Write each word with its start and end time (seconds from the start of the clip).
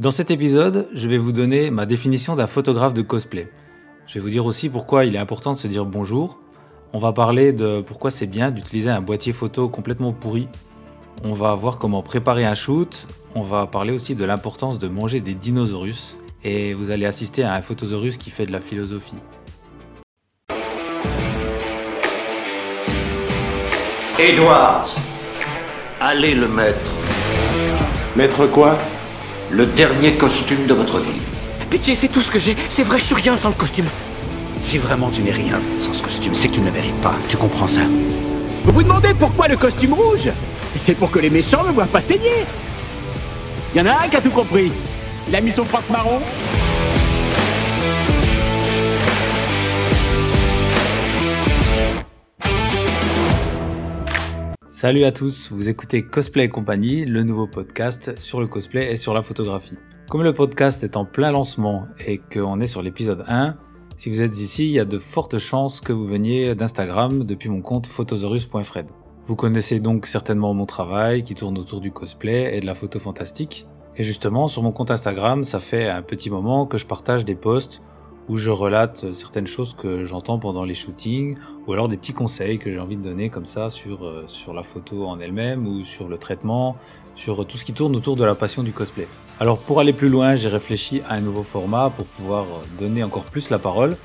Dans 0.00 0.10
cet 0.10 0.32
épisode, 0.32 0.88
je 0.92 1.06
vais 1.06 1.18
vous 1.18 1.30
donner 1.30 1.70
ma 1.70 1.86
définition 1.86 2.34
d'un 2.34 2.48
photographe 2.48 2.94
de 2.94 3.02
cosplay. 3.02 3.48
Je 4.08 4.14
vais 4.14 4.20
vous 4.20 4.28
dire 4.28 4.44
aussi 4.44 4.68
pourquoi 4.68 5.04
il 5.04 5.14
est 5.14 5.20
important 5.20 5.52
de 5.52 5.56
se 5.56 5.68
dire 5.68 5.86
bonjour. 5.86 6.40
On 6.92 6.98
va 6.98 7.12
parler 7.12 7.52
de 7.52 7.80
pourquoi 7.80 8.10
c'est 8.10 8.26
bien 8.26 8.50
d'utiliser 8.50 8.90
un 8.90 9.00
boîtier 9.00 9.32
photo 9.32 9.68
complètement 9.68 10.12
pourri. 10.12 10.48
On 11.22 11.32
va 11.32 11.54
voir 11.54 11.78
comment 11.78 12.02
préparer 12.02 12.44
un 12.44 12.56
shoot. 12.56 13.06
On 13.36 13.42
va 13.42 13.68
parler 13.68 13.92
aussi 13.92 14.16
de 14.16 14.24
l'importance 14.24 14.80
de 14.80 14.88
manger 14.88 15.20
des 15.20 15.34
dinosaures. 15.34 16.16
Et 16.42 16.74
vous 16.74 16.90
allez 16.90 17.06
assister 17.06 17.44
à 17.44 17.54
un 17.54 17.62
photosaurus 17.62 18.16
qui 18.16 18.30
fait 18.30 18.46
de 18.46 18.52
la 18.52 18.60
philosophie. 18.60 19.14
Edwards, 24.18 24.96
allez 26.00 26.34
le 26.34 26.48
mettre. 26.48 26.90
Mettre 28.16 28.48
quoi? 28.48 28.76
Le 29.50 29.66
dernier 29.66 30.14
costume 30.16 30.66
de 30.66 30.74
votre 30.74 30.98
vie. 30.98 31.20
Pitié, 31.70 31.94
c'est 31.94 32.08
tout 32.08 32.20
ce 32.20 32.30
que 32.30 32.38
j'ai. 32.38 32.56
C'est 32.68 32.82
vrai, 32.82 32.98
je 32.98 33.04
suis 33.04 33.14
rien 33.14 33.36
sans 33.36 33.50
le 33.50 33.54
costume. 33.54 33.86
Si 34.60 34.78
vraiment 34.78 35.10
tu 35.10 35.22
n'es 35.22 35.30
rien 35.30 35.60
sans 35.78 35.92
ce 35.92 36.02
costume, 36.02 36.34
c'est 36.34 36.48
que 36.48 36.54
tu 36.54 36.60
ne 36.60 36.66
le 36.66 36.72
mérites 36.72 37.00
pas. 37.00 37.14
Tu 37.28 37.36
comprends 37.36 37.68
ça? 37.68 37.82
Vous 38.64 38.72
vous 38.72 38.82
demandez 38.82 39.12
pourquoi 39.14 39.48
le 39.48 39.56
costume 39.56 39.92
rouge? 39.92 40.30
C'est 40.76 40.94
pour 40.94 41.10
que 41.10 41.18
les 41.18 41.30
méchants 41.30 41.62
me 41.62 41.72
voient 41.72 41.86
pas 41.86 42.02
saigner. 42.02 42.44
Y 43.74 43.80
en 43.80 43.86
a 43.86 44.04
un 44.04 44.08
qui 44.08 44.16
a 44.16 44.20
tout 44.20 44.30
compris. 44.30 44.72
Il 45.28 45.36
a 45.36 45.40
mis 45.40 45.52
son 45.52 45.64
froc 45.64 45.82
marron. 45.90 46.20
Salut 54.84 55.04
à 55.04 55.12
tous, 55.12 55.50
vous 55.50 55.70
écoutez 55.70 56.02
Cosplay 56.02 56.44
et 56.44 56.48
compagnie, 56.50 57.06
le 57.06 57.22
nouveau 57.22 57.46
podcast 57.46 58.18
sur 58.18 58.38
le 58.38 58.46
cosplay 58.46 58.92
et 58.92 58.96
sur 58.96 59.14
la 59.14 59.22
photographie. 59.22 59.78
Comme 60.10 60.22
le 60.22 60.34
podcast 60.34 60.84
est 60.84 60.98
en 60.98 61.06
plein 61.06 61.32
lancement 61.32 61.86
et 62.06 62.18
qu'on 62.18 62.60
est 62.60 62.66
sur 62.66 62.82
l'épisode 62.82 63.24
1, 63.26 63.56
si 63.96 64.10
vous 64.10 64.20
êtes 64.20 64.38
ici, 64.38 64.66
il 64.66 64.72
y 64.72 64.78
a 64.78 64.84
de 64.84 64.98
fortes 64.98 65.38
chances 65.38 65.80
que 65.80 65.94
vous 65.94 66.04
veniez 66.04 66.54
d'Instagram 66.54 67.24
depuis 67.24 67.48
mon 67.48 67.62
compte 67.62 67.86
photosaurus.fred. 67.86 68.84
Vous 69.24 69.36
connaissez 69.36 69.80
donc 69.80 70.04
certainement 70.04 70.52
mon 70.52 70.66
travail 70.66 71.22
qui 71.22 71.34
tourne 71.34 71.56
autour 71.56 71.80
du 71.80 71.90
cosplay 71.90 72.54
et 72.54 72.60
de 72.60 72.66
la 72.66 72.74
photo 72.74 72.98
fantastique. 72.98 73.66
Et 73.96 74.02
justement, 74.02 74.48
sur 74.48 74.62
mon 74.62 74.72
compte 74.72 74.90
Instagram, 74.90 75.44
ça 75.44 75.60
fait 75.60 75.88
un 75.88 76.02
petit 76.02 76.28
moment 76.28 76.66
que 76.66 76.76
je 76.76 76.84
partage 76.84 77.24
des 77.24 77.36
posts 77.36 77.80
où 78.28 78.36
je 78.36 78.50
relate 78.50 79.12
certaines 79.12 79.46
choses 79.46 79.74
que 79.74 80.04
j'entends 80.04 80.38
pendant 80.38 80.64
les 80.64 80.74
shootings, 80.74 81.36
ou 81.66 81.72
alors 81.72 81.88
des 81.88 81.96
petits 81.96 82.12
conseils 82.12 82.58
que 82.58 82.70
j'ai 82.70 82.78
envie 82.78 82.96
de 82.96 83.02
donner 83.02 83.30
comme 83.30 83.46
ça 83.46 83.70
sur, 83.70 84.04
euh, 84.04 84.24
sur 84.26 84.54
la 84.54 84.62
photo 84.62 85.06
en 85.06 85.20
elle-même, 85.20 85.66
ou 85.66 85.84
sur 85.84 86.08
le 86.08 86.18
traitement, 86.18 86.76
sur 87.14 87.46
tout 87.46 87.56
ce 87.56 87.64
qui 87.64 87.72
tourne 87.72 87.94
autour 87.96 88.16
de 88.16 88.24
la 88.24 88.34
passion 88.34 88.62
du 88.62 88.72
cosplay. 88.72 89.06
Alors 89.40 89.58
pour 89.58 89.80
aller 89.80 89.92
plus 89.92 90.08
loin, 90.08 90.36
j'ai 90.36 90.48
réfléchi 90.48 91.02
à 91.08 91.14
un 91.14 91.20
nouveau 91.20 91.42
format 91.42 91.90
pour 91.90 92.06
pouvoir 92.06 92.46
donner 92.78 93.02
encore 93.02 93.24
plus 93.24 93.50
la 93.50 93.58
parole. 93.58 93.96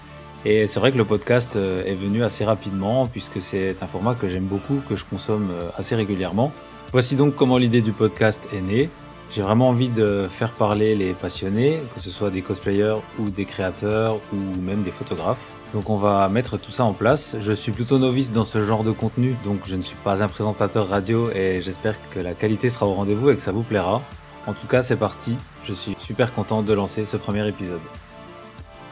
Et 0.46 0.68
c'est 0.68 0.80
vrai 0.80 0.92
que 0.92 0.98
le 0.98 1.06
podcast 1.06 1.56
euh, 1.56 1.84
est 1.86 1.96
venu 1.96 2.24
assez 2.24 2.46
rapidement 2.46 3.08
puisque 3.08 3.42
c'est 3.42 3.76
un 3.82 3.88
format 3.88 4.16
que 4.16 4.30
j'aime 4.30 4.46
beaucoup, 4.46 4.82
que 4.88 4.96
je 4.96 5.04
consomme 5.06 5.50
euh, 5.52 5.70
assez 5.78 5.96
régulièrement. 5.96 6.52
Voici 6.92 7.16
donc 7.16 7.36
comment 7.36 7.58
l'idée 7.58 7.82
du 7.82 7.92
podcast 7.92 8.48
est 8.54 8.62
née. 8.62 8.90
J'ai 9.32 9.44
vraiment 9.44 9.70
envie 9.70 9.90
de 9.90 10.28
faire 10.30 10.52
parler 10.54 10.96
les 10.96 11.14
passionnés, 11.14 11.80
que 11.94 12.00
ce 12.00 12.10
soit 12.10 12.32
des 12.32 12.42
cosplayers 12.42 12.98
ou 13.20 13.30
des 13.30 13.46
créateurs 13.46 14.20
ou 14.34 14.60
même 14.60 14.82
des 14.82 14.90
photographes. 14.90 15.46
Donc 15.74 15.92
on 15.92 15.98
va 15.98 16.28
mettre 16.30 16.58
tout 16.58 16.72
ça 16.72 16.84
en 16.84 16.94
place. 16.94 17.38
Je 17.40 17.52
suis 17.52 17.72
plutôt 17.72 18.00
novice 18.00 18.32
dans 18.32 18.44
ce 18.44 18.66
genre 18.66 18.84
de 18.84 18.92
contenu, 18.92 19.36
donc 19.44 19.60
je 19.66 19.76
ne 19.76 19.84
suis 19.84 19.98
pas 20.04 20.24
un 20.24 20.28
présentateur 20.28 20.90
radio 20.90 21.30
et 21.30 21.62
j'espère 21.62 21.96
que 22.10 22.20
la 22.20 22.34
qualité 22.34 22.70
sera 22.70 22.88
au 22.88 22.94
rendez-vous 22.94 23.30
et 23.30 23.36
que 23.36 23.42
ça 23.42 23.52
vous 23.52 23.62
plaira. 23.62 24.02
En 24.48 24.54
tout 24.54 24.66
cas, 24.66 24.82
c'est 24.82 24.96
parti. 24.96 25.36
Je 25.64 25.74
suis 25.74 25.96
super 26.00 26.34
content 26.34 26.64
de 26.64 26.74
lancer 26.74 27.06
ce 27.06 27.18
premier 27.18 27.48
épisode. 27.48 27.82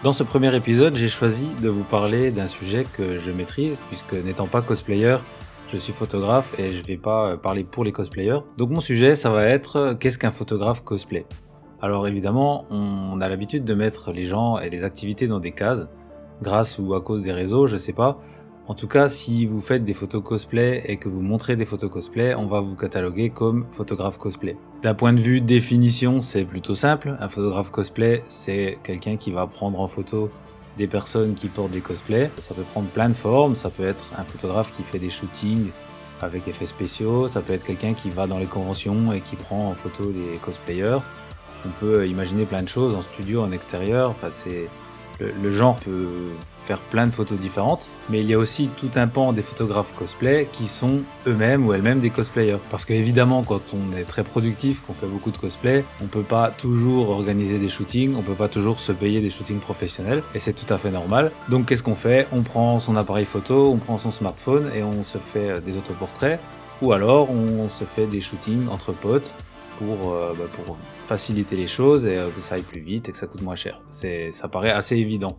Dans 0.04 0.14
ce 0.14 0.22
premier 0.22 0.56
épisode, 0.56 0.96
j'ai 0.96 1.10
choisi 1.10 1.48
de 1.64 1.70
vous 1.70 1.84
parler 1.84 2.30
d'un 2.30 2.46
sujet 2.46 2.86
que 2.94 3.18
je 3.18 3.32
maîtrise, 3.32 3.80
puisque 3.88 4.14
n'étant 4.14 4.46
pas 4.46 4.62
cosplayer, 4.62 5.18
je 5.72 5.78
suis 5.78 5.94
photographe 5.94 6.58
et 6.60 6.74
je 6.74 6.84
vais 6.84 6.98
pas 6.98 7.38
parler 7.38 7.64
pour 7.64 7.84
les 7.84 7.92
cosplayers. 7.92 8.40
Donc 8.58 8.70
mon 8.70 8.80
sujet, 8.80 9.16
ça 9.16 9.30
va 9.30 9.44
être 9.46 9.98
qu'est-ce 10.00 10.18
qu'un 10.18 10.32
photographe 10.32 10.84
cosplay? 10.84 11.26
Alors 11.82 12.08
évidemment, 12.08 12.66
on 12.72 13.20
a 13.22 13.30
l'habitude 13.30 13.64
de 13.64 13.74
mettre 13.74 14.12
les 14.12 14.24
gens 14.24 14.58
et 14.58 14.70
les 14.70 14.84
activités 14.84 15.28
dans 15.28 15.40
des 15.40 15.52
cases, 15.52 15.88
grâce 16.42 16.80
ou 16.80 16.94
à 16.94 17.02
cause 17.02 17.22
des 17.22 17.32
réseaux, 17.32 17.68
je 17.68 17.78
sais 17.78 17.94
pas. 17.94 18.20
En 18.70 18.74
tout 18.74 18.88
cas, 18.88 19.08
si 19.08 19.46
vous 19.46 19.62
faites 19.62 19.86
des 19.86 19.94
photos 19.94 20.22
cosplay 20.22 20.84
et 20.86 20.98
que 20.98 21.08
vous 21.08 21.22
montrez 21.22 21.56
des 21.56 21.64
photos 21.66 21.90
cosplay, 21.90 22.36
on 22.36 22.48
va 22.48 22.60
vous 22.60 22.76
cataloguer 22.76 23.30
comme 23.30 23.66
photographe 23.72 24.18
cosplay. 24.18 24.58
D'un 24.82 24.94
point 24.94 25.14
de 25.14 25.20
vue 25.20 25.40
définition, 25.40 26.20
c'est 26.20 26.44
plutôt 26.44 26.74
simple. 26.74 27.16
Un 27.22 27.30
photographe 27.30 27.72
cosplay, 27.72 28.24
c'est 28.28 28.78
quelqu'un 28.84 29.16
qui 29.16 29.32
va 29.32 29.48
prendre 29.48 29.80
en 29.80 29.88
photo 29.88 30.30
des 30.78 30.88
personnes 30.88 31.34
qui 31.34 31.48
portent 31.48 31.72
des 31.72 31.82
cosplays. 31.82 32.32
Ça 32.38 32.54
peut 32.54 32.64
prendre 32.64 32.88
plein 32.88 33.10
de 33.10 33.14
formes. 33.14 33.56
Ça 33.56 33.70
peut 33.70 33.86
être 33.88 34.06
un 34.18 34.24
photographe 34.24 34.72
qui 34.72 34.84
fait 34.84 35.00
des 35.00 35.10
shootings 35.10 35.70
avec 36.22 36.48
effets 36.48 36.66
spéciaux. 36.66 37.28
Ça 37.28 37.42
peut 37.42 37.54
être 37.54 37.66
quelqu'un 37.66 37.94
qui 37.94 38.10
va 38.10 38.28
dans 38.28 38.40
les 38.40 38.46
conventions 38.46 39.12
et 39.12 39.22
qui 39.22 39.36
prend 39.36 39.70
en 39.70 39.74
photo 39.74 40.12
les 40.12 40.38
cosplayers. 40.38 41.00
On 41.66 41.70
peut 41.80 42.08
imaginer 42.08 42.46
plein 42.46 42.64
de 42.64 42.70
choses 42.70 42.96
en 42.96 43.02
studio, 43.02 43.42
en 43.42 43.52
extérieur. 43.52 44.12
Enfin, 44.12 44.28
c'est 44.32 44.70
le, 45.20 45.52
genre 45.52 45.78
peut 45.78 46.08
faire 46.66 46.80
plein 46.80 47.08
de 47.08 47.12
photos 47.12 47.38
différentes, 47.40 47.90
mais 48.10 48.22
il 48.22 48.28
y 48.28 48.34
a 48.34 48.38
aussi 48.38 48.70
tout 48.78 48.92
un 48.96 49.08
pan 49.08 49.34
des 49.34 49.42
photographes 49.42 49.94
cosplay 49.96 50.48
qui 50.52 50.68
sont 50.68 51.02
eux-mêmes 51.26 51.66
ou 51.66 51.74
elles-mêmes 51.74 52.00
des 52.00 52.10
cosplayers. 52.10 52.60
Parce 52.70 52.86
que 52.86 52.94
évidemment, 52.94 53.44
quand 53.44 53.62
on 53.74 53.98
est 53.98 54.04
très 54.04 54.24
productif, 54.24 54.82
qu'on 54.86 54.94
fait 54.94 55.08
beaucoup 55.08 55.32
de 55.32 55.38
cosplay, 55.38 55.84
on 56.02 56.08
peut 56.08 56.24
pas 56.24 56.52
toujours 56.52 57.10
organiser 57.10 57.58
des 57.58 57.70
shootings, 57.70 58.16
on 58.18 58.22
peut 58.22 58.34
pas 58.34 58.50
toujours 58.50 58.80
se 58.80 58.92
payer 58.92 59.22
des 59.22 59.30
shootings 59.30 59.60
professionnels, 59.60 60.24
et 60.36 60.40
c'est 60.40 60.54
tout 60.54 60.72
à 60.74 60.78
fait 60.78 60.92
normal. 60.92 61.32
Donc 61.50 61.68
qu'est-ce 61.68 61.84
qu'on 61.84 61.96
fait? 61.96 62.28
On 62.32 62.42
prend 62.42 62.80
son 62.80 62.96
appareil 62.96 63.26
photo, 63.26 63.72
on 63.72 63.78
prend 63.78 63.98
son 63.98 64.12
smartphone 64.12 64.70
et 64.76 64.84
on 64.84 65.04
se 65.04 65.18
fait 65.18 65.62
des 65.62 65.78
autoportraits, 65.78 66.40
ou 66.82 66.92
alors 66.92 67.30
on 67.32 67.70
se 67.70 67.84
fait 67.84 68.06
des 68.06 68.22
shootings 68.22 68.68
entre 68.70 68.92
potes 68.92 69.34
pour, 69.78 70.14
euh, 70.14 70.34
bah, 70.38 70.46
pour 70.52 70.78
faciliter 71.08 71.56
les 71.56 71.68
choses 71.68 72.06
et 72.06 72.18
euh, 72.18 72.30
que 72.30 72.42
ça 72.42 72.56
aille 72.56 72.62
plus 72.62 72.82
vite 72.82 73.10
et 73.10 73.12
que 73.12 73.18
ça 73.18 73.28
coûte 73.28 73.42
moins 73.42 73.56
cher. 73.56 73.82
C'est, 73.90 74.32
ça 74.32 74.48
paraît 74.48 74.72
assez 74.72 74.98
évident. 74.98 75.38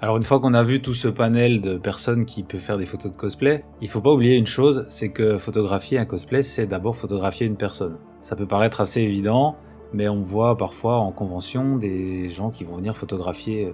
Alors 0.00 0.16
une 0.16 0.24
fois 0.24 0.40
qu'on 0.40 0.54
a 0.54 0.64
vu 0.64 0.82
tout 0.82 0.94
ce 0.94 1.06
panel 1.06 1.60
de 1.60 1.76
personnes 1.76 2.24
qui 2.24 2.42
peuvent 2.42 2.60
faire 2.60 2.78
des 2.78 2.86
photos 2.86 3.12
de 3.12 3.16
cosplay, 3.16 3.64
il 3.80 3.88
faut 3.88 4.00
pas 4.00 4.10
oublier 4.10 4.36
une 4.36 4.46
chose, 4.46 4.84
c'est 4.88 5.10
que 5.10 5.38
photographier 5.38 5.98
un 5.98 6.06
cosplay, 6.06 6.42
c'est 6.42 6.66
d'abord 6.66 6.96
photographier 6.96 7.46
une 7.46 7.56
personne. 7.56 7.98
Ça 8.20 8.34
peut 8.34 8.46
paraître 8.46 8.80
assez 8.80 9.00
évident, 9.00 9.56
mais 9.92 10.08
on 10.08 10.22
voit 10.22 10.56
parfois 10.56 10.96
en 10.96 11.12
convention 11.12 11.76
des 11.76 12.30
gens 12.30 12.50
qui 12.50 12.64
vont 12.64 12.76
venir 12.76 12.96
photographier 12.96 13.72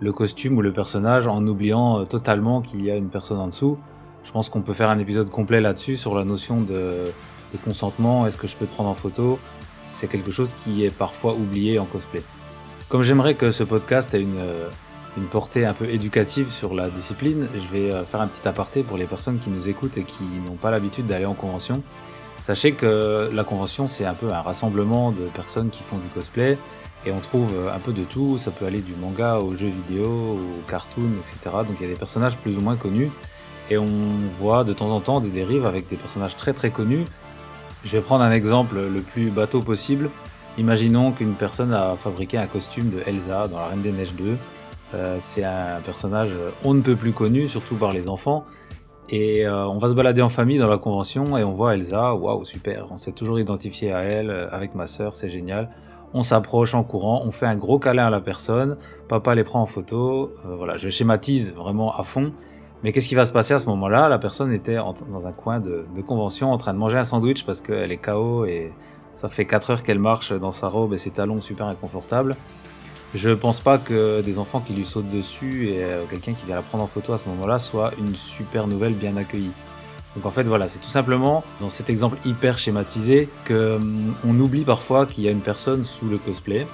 le 0.00 0.12
costume 0.12 0.58
ou 0.58 0.62
le 0.62 0.72
personnage 0.72 1.26
en 1.26 1.46
oubliant 1.46 2.04
totalement 2.04 2.60
qu'il 2.60 2.84
y 2.84 2.90
a 2.90 2.96
une 2.96 3.08
personne 3.08 3.38
en 3.38 3.46
dessous. 3.46 3.78
Je 4.22 4.32
pense 4.32 4.50
qu'on 4.50 4.60
peut 4.60 4.74
faire 4.74 4.90
un 4.90 4.98
épisode 4.98 5.30
complet 5.30 5.62
là-dessus 5.62 5.96
sur 5.96 6.14
la 6.14 6.24
notion 6.24 6.60
de, 6.60 7.10
de 7.52 7.56
consentement, 7.64 8.26
est-ce 8.26 8.36
que 8.36 8.46
je 8.46 8.56
peux 8.56 8.66
te 8.66 8.74
prendre 8.74 8.90
en 8.90 8.94
photo? 8.94 9.38
C'est 9.90 10.06
quelque 10.06 10.30
chose 10.30 10.54
qui 10.62 10.84
est 10.84 10.90
parfois 10.90 11.34
oublié 11.34 11.78
en 11.78 11.84
cosplay. 11.84 12.22
Comme 12.88 13.02
j'aimerais 13.02 13.34
que 13.34 13.50
ce 13.50 13.64
podcast 13.64 14.14
ait 14.14 14.22
une, 14.22 14.42
une 15.16 15.24
portée 15.24 15.66
un 15.66 15.74
peu 15.74 15.86
éducative 15.86 16.48
sur 16.48 16.74
la 16.74 16.88
discipline, 16.88 17.48
je 17.54 17.76
vais 17.76 18.04
faire 18.04 18.20
un 18.20 18.26
petit 18.26 18.46
aparté 18.46 18.82
pour 18.82 18.96
les 18.96 19.04
personnes 19.04 19.38
qui 19.38 19.50
nous 19.50 19.68
écoutent 19.68 19.98
et 19.98 20.04
qui 20.04 20.24
n'ont 20.46 20.56
pas 20.56 20.70
l'habitude 20.70 21.06
d'aller 21.06 21.26
en 21.26 21.34
convention. 21.34 21.82
Sachez 22.42 22.72
que 22.72 23.30
la 23.32 23.44
convention, 23.44 23.86
c'est 23.86 24.06
un 24.06 24.14
peu 24.14 24.32
un 24.32 24.40
rassemblement 24.40 25.12
de 25.12 25.26
personnes 25.26 25.70
qui 25.70 25.82
font 25.82 25.98
du 25.98 26.08
cosplay 26.08 26.56
et 27.04 27.12
on 27.12 27.20
trouve 27.20 27.50
un 27.72 27.78
peu 27.78 27.92
de 27.92 28.02
tout. 28.02 28.38
Ça 28.38 28.50
peut 28.50 28.64
aller 28.64 28.80
du 28.80 28.94
manga 28.94 29.38
aux 29.38 29.54
jeux 29.54 29.68
vidéo, 29.68 30.06
aux 30.06 30.70
cartoons, 30.70 31.12
etc. 31.20 31.56
Donc 31.66 31.76
il 31.80 31.82
y 31.82 31.90
a 31.90 31.92
des 31.92 31.98
personnages 31.98 32.36
plus 32.36 32.56
ou 32.56 32.60
moins 32.60 32.76
connus 32.76 33.10
et 33.70 33.78
on 33.78 33.88
voit 34.38 34.64
de 34.64 34.72
temps 34.72 34.90
en 34.90 35.00
temps 35.00 35.20
des 35.20 35.28
dérives 35.28 35.66
avec 35.66 35.88
des 35.88 35.96
personnages 35.96 36.36
très 36.36 36.52
très 36.52 36.70
connus 36.70 37.04
je 37.84 37.92
vais 37.92 38.00
prendre 38.00 38.22
un 38.22 38.32
exemple 38.32 38.76
le 38.76 39.00
plus 39.00 39.30
bateau 39.30 39.60
possible. 39.60 40.10
Imaginons 40.58 41.12
qu'une 41.12 41.34
personne 41.34 41.72
a 41.72 41.96
fabriqué 41.96 42.38
un 42.38 42.46
costume 42.46 42.90
de 42.90 42.98
Elsa 43.06 43.48
dans 43.48 43.58
La 43.58 43.66
Reine 43.66 43.82
des 43.82 43.92
Neiges 43.92 44.14
2. 44.14 44.36
Euh, 44.94 45.16
c'est 45.20 45.44
un 45.44 45.80
personnage 45.84 46.30
on 46.64 46.74
ne 46.74 46.80
peut 46.80 46.96
plus 46.96 47.12
connu, 47.12 47.46
surtout 47.48 47.76
par 47.76 47.92
les 47.92 48.08
enfants. 48.08 48.44
Et 49.12 49.44
euh, 49.44 49.66
on 49.66 49.78
va 49.78 49.88
se 49.88 49.94
balader 49.94 50.22
en 50.22 50.28
famille 50.28 50.58
dans 50.58 50.68
la 50.68 50.78
convention 50.78 51.36
et 51.36 51.42
on 51.42 51.52
voit 51.52 51.74
Elsa, 51.74 52.14
waouh 52.14 52.44
super, 52.44 52.86
on 52.90 52.96
s'est 52.96 53.10
toujours 53.10 53.40
identifié 53.40 53.92
à 53.92 54.02
elle, 54.02 54.30
euh, 54.30 54.48
avec 54.52 54.76
ma 54.76 54.86
sœur, 54.86 55.16
c'est 55.16 55.28
génial. 55.28 55.68
On 56.14 56.22
s'approche 56.22 56.74
en 56.74 56.84
courant, 56.84 57.22
on 57.24 57.32
fait 57.32 57.46
un 57.46 57.56
gros 57.56 57.80
câlin 57.80 58.06
à 58.06 58.10
la 58.10 58.20
personne, 58.20 58.76
papa 59.08 59.34
les 59.34 59.42
prend 59.42 59.62
en 59.62 59.66
photo, 59.66 60.30
euh, 60.46 60.54
voilà, 60.54 60.76
je 60.76 60.88
schématise 60.88 61.52
vraiment 61.54 61.92
à 61.98 62.04
fond. 62.04 62.32
Mais 62.82 62.92
qu'est-ce 62.92 63.08
qui 63.08 63.14
va 63.14 63.24
se 63.26 63.32
passer 63.32 63.52
à 63.52 63.58
ce 63.58 63.66
moment-là? 63.66 64.08
La 64.08 64.18
personne 64.18 64.52
était 64.52 64.76
dans 64.76 65.26
un 65.26 65.32
coin 65.32 65.60
de, 65.60 65.84
convention 66.06 66.50
en 66.52 66.56
train 66.56 66.72
de 66.72 66.78
manger 66.78 66.96
un 66.98 67.04
sandwich 67.04 67.44
parce 67.44 67.60
qu'elle 67.60 67.92
est 67.92 67.98
KO 67.98 68.46
et 68.46 68.72
ça 69.14 69.28
fait 69.28 69.44
4 69.44 69.70
heures 69.70 69.82
qu'elle 69.82 69.98
marche 69.98 70.32
dans 70.32 70.50
sa 70.50 70.68
robe 70.68 70.94
et 70.94 70.98
ses 70.98 71.10
talons 71.10 71.40
super 71.40 71.66
inconfortables. 71.66 72.34
Je 73.14 73.30
pense 73.30 73.60
pas 73.60 73.76
que 73.76 74.22
des 74.22 74.38
enfants 74.38 74.60
qui 74.60 74.72
lui 74.72 74.84
sautent 74.84 75.10
dessus 75.10 75.68
et 75.68 75.82
euh, 75.82 76.04
quelqu'un 76.08 76.32
qui 76.32 76.46
vient 76.46 76.54
la 76.54 76.62
prendre 76.62 76.84
en 76.84 76.86
photo 76.86 77.12
à 77.12 77.18
ce 77.18 77.28
moment-là 77.28 77.58
soit 77.58 77.90
une 77.98 78.14
super 78.14 78.68
nouvelle 78.68 78.94
bien 78.94 79.16
accueillie. 79.16 79.50
Donc 80.14 80.26
en 80.26 80.30
fait 80.30 80.44
voilà, 80.44 80.68
c'est 80.68 80.78
tout 80.78 80.88
simplement 80.88 81.42
dans 81.60 81.68
cet 81.68 81.90
exemple 81.90 82.16
hyper 82.24 82.58
schématisé 82.58 83.28
que 83.44 83.76
hum, 83.76 84.40
oublie 84.40 84.64
parfois 84.64 85.06
qu'il 85.06 85.24
y 85.24 85.28
a 85.28 85.32
une 85.32 85.40
personne 85.40 85.84
sous 85.84 86.06
le 86.06 86.18
cosplay. 86.18 86.66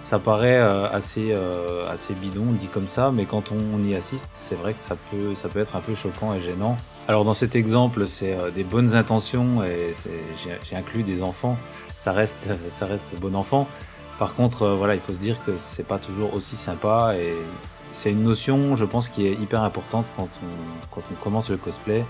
Ça 0.00 0.18
paraît 0.18 0.58
euh, 0.58 0.88
assez, 0.90 1.32
euh, 1.32 1.90
assez 1.90 2.14
bidon 2.14 2.44
dit 2.52 2.68
comme 2.68 2.86
ça, 2.86 3.10
mais 3.12 3.24
quand 3.24 3.52
on, 3.52 3.84
y 3.84 3.94
assiste, 3.94 4.28
c'est 4.30 4.54
vrai 4.54 4.74
que 4.74 4.82
ça 4.82 4.96
peut, 5.10 5.58
être 5.60 5.76
un 5.76 5.80
peu 5.80 5.94
choquant 5.94 6.34
et 6.34 6.40
gênant. 6.40 6.76
Alors 7.08 7.24
dans 7.24 7.34
cet 7.34 7.56
exemple, 7.56 8.06
c'est 8.06 8.34
euh, 8.34 8.50
des 8.50 8.64
bonnes 8.64 8.94
intentions 8.94 9.64
et 9.64 9.92
j'ai 10.68 10.76
inclus 10.76 11.02
des 11.02 11.22
enfants. 11.22 11.56
Ça 11.98 12.12
reste, 12.12 12.48
ça 12.68 12.86
reste 12.86 13.16
bon 13.18 13.34
enfant. 13.34 13.66
Par 14.18 14.34
contre, 14.34 14.68
voilà, 14.68 14.94
il 14.94 15.00
faut 15.00 15.12
se 15.12 15.18
dire 15.18 15.44
que 15.44 15.56
c'est 15.56 15.86
pas 15.86 15.98
toujours 15.98 16.34
aussi 16.34 16.56
sympa 16.56 17.14
et 17.18 17.34
c'est 17.90 18.10
une 18.10 18.22
notion, 18.22 18.76
je 18.76 18.84
pense, 18.84 19.08
qui 19.08 19.26
est 19.26 19.32
hyper 19.32 19.62
importante 19.62 20.06
quand 20.16 20.28
on, 20.42 20.94
quand 20.94 21.02
on 21.10 21.14
commence 21.22 21.50
le 21.50 21.56
cosplay 21.56 22.04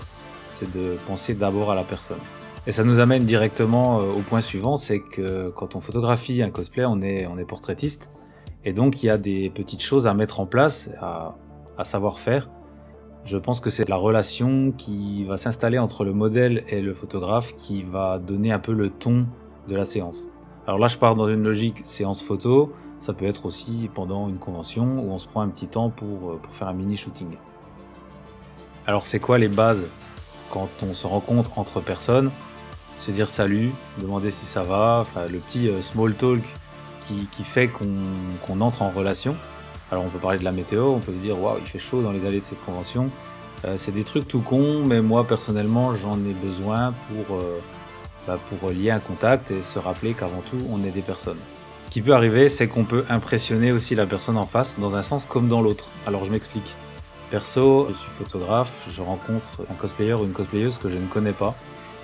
c'est 0.49 0.71
de 0.71 0.97
penser 1.07 1.33
d'abord 1.33 1.71
à 1.71 1.75
la 1.75 1.83
personne. 1.83 2.19
Et 2.67 2.73
ça 2.73 2.83
nous 2.83 2.99
amène 2.99 3.23
directement 3.23 4.01
euh, 4.01 4.03
au 4.11 4.19
point 4.19 4.41
suivant, 4.41 4.75
c'est 4.75 4.99
que 4.99 5.49
quand 5.55 5.77
on 5.77 5.79
photographie 5.79 6.43
un 6.43 6.49
cosplay, 6.49 6.83
on 6.83 6.99
est, 6.99 7.45
portraitiste, 7.47 8.11
et 8.65 8.73
donc 8.73 9.01
il 9.01 9.05
y 9.05 9.09
a 9.09 9.17
des 9.17 9.49
petites 9.49 9.81
choses 9.81 10.05
à 10.05 10.13
mettre 10.13 10.41
en 10.41 10.45
place, 10.45 10.91
à, 10.99 11.33
savoir 11.83 12.19
faire. 12.19 12.49
Je 13.23 13.37
pense 13.37 13.61
que 13.61 13.69
c'est 13.69 13.87
la 13.87 13.95
relation 13.95 14.73
qui 14.73 15.23
va 15.23 15.37
s'installer 15.37 15.77
entre 15.77 16.03
le 16.03 16.11
modèle 16.11 16.65
et 16.67 16.81
le 16.81 16.93
photographe 16.93 17.55
qui 17.55 17.83
va 17.83 18.19
donner 18.19 18.51
un 18.51 18.59
peu 18.59 18.73
le 18.73 18.89
ton 18.89 19.27
de 19.69 19.75
la 19.75 19.85
séance. 19.85 20.27
Alors 20.65 20.79
là, 20.79 20.87
je 20.87 20.97
pars 20.97 21.15
dans 21.15 21.29
une 21.29 21.43
logique 21.43 21.79
séance 21.85 22.21
photo, 22.21 22.73
ça 22.99 23.13
peut 23.13 23.25
être 23.25 23.45
aussi 23.45 23.89
pendant 23.93 24.27
une 24.27 24.39
convention 24.39 24.99
où 24.99 25.11
on 25.11 25.17
se 25.17 25.27
prend 25.27 25.39
un 25.39 25.49
petit 25.49 25.67
temps 25.67 25.89
pour, 25.89 26.31
euh, 26.31 26.39
pour 26.41 26.53
faire 26.53 26.67
un 26.67 26.73
mini 26.73 26.97
shooting. 26.97 27.29
Alors 28.85 29.05
c'est 29.05 29.19
quoi 29.19 29.37
les 29.37 29.47
bases 29.47 29.87
quand 30.51 30.69
on 30.81 30.93
se 30.93 31.07
rencontre 31.07 31.59
entre 31.59 31.79
personnes, 31.79 32.31
se 32.97 33.11
dire 33.11 33.29
salut, 33.29 33.71
demander 33.99 34.31
si 34.31 34.45
ça 34.45 34.63
va, 34.63 35.05
le 35.29 35.37
petit 35.37 35.69
euh, 35.69 35.81
small 35.81 36.13
talk 36.13 36.41
qui, 37.31 37.43
fait 37.43 37.69
qu'on 37.69 38.59
entre 38.59 38.81
en 38.81 38.89
relation. 38.89 39.37
Alors 39.91 40.03
on 40.03 40.09
peut 40.09 40.17
parler 40.17 40.39
de 40.39 40.43
la 40.43 40.51
météo, 40.51 40.87
on 40.89 40.99
peut 40.99 41.13
se 41.13 41.19
dire 41.19 41.41
waouh 41.41 41.57
il 41.61 41.65
fait 41.65 41.79
chaud 41.79 42.01
dans 42.01 42.11
les 42.11 42.25
allées 42.25 42.41
de 42.41 42.45
cette 42.45 42.63
convention. 42.65 43.09
Euh, 43.63 43.75
c'est 43.77 43.93
des 43.93 44.03
trucs 44.03 44.27
tout 44.27 44.41
cons, 44.41 44.83
mais 44.85 45.01
moi 45.01 45.25
personnellement 45.25 45.95
j'en 45.95 46.17
ai 46.17 46.33
besoin 46.33 46.93
pour, 47.07 47.37
euh, 47.37 47.59
bah, 48.27 48.37
pour 48.49 48.71
lier 48.71 48.91
un 48.91 48.99
contact 48.99 49.51
et 49.51 49.61
se 49.61 49.79
rappeler 49.79 50.13
qu'avant 50.13 50.41
tout 50.41 50.61
on 50.69 50.83
est 50.83 50.91
des 50.91 51.01
personnes. 51.01 51.39
Ce 51.79 51.89
qui 51.89 52.01
peut 52.01 52.13
arriver, 52.13 52.49
c'est 52.49 52.67
qu'on 52.67 52.83
peut 52.83 53.05
impressionner 53.09 53.71
aussi 53.71 53.95
la 53.95 54.05
personne 54.05 54.37
en 54.37 54.45
face 54.45 54.77
dans 54.77 54.97
un 54.97 55.03
sens 55.03 55.25
comme 55.25 55.47
dans 55.47 55.61
l'autre. 55.61 55.85
Alors 56.05 56.25
je 56.25 56.31
m'explique. 56.31 56.75
Perso, 57.29 57.87
je 57.89 57.95
suis 57.95 58.11
photographe, 58.11 58.73
je 58.91 59.01
rencontre 59.01 59.61
un 59.69 59.73
cosplayer 59.75 60.13
ou 60.13 60.25
une 60.25 60.33
cosplayeuse 60.33 60.77
que 60.77 60.89
je 60.89 60.97
ne 60.97 61.07
connais 61.07 61.31
pas. 61.31 61.55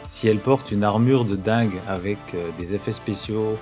Si 0.08 0.28
elle 0.28 0.40
porte 0.40 0.72
une 0.72 0.84
armure 0.84 1.26
de 1.26 1.36
dingue 1.36 1.80
avec 1.88 2.18
euh, 2.34 2.50
des 2.60 2.76
effets 2.76 2.92
spéciaux, 2.92 3.58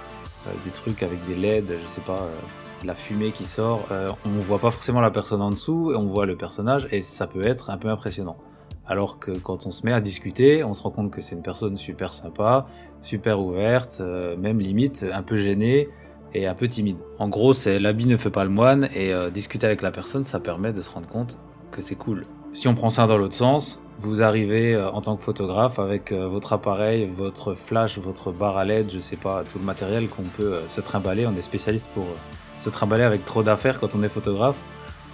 euh, 0.47 0.51
des 0.65 0.71
trucs 0.71 1.03
avec 1.03 1.19
des 1.27 1.35
LED, 1.35 1.77
je 1.81 1.87
sais 1.87 2.01
pas, 2.01 2.23
euh, 2.23 2.39
la 2.83 2.95
fumée 2.95 3.31
qui 3.31 3.45
sort, 3.45 3.85
on 4.25 4.29
voit 4.39 4.57
pas 4.57 4.71
forcément 4.71 5.01
la 5.01 5.11
personne 5.11 5.39
en 5.39 5.51
dessous 5.51 5.91
et 5.91 5.95
on 5.95 6.07
voit 6.07 6.25
le 6.25 6.35
personnage 6.35 6.87
et 6.91 7.01
ça 7.01 7.27
peut 7.27 7.45
être 7.45 7.69
un 7.69 7.77
peu 7.77 7.89
impressionnant. 7.89 8.37
Alors 8.87 9.19
que 9.19 9.29
quand 9.29 9.67
on 9.67 9.71
se 9.71 9.85
met 9.85 9.93
à 9.93 10.01
discuter, 10.01 10.63
on 10.63 10.73
se 10.73 10.81
rend 10.81 10.89
compte 10.89 11.11
que 11.11 11.21
c'est 11.21 11.35
une 11.35 11.43
personne 11.43 11.77
super 11.77 12.11
sympa, 12.11 12.65
super 13.03 13.39
ouverte, 13.39 14.01
même 14.01 14.59
limite 14.59 15.05
un 15.13 15.21
peu 15.21 15.35
gênée 15.35 15.89
et 16.33 16.47
un 16.47 16.55
peu 16.55 16.67
timide. 16.67 16.97
En 17.19 17.29
gros, 17.29 17.53
c'est 17.53 17.79
l'habit 17.79 18.07
ne 18.07 18.17
fait 18.17 18.31
pas 18.31 18.45
le 18.45 18.49
moine 18.49 18.89
et 18.95 19.13
discuter 19.31 19.67
avec 19.67 19.83
la 19.83 19.91
personne, 19.91 20.23
ça 20.23 20.39
permet 20.39 20.73
de 20.73 20.81
se 20.81 20.89
rendre 20.89 21.07
compte 21.07 21.37
que 21.69 21.83
c'est 21.83 21.93
cool. 21.93 22.25
Si 22.53 22.67
on 22.67 22.73
prend 22.73 22.89
ça 22.89 23.05
dans 23.05 23.17
l'autre 23.19 23.35
sens, 23.35 23.79
vous 24.01 24.23
arrivez 24.23 24.73
euh, 24.73 24.89
en 24.89 25.01
tant 25.01 25.15
que 25.15 25.21
photographe 25.21 25.77
avec 25.77 26.11
euh, 26.11 26.27
votre 26.27 26.53
appareil, 26.53 27.05
votre 27.05 27.53
flash, 27.53 27.99
votre 27.99 28.31
bar 28.31 28.57
à 28.57 28.65
LED, 28.65 28.91
je 28.91 28.99
sais 28.99 29.15
pas, 29.15 29.43
tout 29.43 29.59
le 29.59 29.65
matériel 29.65 30.07
qu'on 30.07 30.23
peut 30.23 30.53
euh, 30.53 30.67
se 30.67 30.81
trimballer. 30.81 31.27
On 31.27 31.35
est 31.37 31.41
spécialiste 31.41 31.87
pour 31.93 32.05
se 32.59 32.69
trimballer 32.69 33.03
avec 33.03 33.25
trop 33.25 33.43
d'affaires 33.43 33.79
quand 33.79 33.95
on 33.95 34.01
est 34.01 34.09
photographe. 34.09 34.57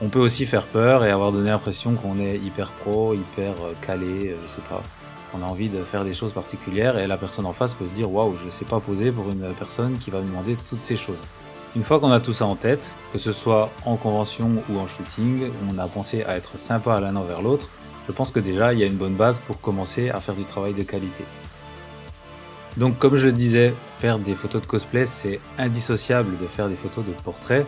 On 0.02 0.08
peut 0.08 0.20
aussi 0.20 0.46
faire 0.46 0.64
peur 0.64 1.04
et 1.04 1.12
avoir 1.12 1.32
donné 1.32 1.50
l'impression 1.50 1.96
qu'on 1.96 2.20
est 2.20 2.38
hyper 2.38 2.72
pro, 2.72 3.14
hyper 3.14 3.54
calé, 3.82 4.36
je 4.42 4.48
sais 4.48 4.62
pas. 4.70 4.82
On 5.34 5.42
a 5.42 5.46
envie 5.46 5.70
de 5.70 5.80
faire 5.80 6.06
des 6.06 6.14
choses 6.14 6.32
particulières 6.32 6.98
et 6.98 7.08
la 7.08 7.18
personne 7.18 7.46
en 7.46 7.54
face 7.54 7.74
peut 7.74 7.88
se 7.88 7.94
dire 7.94 8.10
waouh, 8.12 8.36
je 8.46 8.50
sais 8.50 8.64
pas 8.64 8.80
poser 8.80 9.12
pour 9.12 9.30
une 9.30 9.54
personne 9.58 9.98
qui 9.98 10.12
va 10.12 10.20
me 10.20 10.28
demander 10.28 10.56
toutes 10.70 10.84
ces 10.84 10.96
choses. 10.98 11.18
Une 11.76 11.84
fois 11.84 12.00
qu'on 12.00 12.12
a 12.12 12.20
tout 12.20 12.32
ça 12.32 12.46
en 12.46 12.56
tête, 12.56 12.96
que 13.12 13.20
ce 13.20 13.32
soit 13.32 13.70
en 13.86 13.98
convention 13.98 14.52
ou 14.70 14.78
en 14.78 14.88
shooting, 14.88 15.52
on 15.70 15.78
a 15.80 15.88
pensé 15.88 16.24
à 16.24 16.38
être 16.38 16.58
sympa 16.58 17.00
l'un 17.00 17.16
envers 17.16 17.42
l'autre, 17.42 17.70
je 18.08 18.14
pense 18.14 18.32
que 18.32 18.40
déjà 18.40 18.74
il 18.74 18.80
y 18.80 18.84
a 18.84 18.86
une 18.86 18.96
bonne 18.96 19.16
base 19.16 19.40
pour 19.40 19.62
commencer 19.62 20.10
à 20.10 20.22
faire 20.22 20.36
du 20.36 20.46
travail 20.46 20.74
de 20.74 20.84
qualité. 20.84 21.24
Donc 22.78 23.00
comme 23.00 23.16
je 23.16 23.28
disais, 23.28 23.74
faire 23.98 24.20
des 24.20 24.36
photos 24.36 24.62
de 24.62 24.68
cosplay, 24.68 25.06
c'est 25.06 25.40
indissociable 25.58 26.38
de 26.38 26.46
faire 26.46 26.70
des 26.70 26.76
photos 26.76 27.06
de 27.06 27.12
portrait. 27.12 27.66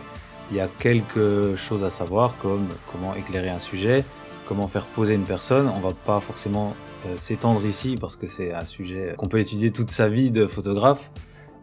Il 0.50 0.56
y 0.56 0.60
a 0.60 0.68
quelques 0.78 1.56
choses 1.56 1.84
à 1.84 1.90
savoir 1.90 2.36
comme 2.38 2.68
comment 2.90 3.14
éclairer 3.14 3.50
un 3.50 3.58
sujet, 3.58 4.04
comment 4.46 4.68
faire 4.68 4.86
poser 4.86 5.14
une 5.14 5.24
personne. 5.24 5.68
On 5.68 5.80
va 5.80 5.92
pas 5.92 6.20
forcément 6.20 6.74
euh, 7.06 7.16
s'étendre 7.16 7.64
ici 7.66 7.96
parce 8.00 8.16
que 8.16 8.26
c'est 8.26 8.52
un 8.52 8.64
sujet 8.64 9.14
qu'on 9.16 9.26
peut 9.26 9.40
étudier 9.40 9.72
toute 9.72 9.90
sa 9.90 10.08
vie 10.08 10.30
de 10.30 10.46
photographe. 10.46 11.10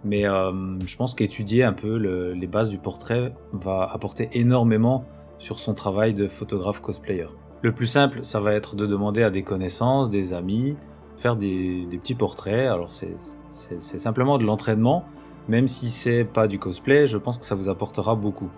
Mais 0.04 0.28
euh, 0.28 0.78
je 0.86 0.96
pense 0.96 1.16
qu'étudier 1.16 1.64
un 1.64 1.74
peu 1.74 1.96
les 1.98 2.48
bases 2.48 2.70
du 2.70 2.78
portrait 2.78 3.34
va 3.52 3.90
apporter 3.92 4.30
énormément 4.34 5.06
sur 5.38 5.60
son 5.60 5.74
travail 5.74 6.14
de 6.14 6.28
photographe 6.28 6.82
cosplayer. 6.82 7.28
Le 7.64 7.72
plus 7.72 7.88
simple, 7.88 8.20
ça 8.24 8.40
va 8.40 8.54
être 8.54 8.76
de 8.76 8.86
demander 8.86 9.24
à 9.24 9.30
des 9.30 9.42
connaissances, 9.42 10.10
des 10.10 10.34
amis, 10.34 10.76
faire 11.16 11.36
des, 11.36 11.88
petits 11.92 12.16
portraits. 12.16 12.70
Alors 12.70 12.92
c'est 12.92 14.00
simplement 14.00 14.38
de 14.38 14.46
l'entraînement, 14.46 15.06
même 15.48 15.68
si 15.68 15.90
c'est 15.90 16.24
pas 16.24 16.48
du 16.48 16.60
cosplay, 16.60 17.08
je 17.08 17.18
pense 17.18 17.38
que 17.38 17.46
ça 17.46 17.56
vous 17.56 17.70
apportera 17.70 18.16
beaucoup. 18.16 18.50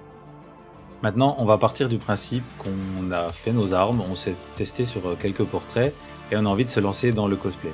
Maintenant, 1.02 1.36
on 1.40 1.46
va 1.46 1.58
partir 1.58 1.88
du 1.88 1.98
principe 1.98 2.44
qu'on 2.58 3.12
a 3.12 3.30
fait 3.30 3.54
nos 3.54 3.74
armes, 3.74 4.04
on 4.12 4.16
s'est 4.16 4.36
testé 4.58 4.84
sur 4.84 5.02
quelques 5.18 5.46
portraits 5.46 5.94
et 6.30 6.36
on 6.36 6.46
a 6.46 6.50
envie 6.50 6.66
de 6.66 6.70
se 6.70 6.82
lancer 6.82 7.14
dans 7.14 7.28
le 7.28 7.38
cosplay. 7.38 7.72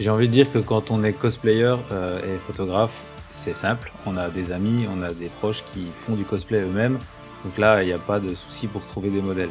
J'ai 0.00 0.10
envie 0.10 0.26
de 0.26 0.32
dire 0.32 0.50
que 0.50 0.58
quand 0.58 0.90
on 0.90 1.04
est 1.04 1.12
cosplayer 1.12 1.76
euh, 1.92 2.18
et 2.34 2.38
photographe, 2.38 3.04
c'est 3.30 3.54
simple. 3.54 3.92
On 4.06 4.16
a 4.16 4.28
des 4.28 4.50
amis, 4.50 4.86
on 4.92 5.02
a 5.02 5.12
des 5.12 5.26
proches 5.26 5.62
qui 5.64 5.86
font 5.92 6.14
du 6.14 6.24
cosplay 6.24 6.62
eux-mêmes. 6.62 6.98
Donc 7.44 7.58
là, 7.58 7.82
il 7.82 7.86
n'y 7.86 7.92
a 7.92 7.98
pas 7.98 8.18
de 8.18 8.34
souci 8.34 8.66
pour 8.66 8.84
trouver 8.86 9.10
des 9.10 9.22
modèles. 9.22 9.50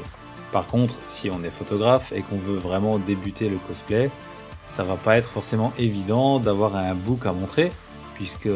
Par 0.51 0.67
contre, 0.67 0.95
si 1.07 1.29
on 1.29 1.43
est 1.43 1.49
photographe 1.49 2.13
et 2.13 2.21
qu'on 2.21 2.37
veut 2.37 2.57
vraiment 2.57 2.97
débuter 2.99 3.49
le 3.49 3.57
cosplay, 3.57 4.09
ça 4.63 4.83
va 4.83 4.95
pas 4.95 5.17
être 5.17 5.29
forcément 5.29 5.73
évident 5.77 6.39
d'avoir 6.39 6.75
un 6.75 6.93
book 6.93 7.25
à 7.25 7.33
montrer, 7.33 7.71
puisque 8.15 8.49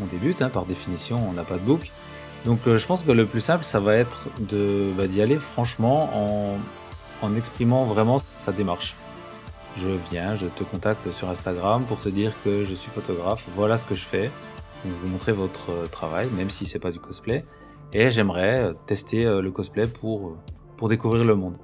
on, 0.00 0.06
débute, 0.06 0.42
hein, 0.42 0.48
par 0.48 0.66
définition, 0.66 1.18
on 1.28 1.32
n'a 1.32 1.44
pas 1.44 1.54
de 1.54 1.64
book. 1.64 1.90
Donc 2.44 2.60
euh, 2.66 2.76
je 2.76 2.86
pense 2.86 3.02
que 3.02 3.10
le 3.10 3.26
plus 3.26 3.40
simple, 3.40 3.64
ça 3.64 3.80
va 3.80 3.94
être 3.94 4.28
bah, 4.96 5.06
d'y 5.06 5.20
aller 5.20 5.36
franchement 5.36 6.56
en 7.22 7.36
exprimant 7.36 7.84
vraiment 7.84 8.18
sa 8.18 8.52
démarche. 8.52 8.94
Je 9.76 9.90
viens, 10.10 10.34
je 10.34 10.46
te 10.46 10.64
contacte 10.64 11.10
sur 11.10 11.28
Instagram 11.28 11.84
pour 11.84 12.00
te 12.00 12.08
dire 12.08 12.32
que 12.44 12.64
je 12.64 12.74
suis 12.74 12.90
photographe, 12.90 13.44
voilà 13.54 13.78
ce 13.78 13.86
que 13.86 13.94
je 13.94 14.04
fais, 14.04 14.30
vous 14.84 15.08
montrer 15.08 15.32
votre 15.32 15.70
euh, 15.70 15.86
travail, 15.86 16.28
même 16.36 16.50
si 16.50 16.66
c'est 16.66 16.78
pas 16.78 16.90
du 16.90 16.98
cosplay, 16.98 17.44
et 17.92 18.10
j'aimerais 18.10 18.58
euh, 18.58 18.72
tester 18.86 19.24
le 19.24 19.50
cosplay 19.50 19.86
pour, 19.86 20.36
pour 20.78 20.88
découvrir 20.88 21.24
le 21.24 21.34
monde. 21.34 21.58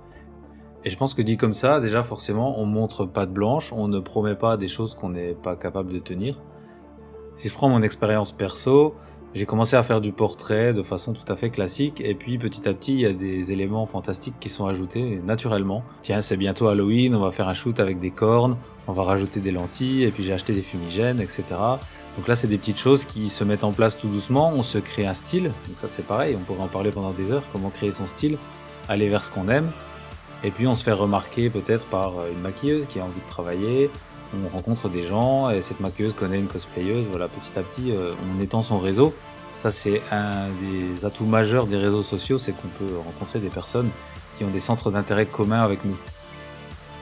Et 0.84 0.90
je 0.90 0.98
pense 0.98 1.14
que 1.14 1.22
dit 1.22 1.38
comme 1.38 1.54
ça, 1.54 1.80
déjà 1.80 2.02
forcément, 2.02 2.60
on 2.60 2.66
montre 2.66 3.06
pas 3.06 3.24
de 3.24 3.32
blanche, 3.32 3.72
on 3.72 3.88
ne 3.88 4.00
promet 4.00 4.34
pas 4.34 4.58
des 4.58 4.68
choses 4.68 4.94
qu'on 4.94 5.08
n'est 5.08 5.32
pas 5.32 5.56
capable 5.56 5.90
de 5.90 5.98
tenir. 5.98 6.42
Si 7.34 7.48
je 7.48 7.54
prends 7.54 7.70
mon 7.70 7.80
expérience 7.80 8.32
perso, 8.32 8.94
j'ai 9.34 9.46
commencé 9.46 9.74
à 9.74 9.82
faire 9.82 10.00
du 10.00 10.12
portrait 10.12 10.72
de 10.72 10.82
façon 10.82 11.12
tout 11.12 11.32
à 11.32 11.34
fait 11.34 11.50
classique 11.50 12.00
et 12.00 12.14
puis 12.14 12.38
petit 12.38 12.68
à 12.68 12.74
petit 12.74 12.92
il 12.92 13.00
y 13.00 13.06
a 13.06 13.12
des 13.12 13.50
éléments 13.50 13.84
fantastiques 13.84 14.36
qui 14.38 14.48
sont 14.48 14.66
ajoutés 14.66 15.20
naturellement. 15.24 15.82
Tiens 16.02 16.20
c'est 16.20 16.36
bientôt 16.36 16.68
Halloween, 16.68 17.16
on 17.16 17.20
va 17.20 17.32
faire 17.32 17.48
un 17.48 17.52
shoot 17.52 17.80
avec 17.80 17.98
des 17.98 18.12
cornes, 18.12 18.56
on 18.86 18.92
va 18.92 19.02
rajouter 19.02 19.40
des 19.40 19.50
lentilles 19.50 20.04
et 20.04 20.12
puis 20.12 20.22
j'ai 20.22 20.32
acheté 20.32 20.52
des 20.52 20.62
fumigènes 20.62 21.20
etc. 21.20 21.44
Donc 22.16 22.28
là 22.28 22.36
c'est 22.36 22.46
des 22.46 22.58
petites 22.58 22.78
choses 22.78 23.04
qui 23.04 23.28
se 23.28 23.42
mettent 23.42 23.64
en 23.64 23.72
place 23.72 23.98
tout 23.98 24.06
doucement, 24.06 24.52
on 24.54 24.62
se 24.62 24.78
crée 24.78 25.04
un 25.04 25.14
style, 25.14 25.44
donc 25.44 25.76
ça 25.76 25.88
c'est 25.88 26.06
pareil, 26.06 26.36
on 26.38 26.44
pourrait 26.44 26.62
en 26.62 26.68
parler 26.68 26.92
pendant 26.92 27.10
des 27.10 27.32
heures, 27.32 27.42
comment 27.52 27.70
créer 27.70 27.90
son 27.90 28.06
style, 28.06 28.38
aller 28.88 29.08
vers 29.08 29.24
ce 29.24 29.30
qu'on 29.30 29.48
aime. 29.48 29.70
Et 30.42 30.50
puis 30.50 30.66
on 30.66 30.74
se 30.74 30.84
fait 30.84 30.92
remarquer 30.92 31.50
peut-être 31.50 31.84
par 31.86 32.12
une 32.32 32.40
maquilleuse 32.40 32.86
qui 32.86 33.00
a 33.00 33.04
envie 33.04 33.20
de 33.20 33.28
travailler, 33.28 33.90
on 34.42 34.48
rencontre 34.48 34.88
des 34.88 35.02
gens 35.02 35.50
et 35.50 35.62
cette 35.62 35.80
maquilleuse 35.80 36.14
connaît 36.14 36.38
une 36.38 36.46
cosplayeuse. 36.46 37.06
Voilà, 37.10 37.28
petit 37.28 37.58
à 37.58 37.62
petit, 37.62 37.92
euh, 37.92 38.12
on 38.36 38.40
étend 38.42 38.62
son 38.62 38.78
réseau. 38.78 39.14
Ça, 39.56 39.70
c'est 39.70 40.02
un 40.10 40.48
des 40.60 41.04
atouts 41.04 41.26
majeurs 41.26 41.66
des 41.66 41.76
réseaux 41.76 42.02
sociaux, 42.02 42.38
c'est 42.38 42.52
qu'on 42.52 42.68
peut 42.68 42.96
rencontrer 43.04 43.38
des 43.38 43.50
personnes 43.50 43.88
qui 44.36 44.44
ont 44.44 44.50
des 44.50 44.60
centres 44.60 44.90
d'intérêt 44.90 45.26
communs 45.26 45.62
avec 45.62 45.84
nous. 45.84 45.96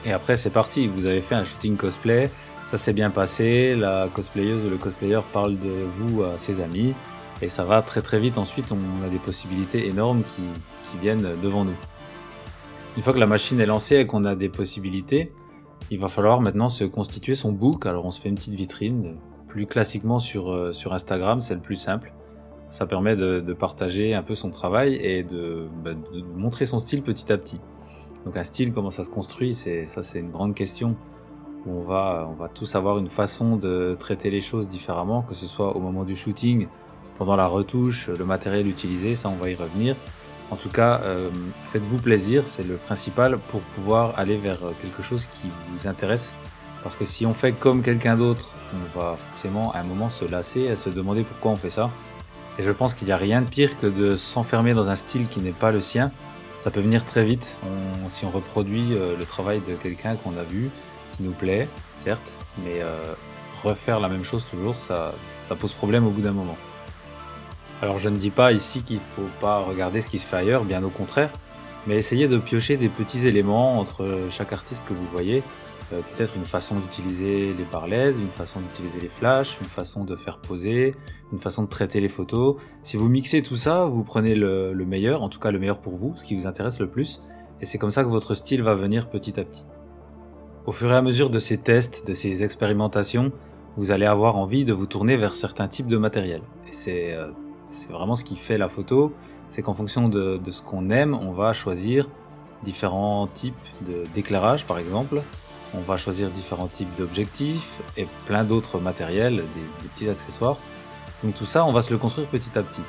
Et 0.05 0.11
après, 0.11 0.37
c'est 0.37 0.51
parti. 0.51 0.87
Vous 0.87 1.05
avez 1.05 1.21
fait 1.21 1.35
un 1.35 1.43
shooting 1.43 1.77
cosplay, 1.77 2.29
ça 2.65 2.77
s'est 2.77 2.93
bien 2.93 3.09
passé. 3.09 3.75
La 3.75 4.07
cosplayeuse 4.13 4.65
ou 4.65 4.69
le 4.69 4.77
cosplayer 4.77 5.21
parle 5.31 5.57
de 5.57 5.73
vous 5.97 6.23
à 6.23 6.37
ses 6.37 6.61
amis, 6.61 6.93
et 7.41 7.49
ça 7.49 7.65
va 7.65 7.81
très 7.81 8.01
très 8.01 8.19
vite. 8.19 8.37
Ensuite, 8.37 8.71
on 8.71 9.05
a 9.05 9.09
des 9.09 9.19
possibilités 9.19 9.87
énormes 9.87 10.23
qui, 10.35 10.43
qui 10.89 10.97
viennent 11.01 11.27
devant 11.41 11.65
nous. 11.65 11.75
Une 12.95 13.01
fois 13.01 13.13
que 13.13 13.19
la 13.19 13.25
machine 13.25 13.59
est 13.59 13.65
lancée 13.65 13.97
et 13.97 14.05
qu'on 14.05 14.23
a 14.23 14.35
des 14.35 14.49
possibilités, 14.49 15.31
il 15.89 15.99
va 15.99 16.07
falloir 16.07 16.41
maintenant 16.41 16.69
se 16.69 16.83
constituer 16.83 17.35
son 17.35 17.51
book. 17.51 17.85
Alors 17.85 18.05
on 18.05 18.11
se 18.11 18.21
fait 18.21 18.29
une 18.29 18.35
petite 18.35 18.53
vitrine, 18.53 19.15
plus 19.47 19.65
classiquement 19.65 20.19
sur, 20.19 20.51
euh, 20.51 20.71
sur 20.71 20.93
Instagram, 20.93 21.41
c'est 21.41 21.55
le 21.55 21.61
plus 21.61 21.75
simple. 21.75 22.13
Ça 22.69 22.87
permet 22.87 23.15
de, 23.15 23.53
partager 23.53 24.15
un 24.15 24.23
peu 24.23 24.33
son 24.33 24.49
travail 24.49 24.95
et 24.95 25.23
de, 25.23 25.67
bah, 25.83 25.93
de, 25.93 26.21
montrer 26.35 26.65
son 26.65 26.79
style 26.79 27.03
petit 27.03 27.31
à 27.31 27.37
petit. 27.37 27.59
Donc 28.25 28.37
un 28.37 28.43
style, 28.43 28.71
comment 28.73 28.89
ça 28.89 29.03
se 29.03 29.09
construit, 29.09 29.53
c'est 29.53 29.85
ça 29.87 30.01
c'est 30.01 30.19
une 30.19 30.31
grande 30.31 30.55
question. 30.55 30.95
On 31.65 31.81
va, 31.81 32.27
on 32.29 32.33
va 32.33 32.49
tous 32.49 32.75
avoir 32.75 32.97
une 32.97 33.09
façon 33.09 33.55
de 33.55 33.95
traiter 33.97 34.29
les 34.29 34.41
choses 34.41 34.67
différemment, 34.67 35.21
que 35.21 35.33
ce 35.35 35.47
soit 35.47 35.75
au 35.77 35.79
moment 35.79 36.03
du 36.03 36.15
shooting, 36.15 36.67
pendant 37.17 37.35
la 37.35 37.47
retouche, 37.47 38.09
le 38.09 38.25
matériel 38.25 38.67
utilisé, 38.67 39.15
ça 39.15 39.29
on 39.29 39.35
va 39.35 39.49
y 39.49 39.55
revenir. 39.55 39.95
En 40.51 40.55
tout 40.55 40.69
cas, 40.69 41.01
euh, 41.03 41.29
faites-vous 41.71 41.97
plaisir, 41.97 42.43
c'est 42.45 42.67
le 42.67 42.75
principal 42.75 43.37
pour 43.37 43.61
pouvoir 43.61 44.13
aller 44.17 44.37
vers 44.37 44.59
quelque 44.81 45.01
chose 45.01 45.27
qui 45.31 45.47
vous 45.69 45.87
intéresse. 45.87 46.33
Parce 46.83 46.95
que 46.95 47.05
si 47.05 47.25
on 47.25 47.33
fait 47.33 47.53
comme 47.53 47.81
quelqu'un 47.81 48.17
d'autre, 48.17 48.51
on 48.73 48.99
va 48.99 49.15
forcément 49.15 49.71
à 49.71 49.79
un 49.79 49.83
moment 49.83 50.09
se 50.09 50.25
lasser, 50.25 50.69
à 50.69 50.75
se 50.75 50.89
demander 50.89 51.23
pourquoi 51.23 51.51
on 51.51 51.55
fait 51.55 51.69
ça. 51.69 51.89
Et 52.59 52.63
je 52.63 52.71
pense 52.71 52.93
qu'il 52.93 53.07
n'y 53.07 53.13
a 53.13 53.17
rien 53.17 53.41
de 53.41 53.49
pire 53.49 53.79
que 53.79 53.87
de 53.87 54.15
s'enfermer 54.15 54.73
dans 54.73 54.89
un 54.89 54.95
style 54.95 55.27
qui 55.27 55.39
n'est 55.39 55.51
pas 55.51 55.71
le 55.71 55.81
sien. 55.81 56.11
Ça 56.57 56.69
peut 56.69 56.81
venir 56.81 57.03
très 57.03 57.23
vite 57.23 57.57
si 58.09 58.25
on 58.25 58.29
reproduit 58.29 58.93
euh, 58.93 59.15
le 59.17 59.25
travail 59.25 59.61
de 59.67 59.73
quelqu'un 59.73 60.15
qu'on 60.15 60.37
a 60.37 60.43
vu, 60.43 60.69
qui 61.15 61.23
nous 61.23 61.31
plaît, 61.31 61.67
certes, 61.97 62.37
mais 62.63 62.81
euh, 62.81 63.13
refaire 63.63 63.99
la 63.99 64.09
même 64.09 64.23
chose 64.23 64.45
toujours, 64.49 64.77
ça 64.77 65.13
pose 65.59 65.73
problème 65.73 66.05
au 66.05 66.11
bout 66.11 66.21
d'un 66.21 66.31
moment. 66.31 66.57
Alors 67.83 67.99
je 67.99 68.07
ne 68.07 68.15
dis 68.15 68.29
pas 68.29 68.53
ici 68.53 68.81
qu'il 68.81 68.95
ne 68.95 69.01
faut 69.01 69.29
pas 69.41 69.57
regarder 69.57 69.99
ce 69.99 70.07
qui 70.07 70.17
se 70.17 70.25
fait 70.25 70.37
ailleurs, 70.37 70.63
bien 70.63 70.81
au 70.85 70.89
contraire, 70.89 71.29
mais 71.85 71.97
essayez 71.97 72.29
de 72.29 72.37
piocher 72.37 72.77
des 72.77 72.87
petits 72.87 73.27
éléments 73.27 73.77
entre 73.77 74.07
chaque 74.29 74.53
artiste 74.53 74.85
que 74.87 74.93
vous 74.93 75.05
voyez. 75.11 75.43
Euh, 75.91 75.99
Peut-être 76.15 76.37
une 76.37 76.45
façon 76.45 76.75
d'utiliser 76.75 77.47
les 77.47 77.65
barlaises, 77.69 78.17
une 78.17 78.29
façon 78.29 78.61
d'utiliser 78.61 79.01
les 79.01 79.09
flashs, 79.09 79.57
une 79.59 79.67
façon 79.67 80.05
de 80.05 80.15
faire 80.15 80.37
poser, 80.37 80.95
une 81.33 81.39
façon 81.39 81.63
de 81.63 81.67
traiter 81.67 81.99
les 81.99 82.07
photos. 82.07 82.55
Si 82.83 82.95
vous 82.95 83.09
mixez 83.09 83.43
tout 83.43 83.57
ça, 83.57 83.83
vous 83.83 84.05
prenez 84.05 84.33
le, 84.33 84.71
le 84.71 84.85
meilleur, 84.85 85.21
en 85.21 85.27
tout 85.27 85.41
cas 85.41 85.51
le 85.51 85.59
meilleur 85.59 85.79
pour 85.79 85.97
vous, 85.97 86.15
ce 86.15 86.23
qui 86.23 86.35
vous 86.35 86.47
intéresse 86.47 86.79
le 86.79 86.89
plus, 86.89 87.21
et 87.59 87.65
c'est 87.65 87.79
comme 87.79 87.91
ça 87.91 88.05
que 88.05 88.09
votre 88.09 88.33
style 88.33 88.61
va 88.63 88.75
venir 88.75 89.09
petit 89.09 89.37
à 89.41 89.43
petit. 89.43 89.65
Au 90.65 90.71
fur 90.71 90.89
et 90.89 90.95
à 90.95 91.01
mesure 91.01 91.29
de 91.29 91.39
ces 91.39 91.57
tests, 91.57 92.07
de 92.07 92.13
ces 92.13 92.45
expérimentations, 92.45 93.33
vous 93.75 93.91
allez 93.91 94.05
avoir 94.05 94.37
envie 94.37 94.63
de 94.63 94.71
vous 94.71 94.85
tourner 94.85 95.17
vers 95.17 95.35
certains 95.35 95.67
types 95.67 95.87
de 95.87 95.97
matériel. 95.97 96.43
Et 96.69 96.71
c'est 96.71 97.11
euh, 97.11 97.27
c'est 97.73 97.91
vraiment 97.91 98.15
ce 98.15 98.23
qui 98.23 98.35
fait 98.35 98.57
la 98.57 98.69
photo, 98.69 99.13
c'est 99.49 99.61
qu'en 99.61 99.73
fonction 99.73 100.09
de, 100.09 100.39
ce 100.49 100.61
qu'on 100.61 100.89
aime, 100.89 101.13
on 101.13 101.31
va 101.31 101.53
choisir 101.53 102.07
différents 102.63 103.27
types 103.27 103.55
d'éclairage 104.13 104.65
par 104.65 104.77
exemple, 104.77 105.21
on 105.75 105.81
va 105.81 105.97
choisir 105.97 106.29
différents 106.29 106.67
types 106.67 106.93
d'objectifs 106.97 107.79
et 107.97 108.07
plein 108.25 108.43
d'autres 108.43 108.79
matériels, 108.79 109.37
des, 109.37 109.41
des, 109.41 109.89
petits 109.93 110.09
accessoires. 110.09 110.57
Donc 111.23 111.35
tout 111.35 111.45
ça, 111.45 111.65
on 111.65 111.71
va 111.71 111.81
se 111.81 111.91
le 111.91 111.97
construire 111.97 112.27
petit 112.27 112.57
à 112.57 112.61
petit. 112.61 112.81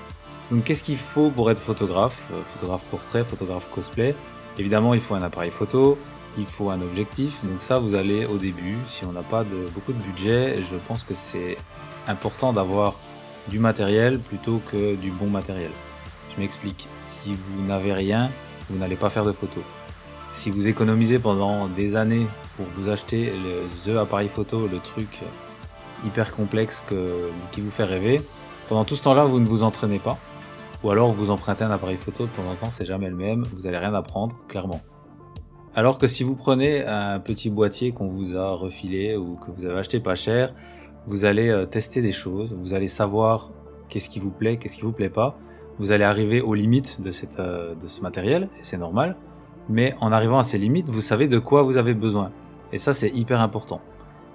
Donc 0.51 0.65
qu'est-ce 0.65 0.83
qu'il 0.85 0.99
faut 0.99 1.31
pour 1.31 1.51
être 1.51 1.61
photographe? 1.61 2.29
Euh, 2.33 2.43
Photographe 2.45 2.85
portrait, 2.91 3.25
photographe 3.25 3.69
cosplay. 3.71 4.15
Évidemment, 4.59 4.93
il 4.93 5.01
faut 5.01 5.15
un 5.15 5.23
appareil 5.23 5.51
photo, 5.51 5.99
il 6.37 6.47
faut 6.47 6.71
un 6.71 6.81
objectif. 6.83 7.45
Donc 7.45 7.63
ça, 7.63 7.79
vous 7.79 7.95
allez 7.95 8.27
au 8.27 8.37
début, 8.37 8.77
si 8.87 9.05
on 9.07 9.13
n'a 9.13 9.23
pas 9.23 9.45
de, 9.45 9.69
beaucoup 9.75 9.93
de 9.93 10.03
budget, 10.03 10.61
je 10.61 10.77
pense 10.77 11.03
que 11.03 11.15
c'est 11.15 11.57
important 12.07 12.53
d'avoir 12.53 12.95
du 13.49 13.59
matériel 13.59 14.19
plutôt 14.19 14.61
que 14.71 14.95
du 14.97 15.11
bon 15.11 15.27
matériel. 15.27 15.71
Je 16.35 16.41
m'explique. 16.41 16.89
Si 17.01 17.35
vous 17.35 17.67
n'avez 17.67 17.93
rien, 17.93 18.31
vous 18.71 18.79
n'allez 18.79 18.97
pas 18.97 19.11
faire 19.11 19.25
de 19.25 19.33
photos. 19.33 19.63
Si 20.33 20.51
vous 20.51 20.67
économisez 20.67 21.19
pendant 21.19 21.69
des 21.69 21.95
années 21.95 22.27
pour 22.57 22.67
vous 22.77 22.89
acheter 22.89 23.33
le 23.45 23.93
The 23.93 23.97
appareil 23.99 24.29
photo, 24.29 24.67
le 24.67 24.79
truc 24.79 25.21
hyper 26.05 26.35
complexe 26.35 26.83
qui 27.53 27.61
vous 27.61 27.71
fait 27.71 27.85
rêver, 27.85 28.21
pendant 28.69 28.85
tout 28.85 28.97
ce 28.97 29.03
temps-là, 29.05 29.25
vous 29.25 29.41
ne 29.41 29.47
vous 29.47 29.63
entraînez 29.63 29.99
pas. 29.99 30.19
Ou 30.83 30.91
alors 30.91 31.13
vous 31.13 31.31
empruntez 31.31 31.65
un 31.65 31.71
appareil 31.71 31.97
photo 31.97 32.25
de 32.25 32.31
temps 32.31 32.43
en 32.51 32.55
temps, 32.55 32.71
c'est 32.71 32.85
jamais 32.85 33.09
le 33.09 33.17
même, 33.17 33.45
vous 33.55 33.63
n'allez 33.63 33.79
rien 33.79 33.95
apprendre, 33.95 34.37
clairement. 34.49 34.83
Alors 35.75 35.99
que 35.99 36.07
si 36.07 36.25
vous 36.25 36.37
prenez 36.37 36.85
un 36.85 37.21
petit 37.21 37.49
boîtier 37.49 37.93
qu'on 37.93 38.09
vous 38.09 38.37
a 38.37 38.51
refilé 38.51 39.17
ou 39.17 39.37
que 39.37 39.51
vous 39.51 39.65
avez 39.65 39.79
acheté 39.79 39.99
pas 39.99 40.15
cher, 40.15 40.53
vous 41.07 41.25
allez 41.25 41.49
euh, 41.49 41.67
tester 41.67 42.03
des 42.03 42.13
choses, 42.13 42.55
vous 42.59 42.75
allez 42.75 42.89
savoir 42.89 43.51
qu'est-ce 43.89 44.09
qui 44.09 44.19
vous 44.19 44.31
plaît, 44.31 44.57
qu'est-ce 44.57 44.77
qui 44.77 44.83
vous 44.83 44.93
plaît 44.93 45.11
pas. 45.11 45.37
Vous 45.79 45.93
allez 45.93 46.05
arriver 46.05 46.41
aux 46.41 46.55
limites 46.55 47.01
de, 47.01 47.11
cette, 47.11 47.39
euh, 47.41 47.75
de 47.75 47.87
ce 47.87 48.01
matériel, 48.01 48.49
et 48.59 48.63
c'est 48.63 48.79
normal. 48.79 49.17
Mais 49.69 49.95
en 50.01 50.13
arrivant 50.13 50.39
à 50.39 50.45
ces 50.45 50.59
limites, 50.59 50.89
vous 50.89 51.01
savez 51.01 51.27
de 51.27 51.39
quoi 51.39 51.63
vous 51.63 51.77
avez 51.77 51.95
besoin. 51.95 52.31
Et 52.73 52.79
ça, 52.79 52.93
c'est 52.93 53.11
hyper 53.11 53.41
important. 53.41 53.81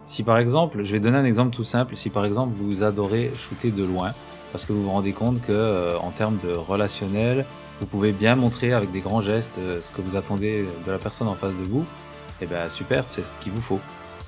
Si 0.04 0.24
par 0.24 0.38
exemple, 0.38 0.84
je 0.84 0.92
vais 0.92 1.00
donner 1.00 1.18
un 1.18 1.26
exemple 1.26 1.56
tout 1.56 1.64
simple, 1.64 1.96
si 1.96 2.10
par 2.10 2.26
exemple 2.26 2.54
vous 2.54 2.84
adorez 2.84 3.32
shooter 3.36 3.72
de 3.72 3.84
loin, 3.84 4.12
parce 4.52 4.66
que 4.66 4.74
vous 4.74 4.84
vous 4.84 4.92
rendez 4.92 5.14
compte 5.14 5.42
que 5.42 5.52
euh, 5.52 5.98
en 6.00 6.12
termes 6.12 6.38
de 6.44 6.52
relationnel, 6.52 7.46
vous 7.80 7.86
pouvez 7.86 8.12
bien 8.12 8.36
montrer 8.36 8.74
avec 8.74 8.92
des 8.92 9.00
grands 9.00 9.22
gestes 9.22 9.60
ce 9.82 9.94
que 9.94 10.02
vous 10.02 10.18
attendez 10.18 10.66
de 10.86 10.92
la 10.92 10.98
personne 10.98 11.28
en 11.28 11.36
face 11.36 11.54
de 11.54 11.64
vous, 11.64 11.86
et 12.42 12.46
eh 12.46 12.46
bien 12.46 12.68
super, 12.70 13.08
c'est 13.08 13.24
ce 13.24 13.34
qu'il 13.40 13.54
vous 13.54 13.62
faut. 13.62 13.80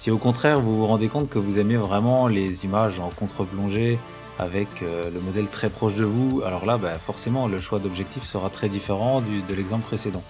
Si 0.02 0.10
au 0.10 0.18
contraire 0.18 0.60
vous 0.60 0.78
vous 0.78 0.88
rendez 0.88 1.10
compte 1.10 1.30
que 1.30 1.38
vous 1.38 1.60
aimez 1.60 1.78
vraiment 1.78 2.28
les 2.28 2.66
images 2.66 2.98
en 2.98 3.12
contre-plongée 3.12 4.00
avec 4.40 4.68
euh, 4.82 5.12
le 5.12 5.20
modèle 5.20 5.46
très 5.46 5.70
proche 5.70 5.94
de 5.94 6.06
vous, 6.06 6.42
alors 6.44 6.66
là 6.66 6.80
bah, 6.80 6.96
forcément 6.98 7.48
le 7.48 7.60
choix 7.60 7.78
d'objectif 7.78 8.24
sera 8.24 8.50
très 8.50 8.68
différent 8.68 9.22
de 9.22 9.54
l'exemple 9.54 9.86
précédent. 9.86 10.24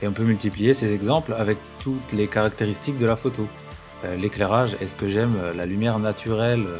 Et 0.00 0.08
on 0.08 0.12
peut 0.12 0.22
multiplier 0.22 0.72
ces 0.72 0.94
exemples 0.94 1.34
avec 1.34 1.58
toutes 1.78 2.14
les 2.14 2.26
caractéristiques 2.26 2.96
de 2.96 3.04
la 3.04 3.14
photo. 3.14 3.46
Euh, 4.06 4.16
L'éclairage, 4.16 4.78
est-ce 4.80 4.96
que 4.96 5.10
j'aime 5.10 5.36
la 5.54 5.66
lumière 5.66 5.98
naturelle 5.98 6.64
euh, 6.66 6.78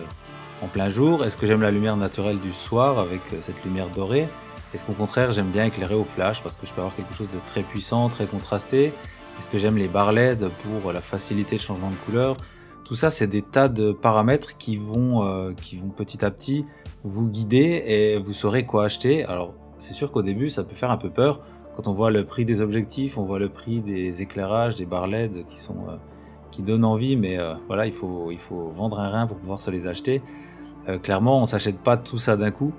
en 0.62 0.68
plein 0.68 0.88
jour? 0.88 1.26
Est-ce 1.26 1.36
que 1.36 1.44
j'aime 1.46 1.60
la 1.60 1.70
lumière 1.70 1.98
naturelle 1.98 2.40
du 2.40 2.52
soir 2.52 2.98
avec 2.98 3.20
euh, 3.34 3.40
cette 3.42 3.62
lumière 3.62 3.88
dorée? 3.88 4.26
Est-ce 4.72 4.86
qu'au 4.86 4.94
contraire 4.94 5.32
j'aime 5.32 5.50
bien 5.50 5.66
éclairer 5.66 5.96
au 5.96 6.04
flash 6.04 6.42
parce 6.42 6.56
que 6.56 6.66
je 6.66 6.72
peux 6.72 6.80
avoir 6.80 6.96
quelque 6.96 7.12
chose 7.12 7.28
de 7.28 7.38
très 7.46 7.60
puissant, 7.60 8.08
très 8.08 8.24
contrasté? 8.24 8.94
Est-ce 9.38 9.50
que 9.50 9.58
j'aime 9.58 9.76
les 9.76 9.88
barres 9.88 10.12
LED 10.12 10.48
pour 10.48 10.92
la 10.92 11.00
facilité 11.00 11.56
de 11.56 11.60
changement 11.60 11.90
de 11.90 11.96
couleur? 12.06 12.36
Tout 12.84 12.94
ça 12.94 13.10
c'est 13.10 13.26
des 13.26 13.42
tas 13.42 13.68
de 13.68 13.92
paramètres 13.92 14.56
qui 14.56 14.76
vont, 14.76 15.24
euh, 15.26 15.52
qui 15.52 15.76
vont 15.76 15.88
petit 15.88 16.24
à 16.24 16.30
petit 16.30 16.64
vous 17.04 17.28
guider 17.28 17.82
et 17.86 18.18
vous 18.18 18.32
saurez 18.32 18.64
quoi 18.64 18.84
acheter. 18.84 19.24
Alors 19.24 19.54
c'est 19.78 19.94
sûr 19.94 20.12
qu'au 20.12 20.22
début 20.22 20.50
ça 20.50 20.62
peut 20.62 20.74
faire 20.74 20.90
un 20.90 20.96
peu 20.96 21.10
peur 21.10 21.40
quand 21.74 21.88
on 21.88 21.92
voit 21.92 22.10
le 22.10 22.24
prix 22.24 22.44
des 22.44 22.60
objectifs, 22.60 23.16
on 23.16 23.24
voit 23.24 23.38
le 23.38 23.48
prix 23.48 23.80
des 23.80 24.20
éclairages, 24.20 24.74
des 24.74 24.84
barres 24.84 25.06
LED 25.06 25.46
qui 25.46 25.58
sont 25.58 25.88
euh, 25.88 25.96
qui 26.50 26.62
donnent 26.62 26.84
envie, 26.84 27.16
mais 27.16 27.38
euh, 27.38 27.54
voilà, 27.66 27.86
il 27.86 27.92
faut 27.92 28.30
il 28.30 28.38
faut 28.38 28.72
vendre 28.76 29.00
un 29.00 29.08
rein 29.08 29.26
pour 29.26 29.38
pouvoir 29.38 29.60
se 29.60 29.70
les 29.70 29.86
acheter. 29.86 30.22
Clairement, 31.04 31.40
on 31.40 31.46
s'achète 31.46 31.78
pas 31.78 31.96
tout 31.96 32.16
ça 32.16 32.36
d'un 32.36 32.50
coup. 32.50 32.72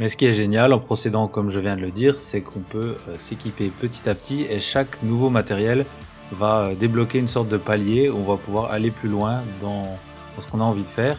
Mais 0.00 0.08
ce 0.08 0.16
qui 0.16 0.24
est 0.24 0.32
génial 0.32 0.72
en 0.72 0.78
procédant 0.78 1.28
comme 1.28 1.50
je 1.50 1.60
viens 1.60 1.76
de 1.76 1.82
le 1.82 1.90
dire, 1.90 2.18
c'est 2.18 2.40
qu'on 2.40 2.60
peut 2.60 2.96
euh, 3.06 3.14
s'équiper 3.18 3.68
petit 3.68 4.08
à 4.08 4.14
petit 4.14 4.46
et 4.48 4.58
chaque 4.58 5.02
nouveau 5.02 5.28
matériel 5.28 5.84
va 6.32 6.60
euh, 6.60 6.74
débloquer 6.74 7.18
une 7.18 7.28
sorte 7.28 7.48
de 7.48 7.58
palier 7.58 8.08
où 8.08 8.16
on 8.16 8.24
va 8.24 8.38
pouvoir 8.38 8.72
aller 8.72 8.90
plus 8.90 9.10
loin 9.10 9.42
dans, 9.60 9.98
ce 10.40 10.46
qu'on 10.46 10.62
a 10.62 10.64
envie 10.64 10.84
de 10.84 10.88
faire 10.88 11.18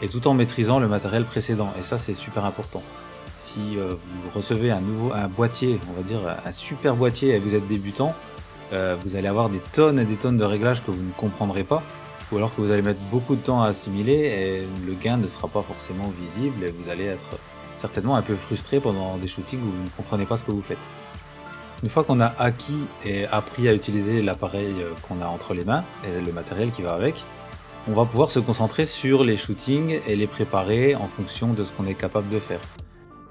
et 0.00 0.08
tout 0.08 0.26
en 0.26 0.32
maîtrisant 0.32 0.78
le 0.78 0.88
matériel 0.88 1.24
précédent. 1.24 1.74
Et 1.78 1.82
ça, 1.82 1.98
c'est 1.98 2.14
super 2.14 2.46
important 2.46 2.82
si 3.36 3.76
euh, 3.76 3.96
vous 4.24 4.30
recevez 4.34 4.70
un 4.70 4.80
nouveau 4.80 5.12
un 5.12 5.28
boîtier, 5.28 5.78
on 5.90 5.92
va 5.92 6.02
dire 6.02 6.20
un 6.46 6.52
super 6.52 6.96
boîtier 6.96 7.34
et 7.34 7.38
vous 7.38 7.54
êtes 7.54 7.68
débutant, 7.68 8.14
vous 9.04 9.16
allez 9.16 9.28
avoir 9.28 9.50
des 9.50 9.60
tonnes 9.74 9.98
et 9.98 10.06
des 10.06 10.14
tonnes 10.14 10.38
de 10.38 10.44
réglages 10.44 10.82
que 10.82 10.90
vous 10.90 11.02
ne 11.02 11.12
comprendrez 11.12 11.62
pas, 11.62 11.82
ou 12.30 12.38
alors 12.38 12.54
que 12.54 12.62
vous 12.62 12.70
allez 12.70 12.80
mettre 12.80 13.00
beaucoup 13.10 13.36
de 13.36 13.42
temps 13.42 13.62
à 13.62 13.66
assimiler 13.66 14.14
et 14.14 14.86
le 14.86 14.94
gain 14.94 15.18
ne 15.18 15.26
sera 15.26 15.48
pas 15.48 15.60
forcément 15.60 16.10
visible 16.18 16.64
et 16.64 16.70
vous 16.70 16.88
allez 16.88 17.04
être 17.04 17.36
certainement 17.82 18.14
un 18.14 18.22
peu 18.22 18.36
frustré 18.36 18.78
pendant 18.78 19.16
des 19.16 19.26
shootings 19.26 19.60
où 19.60 19.70
vous 19.70 19.82
ne 19.82 19.88
comprenez 19.96 20.24
pas 20.24 20.36
ce 20.36 20.44
que 20.44 20.52
vous 20.52 20.62
faites. 20.62 20.86
Une 21.82 21.88
fois 21.88 22.04
qu'on 22.04 22.20
a 22.20 22.32
acquis 22.38 22.84
et 23.04 23.26
appris 23.26 23.68
à 23.68 23.74
utiliser 23.74 24.22
l'appareil 24.22 24.72
euh, 24.78 24.92
qu'on 25.02 25.20
a 25.20 25.26
entre 25.26 25.52
les 25.52 25.64
mains 25.64 25.82
et 26.06 26.24
le 26.24 26.32
matériel 26.32 26.70
qui 26.70 26.82
va 26.82 26.94
avec, 26.94 27.24
on 27.88 27.94
va 27.94 28.04
pouvoir 28.04 28.30
se 28.30 28.38
concentrer 28.38 28.84
sur 28.84 29.24
les 29.24 29.36
shootings 29.36 29.98
et 30.06 30.14
les 30.14 30.28
préparer 30.28 30.94
en 30.94 31.08
fonction 31.08 31.52
de 31.54 31.64
ce 31.64 31.72
qu'on 31.72 31.86
est 31.86 31.94
capable 31.94 32.28
de 32.28 32.38
faire. 32.38 32.60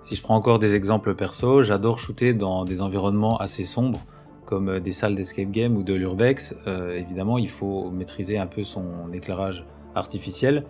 Si 0.02 0.18
je 0.18 0.22
prends 0.22 0.36
encore 0.36 0.60
des 0.60 0.76
exemples 0.76 1.16
perso, 1.16 1.64
j'adore 1.64 1.98
shooter 1.98 2.34
dans 2.34 2.66
des 2.66 2.82
environnements 2.82 3.38
assez 3.38 3.64
sombres, 3.64 4.02
comme 4.46 4.82
des 4.82 4.92
salles 4.92 5.16
d'escape 5.16 5.52
game 5.52 5.78
ou 5.78 5.84
de 5.84 5.94
l'urbex. 5.94 6.58
Euh, 6.68 6.98
évidemment, 6.98 7.38
il 7.38 7.50
faut 7.50 7.90
maîtriser 7.90 8.38
un 8.38 8.48
peu 8.48 8.64
son 8.66 9.14
éclairage 9.14 9.66
artificiel, 9.96 10.66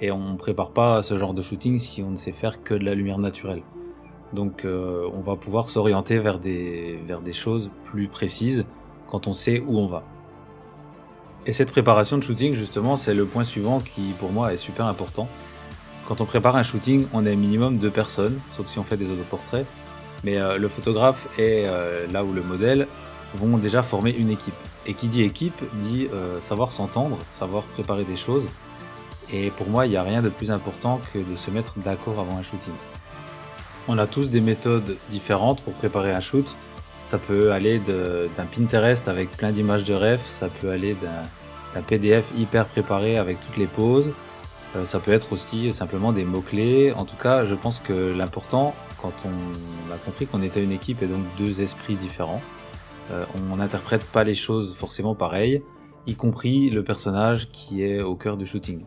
et 0.00 0.10
on 0.10 0.32
ne 0.32 0.36
prépare 0.36 0.70
pas 0.70 1.02
ce 1.02 1.16
genre 1.16 1.34
de 1.34 1.42
shooting 1.42 1.78
si 1.78 2.02
on 2.02 2.10
ne 2.10 2.16
sait 2.16 2.32
faire 2.32 2.62
que 2.62 2.74
de 2.74 2.84
la 2.84 2.94
lumière 2.94 3.18
naturelle. 3.18 3.62
Donc 4.32 4.64
euh, 4.64 5.08
on 5.12 5.20
va 5.20 5.36
pouvoir 5.36 5.68
s'orienter 5.68 6.18
vers 6.18 6.38
des, 6.38 6.98
vers 7.06 7.20
des 7.20 7.32
choses 7.32 7.70
plus 7.84 8.08
précises 8.08 8.64
quand 9.08 9.26
on 9.26 9.32
sait 9.32 9.60
où 9.60 9.78
on 9.78 9.86
va. 9.86 10.04
Et 11.46 11.52
cette 11.52 11.72
préparation 11.72 12.18
de 12.18 12.22
shooting, 12.22 12.54
justement, 12.54 12.96
c'est 12.96 13.14
le 13.14 13.24
point 13.24 13.44
suivant 13.44 13.80
qui 13.80 14.12
pour 14.18 14.30
moi 14.30 14.52
est 14.52 14.58
super 14.58 14.86
important. 14.86 15.28
Quand 16.06 16.20
on 16.20 16.26
prépare 16.26 16.56
un 16.56 16.62
shooting, 16.62 17.06
on 17.12 17.24
est 17.24 17.36
minimum 17.36 17.78
deux 17.78 17.90
personnes, 17.90 18.38
sauf 18.48 18.66
si 18.66 18.78
on 18.78 18.84
fait 18.84 18.96
des 18.96 19.10
autoportraits. 19.10 19.66
Mais 20.22 20.38
euh, 20.38 20.58
le 20.58 20.68
photographe 20.68 21.28
et 21.38 21.62
euh, 21.64 22.06
là 22.12 22.24
où 22.24 22.32
le 22.32 22.42
modèle 22.42 22.86
vont 23.34 23.58
déjà 23.58 23.82
former 23.82 24.10
une 24.10 24.30
équipe. 24.30 24.54
Et 24.86 24.94
qui 24.94 25.08
dit 25.08 25.22
équipe 25.22 25.62
dit 25.74 26.08
savoir 26.40 26.72
s'entendre, 26.72 27.18
savoir 27.28 27.62
préparer 27.64 28.04
des 28.04 28.16
choses. 28.16 28.48
Et 29.32 29.50
pour 29.50 29.68
moi, 29.68 29.86
il 29.86 29.90
n'y 29.90 29.96
a 29.96 30.02
rien 30.02 30.22
de 30.22 30.28
plus 30.28 30.50
important 30.50 31.00
que 31.12 31.18
de 31.18 31.36
se 31.36 31.50
mettre 31.50 31.74
d'accord 31.78 32.18
avant 32.18 32.36
un 32.36 32.42
shooting. 32.42 32.74
On 33.88 33.98
a 33.98 34.06
tous 34.06 34.30
des 34.30 34.40
méthodes 34.40 34.96
différentes 35.08 35.62
pour 35.62 35.72
préparer 35.74 36.12
un 36.12 36.20
shoot. 36.20 36.56
Ça 37.04 37.18
peut 37.18 37.52
aller 37.52 37.78
d'un 37.78 38.44
Pinterest 38.44 39.08
avec 39.08 39.30
plein 39.32 39.52
d'images 39.52 39.84
de 39.84 39.94
ref, 39.94 40.26
ça 40.26 40.48
peut 40.48 40.70
aller 40.70 40.94
d'un 41.74 41.82
PDF 41.82 42.30
hyper 42.36 42.66
préparé 42.66 43.16
avec 43.16 43.40
toutes 43.40 43.56
les 43.56 43.66
poses, 43.66 44.12
euh, 44.76 44.84
ça 44.84 45.00
peut 45.00 45.12
être 45.12 45.32
aussi 45.32 45.72
simplement 45.72 46.12
des 46.12 46.24
mots-clés. 46.24 46.92
En 46.92 47.04
tout 47.04 47.16
cas, 47.16 47.44
je 47.46 47.54
pense 47.54 47.80
que 47.80 48.14
l'important, 48.16 48.74
quand 49.00 49.14
on 49.24 49.92
a 49.92 49.96
compris 49.96 50.26
qu'on 50.26 50.42
était 50.42 50.62
une 50.62 50.72
équipe 50.72 51.02
et 51.02 51.06
donc 51.06 51.22
deux 51.38 51.60
esprits 51.60 51.96
différents, 51.96 52.42
euh, 53.10 53.24
on 53.50 53.56
n'interprète 53.56 54.04
pas 54.04 54.22
les 54.22 54.34
choses 54.34 54.76
forcément 54.76 55.14
pareilles, 55.14 55.62
y 56.06 56.14
compris 56.14 56.70
le 56.70 56.84
personnage 56.84 57.50
qui 57.50 57.82
est 57.82 58.02
au 58.02 58.14
cœur 58.14 58.36
du 58.36 58.46
shooting. 58.46 58.84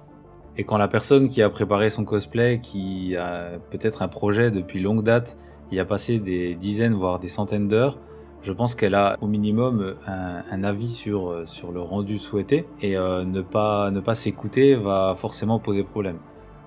Et 0.58 0.64
quand 0.64 0.78
la 0.78 0.88
personne 0.88 1.30
qui 1.30 1.42
a 1.42 1.50
préparé 1.50 1.90
son 1.90 2.06
cosplay, 2.06 2.60
qui 2.60 3.16
a 3.16 3.60
peut-être 3.72 4.02
un 4.02 4.08
projet 4.08 4.52
depuis 4.52 4.80
longue 4.80 5.04
date, 5.04 5.38
y 5.72 5.80
a 5.80 5.86
passé 5.86 6.20
des 6.20 6.56
dizaines 6.56 6.94
voire 6.94 7.20
des 7.20 7.28
centaines 7.28 7.68
d'heures, 7.68 7.98
je 8.44 8.52
pense 8.52 8.76
qu'elle 8.76 8.94
a 8.94 9.18
au 9.22 9.28
minimum 9.28 9.96
un, 10.06 10.64
avis 10.64 10.90
sur, 10.90 11.48
sur 11.48 11.72
le 11.72 11.80
rendu 11.80 12.18
souhaité. 12.18 12.66
Et 12.82 12.98
euh, 12.98 13.24
ne 13.24 13.42
pas, 13.42 13.90
ne 13.90 14.02
pas 14.02 14.16
s'écouter 14.16 14.76
va 14.76 15.16
forcément 15.18 15.60
poser 15.60 15.84
problème. 15.84 16.18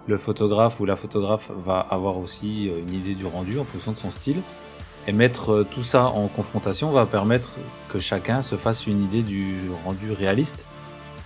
Le 0.08 0.16
photographe 0.16 0.80
ou 0.80 0.86
la 0.86 0.96
photographe 0.96 1.52
va 1.64 1.78
avoir 1.78 2.18
aussi 2.18 2.66
une 2.66 2.94
idée 2.94 3.14
du 3.14 3.26
rendu 3.26 3.58
en 3.58 3.64
fonction 3.64 3.92
de 3.92 3.98
son 3.98 4.10
style. 4.10 4.40
Et 5.06 5.12
mettre 5.12 5.64
tout 5.70 5.82
ça 5.82 6.06
en 6.06 6.26
confrontation 6.28 6.90
va 6.90 7.06
permettre 7.06 7.58
que 7.88 8.00
chacun 8.00 8.42
se 8.42 8.56
fasse 8.56 8.86
une 8.86 9.02
idée 9.02 9.22
du 9.22 9.56
rendu 9.84 10.12
réaliste 10.12 10.66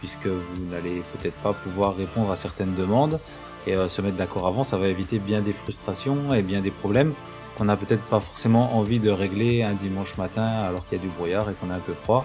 puisque 0.01 0.27
vous 0.27 0.65
n'allez 0.71 1.03
peut-être 1.13 1.37
pas 1.37 1.53
pouvoir 1.53 1.95
répondre 1.95 2.33
à 2.33 2.37
certaines 2.37 2.75
demandes 2.75 3.21
et 3.67 3.77
euh, 3.77 3.89
se 3.89 4.03
mettre 4.03 4.17
d'accord 4.17 4.47
avant, 4.47 4.65
ça 4.65 4.77
va 4.77 4.89
éviter 4.89 5.19
bien 5.19 5.41
des 5.41 5.53
frustrations 5.53 6.35
et 6.35 6.43
bien 6.43 6.61
des 6.61 6.71
problèmes 6.71 7.15
qu'on 7.57 7.67
n'a 7.67 7.77
peut-être 7.77 8.03
pas 8.05 8.21
forcément 8.21 8.77
envie 8.77 8.99
de 8.99 9.11
régler 9.11 9.63
un 9.63 9.75
dimanche 9.75 10.17
matin 10.17 10.47
alors 10.47 10.87
qu'il 10.87 10.99
y 10.99 11.01
a 11.01 11.05
du 11.05 11.11
brouillard 11.11 11.51
et 11.51 11.55
qu'on 11.55 11.71
a 11.71 11.75
un 11.75 11.81
peu 11.81 11.93
froid. 11.93 12.25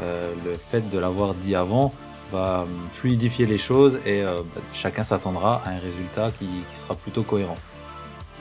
Euh, 0.00 0.32
le 0.44 0.56
fait 0.56 0.90
de 0.90 0.98
l'avoir 0.98 1.34
dit 1.34 1.54
avant 1.54 1.92
va 2.32 2.66
fluidifier 2.90 3.46
les 3.46 3.58
choses 3.58 4.00
et 4.06 4.22
euh, 4.22 4.40
bah, 4.54 4.60
chacun 4.72 5.02
s'attendra 5.02 5.62
à 5.64 5.70
un 5.70 5.78
résultat 5.78 6.30
qui, 6.38 6.48
qui, 6.70 6.78
sera 6.78 6.94
plutôt 6.94 7.22
cohérent. 7.22 7.56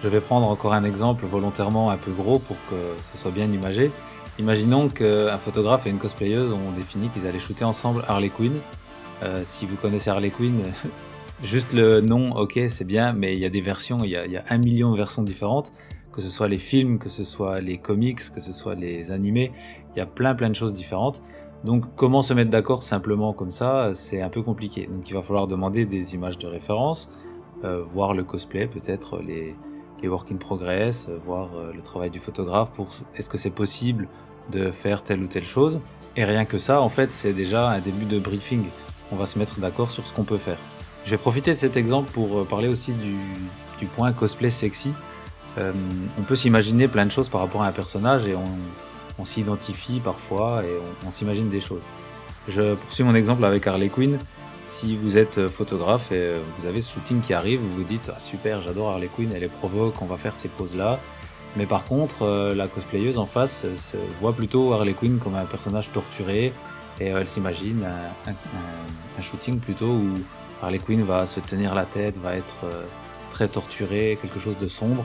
Je 0.03 0.07
vais 0.07 0.21
prendre 0.21 0.47
encore 0.47 0.73
un 0.73 0.83
exemple 0.83 1.25
volontairement 1.25 1.91
un 1.91 1.97
peu 1.97 2.11
gros 2.11 2.39
pour 2.39 2.57
que 2.69 2.75
ce 3.01 3.17
soit 3.17 3.31
bien 3.31 3.45
imagé. 3.45 3.91
Imaginons 4.41 4.89
qu'un 4.89 5.37
photographe 5.37 5.85
et 5.85 5.91
une 5.91 5.99
cosplayeuse 5.99 6.51
ont 6.51 6.71
défini 6.75 7.09
qu'ils 7.09 7.27
allaient 7.27 7.37
shooter 7.37 7.63
ensemble 7.63 8.03
Harley 8.07 8.29
Quinn. 8.29 8.53
Euh, 9.21 9.43
si 9.45 9.67
vous 9.67 9.75
connaissez 9.75 10.09
Harley 10.09 10.31
Quinn, 10.31 10.63
juste 11.43 11.73
le 11.73 12.01
nom, 12.01 12.35
ok, 12.35 12.59
c'est 12.67 12.87
bien, 12.87 13.13
mais 13.13 13.35
il 13.35 13.39
y 13.39 13.45
a 13.45 13.51
des 13.51 13.61
versions, 13.61 14.03
il 14.03 14.09
y 14.09 14.15
a, 14.15 14.43
un 14.49 14.57
million 14.57 14.93
de 14.93 14.97
versions 14.97 15.21
différentes, 15.21 15.71
que 16.11 16.21
ce 16.21 16.29
soit 16.29 16.47
les 16.47 16.57
films, 16.57 16.97
que 16.97 17.07
ce 17.07 17.23
soit 17.23 17.61
les 17.61 17.77
comics, 17.77 18.17
que 18.33 18.39
ce 18.39 18.51
soit 18.51 18.73
les 18.73 19.11
animés, 19.11 19.51
il 19.93 19.99
y 19.99 20.01
a 20.01 20.07
plein 20.07 20.33
plein 20.33 20.49
de 20.49 20.55
choses 20.55 20.73
différentes. 20.73 21.21
Donc 21.63 21.95
comment 21.95 22.23
se 22.23 22.33
mettre 22.33 22.49
d'accord 22.49 22.81
simplement 22.81 23.33
comme 23.33 23.51
ça, 23.51 23.93
c'est 23.93 24.23
un 24.23 24.29
peu 24.29 24.41
compliqué. 24.41 24.87
Donc 24.87 25.07
il 25.07 25.13
va 25.13 25.21
falloir 25.21 25.45
demander 25.45 25.85
des 25.85 26.15
images 26.15 26.39
de 26.39 26.47
référence, 26.47 27.11
euh, 27.63 27.83
voir 27.83 28.15
le 28.15 28.23
cosplay, 28.23 28.65
peut-être 28.65 29.19
les, 29.19 29.55
les 30.01 30.07
work 30.07 30.31
in 30.31 30.37
progress, 30.37 31.09
euh, 31.09 31.19
voir 31.23 31.51
le 31.75 31.81
travail 31.83 32.09
du 32.09 32.17
photographe 32.17 32.71
pour 32.71 32.87
est-ce 33.15 33.29
que 33.29 33.37
c'est 33.37 33.51
possible 33.51 34.09
de 34.49 34.71
faire 34.71 35.03
telle 35.03 35.21
ou 35.21 35.27
telle 35.27 35.45
chose. 35.45 35.79
Et 36.15 36.25
rien 36.25 36.45
que 36.45 36.57
ça, 36.57 36.81
en 36.81 36.89
fait, 36.89 37.11
c'est 37.11 37.33
déjà 37.33 37.69
un 37.69 37.79
début 37.79 38.05
de 38.05 38.19
briefing. 38.19 38.65
On 39.11 39.15
va 39.15 39.25
se 39.25 39.39
mettre 39.39 39.59
d'accord 39.59 39.91
sur 39.91 40.05
ce 40.05 40.13
qu'on 40.13 40.23
peut 40.23 40.37
faire. 40.37 40.57
Je 41.05 41.11
vais 41.11 41.17
profiter 41.17 41.53
de 41.53 41.57
cet 41.57 41.77
exemple 41.77 42.11
pour 42.11 42.39
euh, 42.39 42.43
parler 42.43 42.67
aussi 42.67 42.93
du, 42.93 43.15
point 43.95 44.11
cosplay 44.13 44.51
sexy. 44.51 44.93
Euh, 45.57 45.71
on 46.19 46.21
peut 46.21 46.35
s'imaginer 46.35 46.87
plein 46.87 47.05
de 47.05 47.11
choses 47.11 47.29
par 47.29 47.41
rapport 47.41 47.63
à 47.63 47.67
un 47.67 47.71
personnage 47.71 48.27
et 48.27 48.35
on, 48.35 49.25
s'identifie 49.25 49.99
parfois 50.03 50.63
et 50.63 50.79
on, 51.05 51.11
s'imagine 51.11 51.47
des 51.49 51.59
choses. 51.59 51.83
Je 52.47 52.73
poursuis 52.73 53.03
mon 53.03 53.13
exemple 53.13 53.45
avec 53.45 53.67
Harley 53.67 53.89
Quinn. 53.89 54.17
Si 54.65 54.95
vous 54.95 55.17
êtes 55.17 55.37
euh, 55.37 55.49
photographe 55.49 56.11
et 56.11 56.33
vous 56.57 56.65
avez 56.65 56.81
ce 56.81 56.93
shooting 56.93 57.21
qui 57.21 57.33
arrive, 57.33 57.59
vous 57.59 57.77
vous 57.77 57.83
dites 57.83 58.11
ah, 58.15 58.19
super, 58.19 58.61
j'adore 58.61 58.89
Harley 58.89 59.09
Quinn, 59.15 59.31
elle 59.35 59.43
est 59.43 59.47
provoque, 59.47 60.01
on 60.01 60.05
va 60.05 60.17
faire 60.17 60.35
ces 60.35 60.47
poses 60.47 60.75
là. 60.75 60.99
Mais 61.57 61.65
par 61.65 61.85
contre, 61.85 62.23
euh, 62.23 62.55
la 62.55 62.67
cosplayeuse 62.67 63.17
en 63.17 63.25
face 63.25 63.65
se 63.75 63.97
voit 64.21 64.33
plutôt 64.33 64.73
Harley 64.73 64.93
Quinn 64.93 65.19
comme 65.19 65.35
un 65.35 65.45
personnage 65.45 65.91
torturé 65.91 66.53
et 66.99 67.07
elle 67.07 67.27
s'imagine 67.27 67.83
un, 67.83 68.29
un, 68.29 68.33
un, 69.17 69.21
shooting 69.21 69.59
plutôt 69.59 69.87
où 69.87 70.09
Harley 70.61 70.79
Quinn 70.79 71.03
va 71.03 71.25
se 71.25 71.39
tenir 71.39 71.75
la 71.75 71.85
tête, 71.85 72.17
va 72.17 72.35
être 72.35 72.65
très 73.31 73.47
torturée, 73.47 74.17
quelque 74.21 74.39
chose 74.39 74.57
de 74.59 74.67
sombre. 74.67 75.03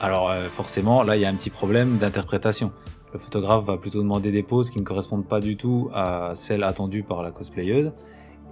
Alors 0.00 0.32
forcément, 0.50 1.02
là 1.02 1.16
il 1.16 1.22
y 1.22 1.24
a 1.24 1.28
un 1.28 1.34
petit 1.34 1.50
problème 1.50 1.96
d'interprétation. 1.96 2.70
Le 3.12 3.18
photographe 3.18 3.64
va 3.64 3.76
plutôt 3.78 4.00
demander 4.00 4.30
des 4.30 4.42
poses 4.42 4.70
qui 4.70 4.78
ne 4.78 4.84
correspondent 4.84 5.26
pas 5.26 5.40
du 5.40 5.56
tout 5.56 5.90
à 5.94 6.32
celles 6.34 6.62
attendues 6.62 7.02
par 7.02 7.22
la 7.22 7.30
cosplayeuse. 7.30 7.92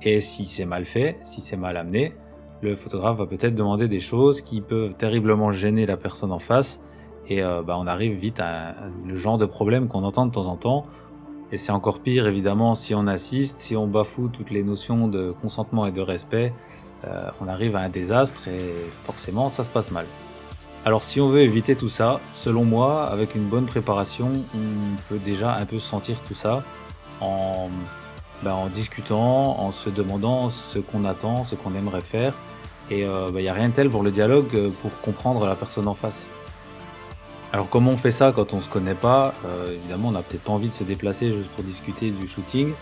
Et 0.02 0.20
si 0.20 0.46
c'est 0.46 0.64
mal 0.64 0.84
fait, 0.86 1.18
si 1.22 1.40
c'est 1.40 1.56
mal 1.56 1.76
amené, 1.76 2.14
le 2.62 2.76
photographe 2.76 3.18
va 3.18 3.26
peut-être 3.26 3.54
demander 3.54 3.88
des 3.88 4.00
choses 4.00 4.40
qui 4.40 4.60
peuvent 4.60 4.94
terriblement 4.94 5.52
gêner 5.52 5.86
la 5.86 5.96
personne 5.96 6.32
en 6.32 6.38
face. 6.38 6.84
Et 7.28 7.42
euh, 7.42 7.62
bah, 7.62 7.76
on 7.78 7.86
arrive 7.86 8.12
vite 8.12 8.40
à, 8.40 8.74
le 9.06 9.14
genre 9.14 9.38
de 9.38 9.46
problème 9.46 9.88
qu'on 9.88 10.04
entend 10.04 10.26
de 10.26 10.32
temps 10.32 10.46
en 10.46 10.56
temps. 10.56 10.86
Et 11.52 11.58
c'est 11.58 11.72
encore 11.72 12.00
pire 12.00 12.26
évidemment 12.26 12.74
si 12.74 12.94
on 12.94 13.06
assiste, 13.06 13.58
si 13.58 13.76
on 13.76 13.86
bafoue 13.86 14.28
toutes 14.28 14.50
les 14.50 14.62
notions 14.62 15.08
de 15.08 15.30
consentement 15.30 15.86
et 15.86 15.92
de 15.92 16.00
respect, 16.00 16.52
euh, 17.06 17.28
on 17.40 17.48
arrive 17.48 17.76
à 17.76 17.80
un 17.80 17.88
désastre 17.88 18.48
et 18.48 18.74
forcément 19.04 19.50
ça 19.50 19.62
se 19.62 19.70
passe 19.70 19.90
mal. 19.90 20.06
Alors 20.84 21.02
si 21.02 21.20
on 21.20 21.28
veut 21.28 21.42
éviter 21.42 21.76
tout 21.76 21.88
ça, 21.88 22.20
selon 22.32 22.64
moi, 22.64 23.04
avec 23.04 23.34
une 23.34 23.44
bonne 23.44 23.66
préparation, 23.66 24.32
on 24.54 24.96
peut 25.08 25.20
déjà 25.24 25.56
un 25.56 25.64
peu 25.64 25.78
sentir 25.78 26.20
tout 26.22 26.34
ça 26.34 26.62
en 27.20 27.68
en 28.46 28.68
discutant, 28.68 29.58
en 29.58 29.72
se 29.72 29.88
demandant 29.88 30.50
ce 30.50 30.78
qu'on 30.78 31.04
attend, 31.04 31.44
ce 31.44 31.54
qu'on 31.54 31.74
aimerait 31.74 32.02
faire. 32.02 32.34
Et 32.90 33.00
il 33.00 33.04
euh, 33.04 33.28
n'y 33.28 33.32
ben, 33.32 33.48
a 33.48 33.52
rien 33.54 33.68
de 33.70 33.74
tel 33.74 33.88
pour 33.88 34.02
le 34.02 34.10
dialogue 34.10 34.70
pour 34.82 35.00
comprendre 35.00 35.46
la 35.46 35.54
personne 35.54 35.88
en 35.88 35.94
face. 35.94 36.28
Alors 37.54 37.68
comment 37.68 37.92
on 37.92 37.96
fait 37.96 38.10
ça 38.10 38.32
quand 38.32 38.52
on 38.52 38.60
se 38.60 38.68
connaît 38.68 38.96
pas? 38.96 39.32
Euh, 39.44 39.72
Évidemment, 39.72 40.08
on 40.08 40.10
n'a 40.10 40.22
peut-être 40.22 40.42
pas 40.42 40.50
envie 40.50 40.66
de 40.66 40.72
se 40.72 40.82
déplacer 40.82 41.32
juste 41.32 41.50
pour 41.50 41.62
discuter 41.62 42.10
du 42.10 42.26
shooting. 42.26 42.72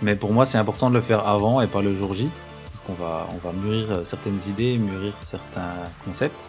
Mais 0.00 0.16
pour 0.16 0.32
moi, 0.32 0.46
c'est 0.46 0.56
important 0.56 0.88
de 0.88 0.94
le 0.94 1.02
faire 1.02 1.28
avant 1.28 1.60
et 1.60 1.66
pas 1.66 1.82
le 1.82 1.94
jour 1.94 2.14
J. 2.14 2.30
Parce 2.72 2.82
qu'on 2.86 2.94
va, 2.94 3.28
on 3.34 3.46
va 3.46 3.52
mûrir 3.52 4.06
certaines 4.06 4.38
idées, 4.48 4.78
mûrir 4.78 5.12
certains 5.20 5.74
concepts. 6.02 6.48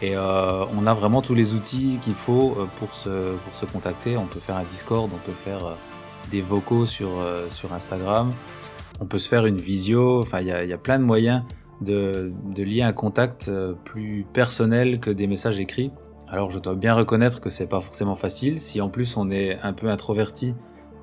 Et 0.00 0.16
euh, 0.16 0.64
on 0.78 0.86
a 0.86 0.94
vraiment 0.94 1.20
tous 1.20 1.34
les 1.34 1.52
outils 1.52 1.98
qu'il 2.00 2.14
faut 2.14 2.56
pour 2.78 2.94
se, 2.94 3.34
pour 3.34 3.54
se 3.54 3.66
contacter. 3.66 4.16
On 4.16 4.24
peut 4.24 4.40
faire 4.40 4.56
un 4.56 4.64
Discord, 4.64 5.10
on 5.12 5.18
peut 5.18 5.36
faire 5.44 5.76
des 6.30 6.40
vocaux 6.40 6.86
sur, 6.86 7.20
euh, 7.20 7.46
Instagram. 7.70 8.32
On 8.98 9.04
peut 9.04 9.18
se 9.18 9.28
faire 9.28 9.44
une 9.44 9.58
visio. 9.58 10.22
Enfin, 10.22 10.40
il 10.40 10.46
y 10.46 10.72
a, 10.72 10.78
plein 10.78 10.98
de 10.98 11.04
moyens 11.04 11.42
de, 11.82 12.32
lier 12.56 12.80
un 12.80 12.94
contact 12.94 13.48
euh, 13.48 13.74
plus 13.84 14.24
personnel 14.32 15.00
que 15.00 15.10
des 15.10 15.26
messages 15.26 15.60
écrits. 15.60 15.90
Alors, 16.30 16.50
je 16.50 16.58
dois 16.58 16.74
bien 16.74 16.94
reconnaître 16.94 17.40
que 17.40 17.48
c'est 17.48 17.66
pas 17.66 17.80
forcément 17.80 18.16
facile. 18.16 18.60
Si 18.60 18.82
en 18.82 18.90
plus 18.90 19.16
on 19.16 19.30
est 19.30 19.58
un 19.62 19.72
peu 19.72 19.88
introverti, 19.88 20.54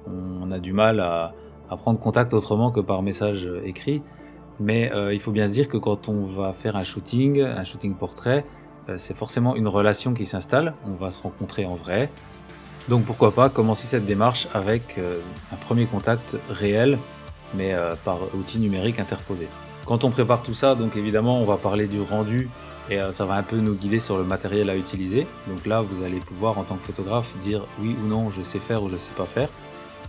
on 0.07 0.51
a 0.51 0.59
du 0.59 0.71
mal 0.71 0.99
à, 0.99 1.33
prendre 1.77 1.99
contact 1.99 2.33
autrement 2.33 2.71
que 2.71 2.79
par 2.79 3.01
message 3.01 3.49
écrit. 3.63 4.03
Mais 4.59 4.91
euh, 4.93 5.13
il 5.13 5.19
faut 5.19 5.31
bien 5.31 5.47
se 5.47 5.51
dire 5.51 5.67
que 5.67 5.77
quand 5.77 6.09
on 6.09 6.25
va 6.25 6.53
faire 6.53 6.75
un 6.75 6.83
shooting, 6.83 7.41
un 7.41 7.63
shooting 7.63 7.95
portrait, 7.95 8.45
euh, 8.87 8.95
c'est 8.97 9.15
forcément 9.15 9.55
une 9.55 9.67
relation 9.67 10.13
qui 10.13 10.25
s'installe. 10.25 10.75
On 10.85 10.93
va 10.93 11.09
se 11.09 11.21
rencontrer 11.21 11.65
en 11.65 11.75
vrai, 11.75 12.09
donc 12.87 13.03
pourquoi 13.03 13.31
pas 13.31 13.49
commencer 13.49 13.87
cette 13.87 14.05
démarche 14.05 14.47
avec 14.53 14.97
euh, 14.97 15.19
un 15.51 15.55
premier 15.55 15.87
contact 15.87 16.37
réel, 16.49 16.99
mais 17.55 17.73
par 18.03 18.19
outil 18.35 18.59
numérique 18.59 18.99
interposé. 18.99 19.47
Quand 19.85 20.03
on 20.03 20.11
prépare 20.11 20.43
tout 20.43 20.53
ça, 20.53 20.75
donc 20.75 20.97
évidemment 20.97 21.39
on 21.39 21.45
va 21.45 21.57
parler 21.57 21.87
du 21.87 22.01
rendu 22.01 22.49
et 22.89 22.99
euh, 22.99 23.11
ça 23.11 23.25
va 23.25 23.35
un 23.35 23.43
peu 23.43 23.57
nous 23.57 23.73
guider 23.73 23.99
sur 23.99 24.17
le 24.17 24.23
matériel 24.23 24.69
à 24.69 24.75
utiliser. 24.75 25.27
Donc 25.47 25.65
là 25.65 25.81
vous 25.81 26.03
allez 26.03 26.19
pouvoir 26.19 26.57
en 26.57 26.63
tant 26.63 26.75
que 26.75 26.85
photographe 26.85 27.35
dire 27.37 27.63
oui 27.79 27.95
ou 28.03 28.07
non 28.07 28.29
je 28.29 28.41
sais 28.41 28.59
faire 28.59 28.83
ou 28.83 28.89
je 28.89 28.97
sais 28.97 29.13
pas 29.15 29.25
faire. 29.25 29.49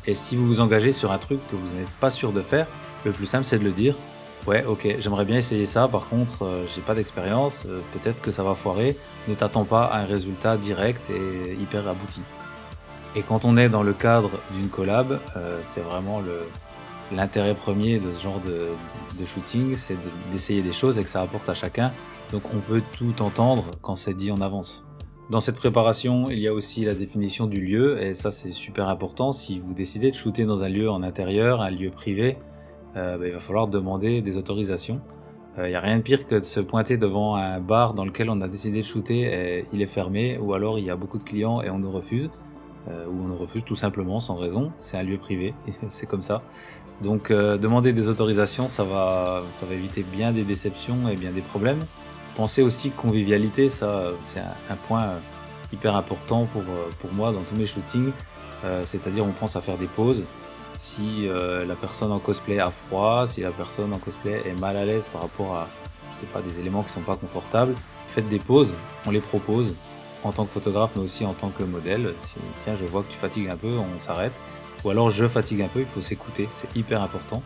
Et 0.07 0.15
si 0.15 0.37
vous 0.37 0.47
vous 0.47 0.61
engagez 0.61 0.93
sur 0.93 1.11
un 1.12 1.19
truc 1.19 1.41
que 1.51 1.57
vous 1.57 1.75
n'êtes 1.77 1.91
pas 2.01 2.11
sûr 2.11 2.33
de 2.33 2.43
faire, 2.43 2.67
le 3.05 3.12
plus 3.12 3.27
simple 3.27 3.45
c'est 3.45 3.59
de 3.59 3.65
le 3.65 3.73
dire. 3.73 3.95
Ouais, 4.47 4.65
ok, 4.65 4.87
j'aimerais 5.01 5.25
bien 5.25 5.39
essayer 5.39 5.67
ça. 5.67 5.89
Par 5.89 6.09
contre, 6.09 6.45
euh, 6.45 6.65
j'ai 6.73 6.81
pas 6.81 6.95
d'expérience. 6.95 7.65
Euh, 7.67 7.81
Peut-être 7.93 8.23
que 8.23 8.31
ça 8.31 8.45
va 8.45 8.55
foirer. 8.55 8.97
Ne 9.27 9.35
t'attends 9.35 9.65
pas 9.65 9.87
à 9.87 9.99
un 9.99 10.05
résultat 10.05 10.57
direct 10.57 11.11
et 11.11 11.55
hyper 11.55 11.89
abouti. 11.89 12.23
Et 13.17 13.23
quand 13.23 13.45
on 13.45 13.57
est 13.57 13.69
dans 13.69 13.83
le 13.83 13.93
cadre 13.93 14.31
d'une 14.53 14.69
collab, 14.69 15.19
euh, 15.37 15.59
c'est 15.62 15.81
vraiment 15.81 16.21
l'intérêt 17.12 17.55
premier 17.55 17.99
de 17.99 18.12
ce 18.12 18.23
genre 18.23 18.40
de, 18.40 19.25
shooting, 19.25 19.77
c'est 19.77 19.97
d'essayer 20.33 20.62
de, 20.62 20.66
des 20.66 20.73
choses 20.73 20.99
et 20.99 21.03
que 21.03 21.11
ça 21.11 21.23
apporte 21.23 21.49
à 21.49 21.55
chacun. 21.55 21.92
Donc 22.33 22.42
on 22.55 22.59
peut 22.59 22.83
tout 22.97 23.23
entendre 23.23 23.64
quand 23.83 23.95
c'est 23.95 24.14
dit 24.14 24.31
en 24.31 24.40
avance. 24.40 24.85
Dans 25.29 25.40
cette 25.40 25.57
préparation, 25.57 26.31
il 26.31 26.38
y 26.38 26.47
a 26.47 26.53
aussi 26.55 26.85
la 26.85 26.95
définition 26.95 27.47
du 27.47 27.61
lieu, 27.61 28.01
et 28.01 28.14
ça 28.14 28.31
c'est 28.31 28.53
super 28.53 28.88
important. 28.88 29.33
Si 29.33 29.59
vous 29.59 29.75
décidez 29.75 30.12
de 30.12 30.16
shooter 30.16 30.45
dans 30.45 30.62
un 30.62 30.69
lieu 30.69 30.88
en 30.88 31.03
intérieur, 31.03 31.62
un 31.62 31.71
lieu 31.71 31.90
privé, 31.90 32.38
euh, 32.97 33.19
bah, 33.19 33.27
il 33.27 33.33
va 33.33 33.40
falloir 33.40 33.66
demander 33.66 34.23
des 34.23 34.38
autorisations. 34.38 35.01
Il 35.57 35.64
euh, 35.64 35.69
n'y 35.69 35.75
a 35.75 35.81
rien 35.81 35.97
de 35.97 36.03
pire 36.03 36.27
que 36.27 36.37
de 36.37 36.45
se 36.45 36.61
pointer 36.61 36.97
devant 36.97 37.35
un 37.35 37.59
bar 37.61 37.95
dans 37.95 38.05
lequel 38.05 38.31
on 38.31 38.40
a 38.40 38.47
décidé 38.47 38.83
de 38.83 38.87
shooter 38.87 39.23
et 39.23 39.64
il 39.73 39.83
est 39.83 39.88
fermé, 39.88 40.38
ou 40.38 40.55
alors 40.55 40.79
il 40.79 40.85
y 40.85 40.90
a 40.90 40.97
beaucoup 40.97 41.19
de 41.19 41.25
clients 41.25 41.61
et 41.61 41.71
on 41.71 41.79
nous 41.79 41.90
refuse, 41.90 42.31
euh, 42.88 43.07
ou 43.07 43.25
on 43.25 43.27
nous 43.27 43.37
refuse 43.37 43.64
tout 43.64 43.75
simplement 43.75 44.21
sans 44.21 44.37
raison. 44.37 44.71
C'est 44.79 44.97
un 44.97 45.03
lieu 45.03 45.19
privé, 45.19 45.55
c'est 45.88 46.07
comme 46.07 46.23
ça. 46.23 46.42
Donc 47.02 47.30
euh, 47.30 47.59
demander 47.59 47.92
des 47.92 48.09
autorisations, 48.09 48.68
ça 48.68 48.85
va, 48.85 49.42
ça 49.50 49.66
va 49.66 49.74
éviter 49.74 50.02
bien 50.02 50.32
des 50.32 50.44
déceptions 50.44 51.09
et 51.11 51.16
bien 51.16 51.30
des 51.30 51.42
problèmes. 51.42 51.85
Pensez 52.37 52.62
aussi 52.62 52.90
convivialité, 52.90 53.68
ça 53.68 54.12
c'est 54.20 54.40
un, 54.40 54.76
point 54.88 55.06
hyper 55.72 55.96
important 55.96 56.46
pour, 56.52 56.62
pour 56.98 57.12
moi 57.12 57.32
dans 57.32 57.42
tous 57.42 57.56
mes 57.56 57.66
shootings. 57.66 58.12
C'est-à-dire 58.85 59.24
on 59.24 59.30
pense 59.30 59.54
à 59.54 59.61
faire 59.61 59.76
des 59.76 59.87
pauses, 59.87 60.24
si 60.76 61.26
euh, 61.26 61.64
la 61.64 61.74
personne 61.74 62.12
en 62.12 62.18
cosplay 62.18 62.59
a 62.59 62.70
froid, 62.70 63.26
si 63.26 63.40
la 63.40 63.50
personne 63.50 63.92
en 63.92 63.98
cosplay 63.98 64.42
est 64.46 64.59
mal 64.61 64.76
à 64.76 64.85
l'aise 64.85 65.09
par 65.11 65.22
rapport 65.22 65.54
à, 65.54 65.68
je 66.12 66.20
sais 66.20 66.26
pas, 66.26 66.40
des 66.42 66.61
éléments 66.61 66.82
qui 66.82 66.90
sont 66.90 67.00
pas 67.00 67.16
confortables, 67.16 67.74
faites 68.09 68.28
des 68.28 68.38
pauses, 68.38 68.72
on 69.06 69.11
les 69.11 69.20
propose 69.20 69.74
en 70.22 70.32
tant 70.32 70.44
que 70.44 70.50
photographe, 70.50 70.90
mais 70.96 71.02
aussi 71.02 71.24
en 71.24 71.32
tant 71.32 71.48
que 71.48 71.62
modèle. 71.62 72.12
Si 72.22 72.37
tiens, 72.62 72.74
je 72.76 72.85
vois 72.85 73.02
que 73.02 73.12
tu 73.12 73.18
fatigues 73.18 73.48
un 73.48 73.56
peu, 73.56 73.72
on 73.78 73.98
s'arrête. 73.98 74.44
Ou 74.87 74.90
alors 74.90 75.11
je 75.11 75.27
fatigue 75.27 75.62
un 75.62 75.66
peu, 75.66 75.81
il 75.81 75.87
faut 75.87 76.01
s'écouter, 76.01 76.49
c'est 76.53 76.77
hyper 76.77 77.03
important. 77.03 77.42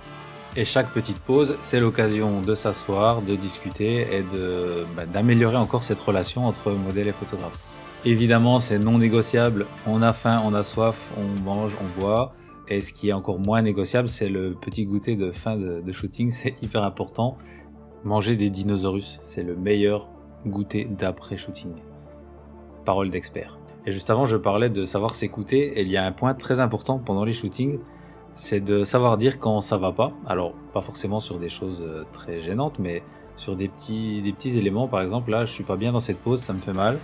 Et 0.56 0.66
chaque 0.66 0.90
petite 0.92 1.18
pause, 1.18 1.56
c'est 1.60 1.80
l'occasion 1.80 2.42
de 2.42 2.54
s'asseoir, 2.54 3.22
de 3.22 3.34
discuter 3.34 4.06
et 4.14 4.22
de, 4.22 4.84
bah, 4.94 5.06
d'améliorer 5.06 5.56
encore 5.56 5.82
cette 5.82 6.00
relation 6.00 6.46
entre 6.46 6.70
modèle 6.72 7.08
et 7.08 7.12
photographe. 7.12 7.58
Évidemment, 8.04 8.60
c'est 8.60 8.78
non 8.78 8.98
négociable. 8.98 9.66
On 9.86 10.02
a 10.02 10.12
faim, 10.12 10.42
on 10.44 10.52
a 10.52 10.62
soif, 10.62 11.12
on 11.16 11.40
mange, 11.42 11.72
on 11.80 12.00
boit. 12.00 12.34
Et 12.68 12.82
ce 12.82 12.92
qui 12.92 13.08
est 13.08 13.14
encore 13.14 13.38
moins 13.38 13.62
négociable, 13.62 14.08
c'est 14.08 14.28
le 14.28 14.52
petit 14.52 14.84
goûter 14.84 15.16
de 15.16 15.30
fin 15.30 15.56
de, 15.56 15.92
shooting, 15.92 16.30
c'est 16.32 16.56
hyper 16.62 16.82
important. 16.82 17.38
Manger 18.04 18.36
des 18.36 18.50
dinosaures, 18.50 18.98
c'est 19.22 19.42
le 19.42 19.56
meilleur 19.56 20.10
goûter 20.46 20.84
d'après 20.90 21.38
shooting. 21.38 21.72
Parole 22.84 23.08
d'expert. 23.08 23.59
Et 23.86 23.92
juste 23.92 24.10
avant, 24.10 24.26
je 24.26 24.36
parlais 24.36 24.70
de 24.70 24.84
savoir 24.84 25.14
s'écouter, 25.14 25.78
et 25.78 25.82
il 25.82 25.90
y 25.90 25.96
a 25.96 26.04
un 26.04 26.12
point 26.12 26.34
très 26.34 26.60
important 26.60 26.98
pendant 26.98 27.24
les 27.24 27.32
shootings, 27.32 27.78
c'est 28.34 28.60
de 28.60 28.84
savoir 28.84 29.16
dire 29.16 29.38
quand 29.38 29.60
ça 29.60 29.76
va 29.76 29.92
pas. 29.92 30.12
Alors, 30.26 30.52
pas 30.72 30.80
forcément 30.80 31.20
sur 31.20 31.38
des 31.38 31.48
choses 31.48 31.82
euh, 31.82 32.04
très 32.12 32.40
gênantes, 32.40 32.78
mais 32.78 33.02
sur 33.36 33.56
des 33.56 33.68
petits, 33.68 34.22
des 34.22 34.32
petits 34.32 34.56
éléments. 34.56 34.86
Par 34.86 35.00
exemple, 35.00 35.30
là, 35.30 35.44
je 35.44 35.52
suis 35.52 35.64
pas 35.64 35.76
bien 35.76 35.92
dans 35.92 36.00
cette 36.00 36.18
pose, 36.18 36.40
ça 36.40 36.52
me 36.52 36.58
fait 36.58 36.72
mal 36.72 36.98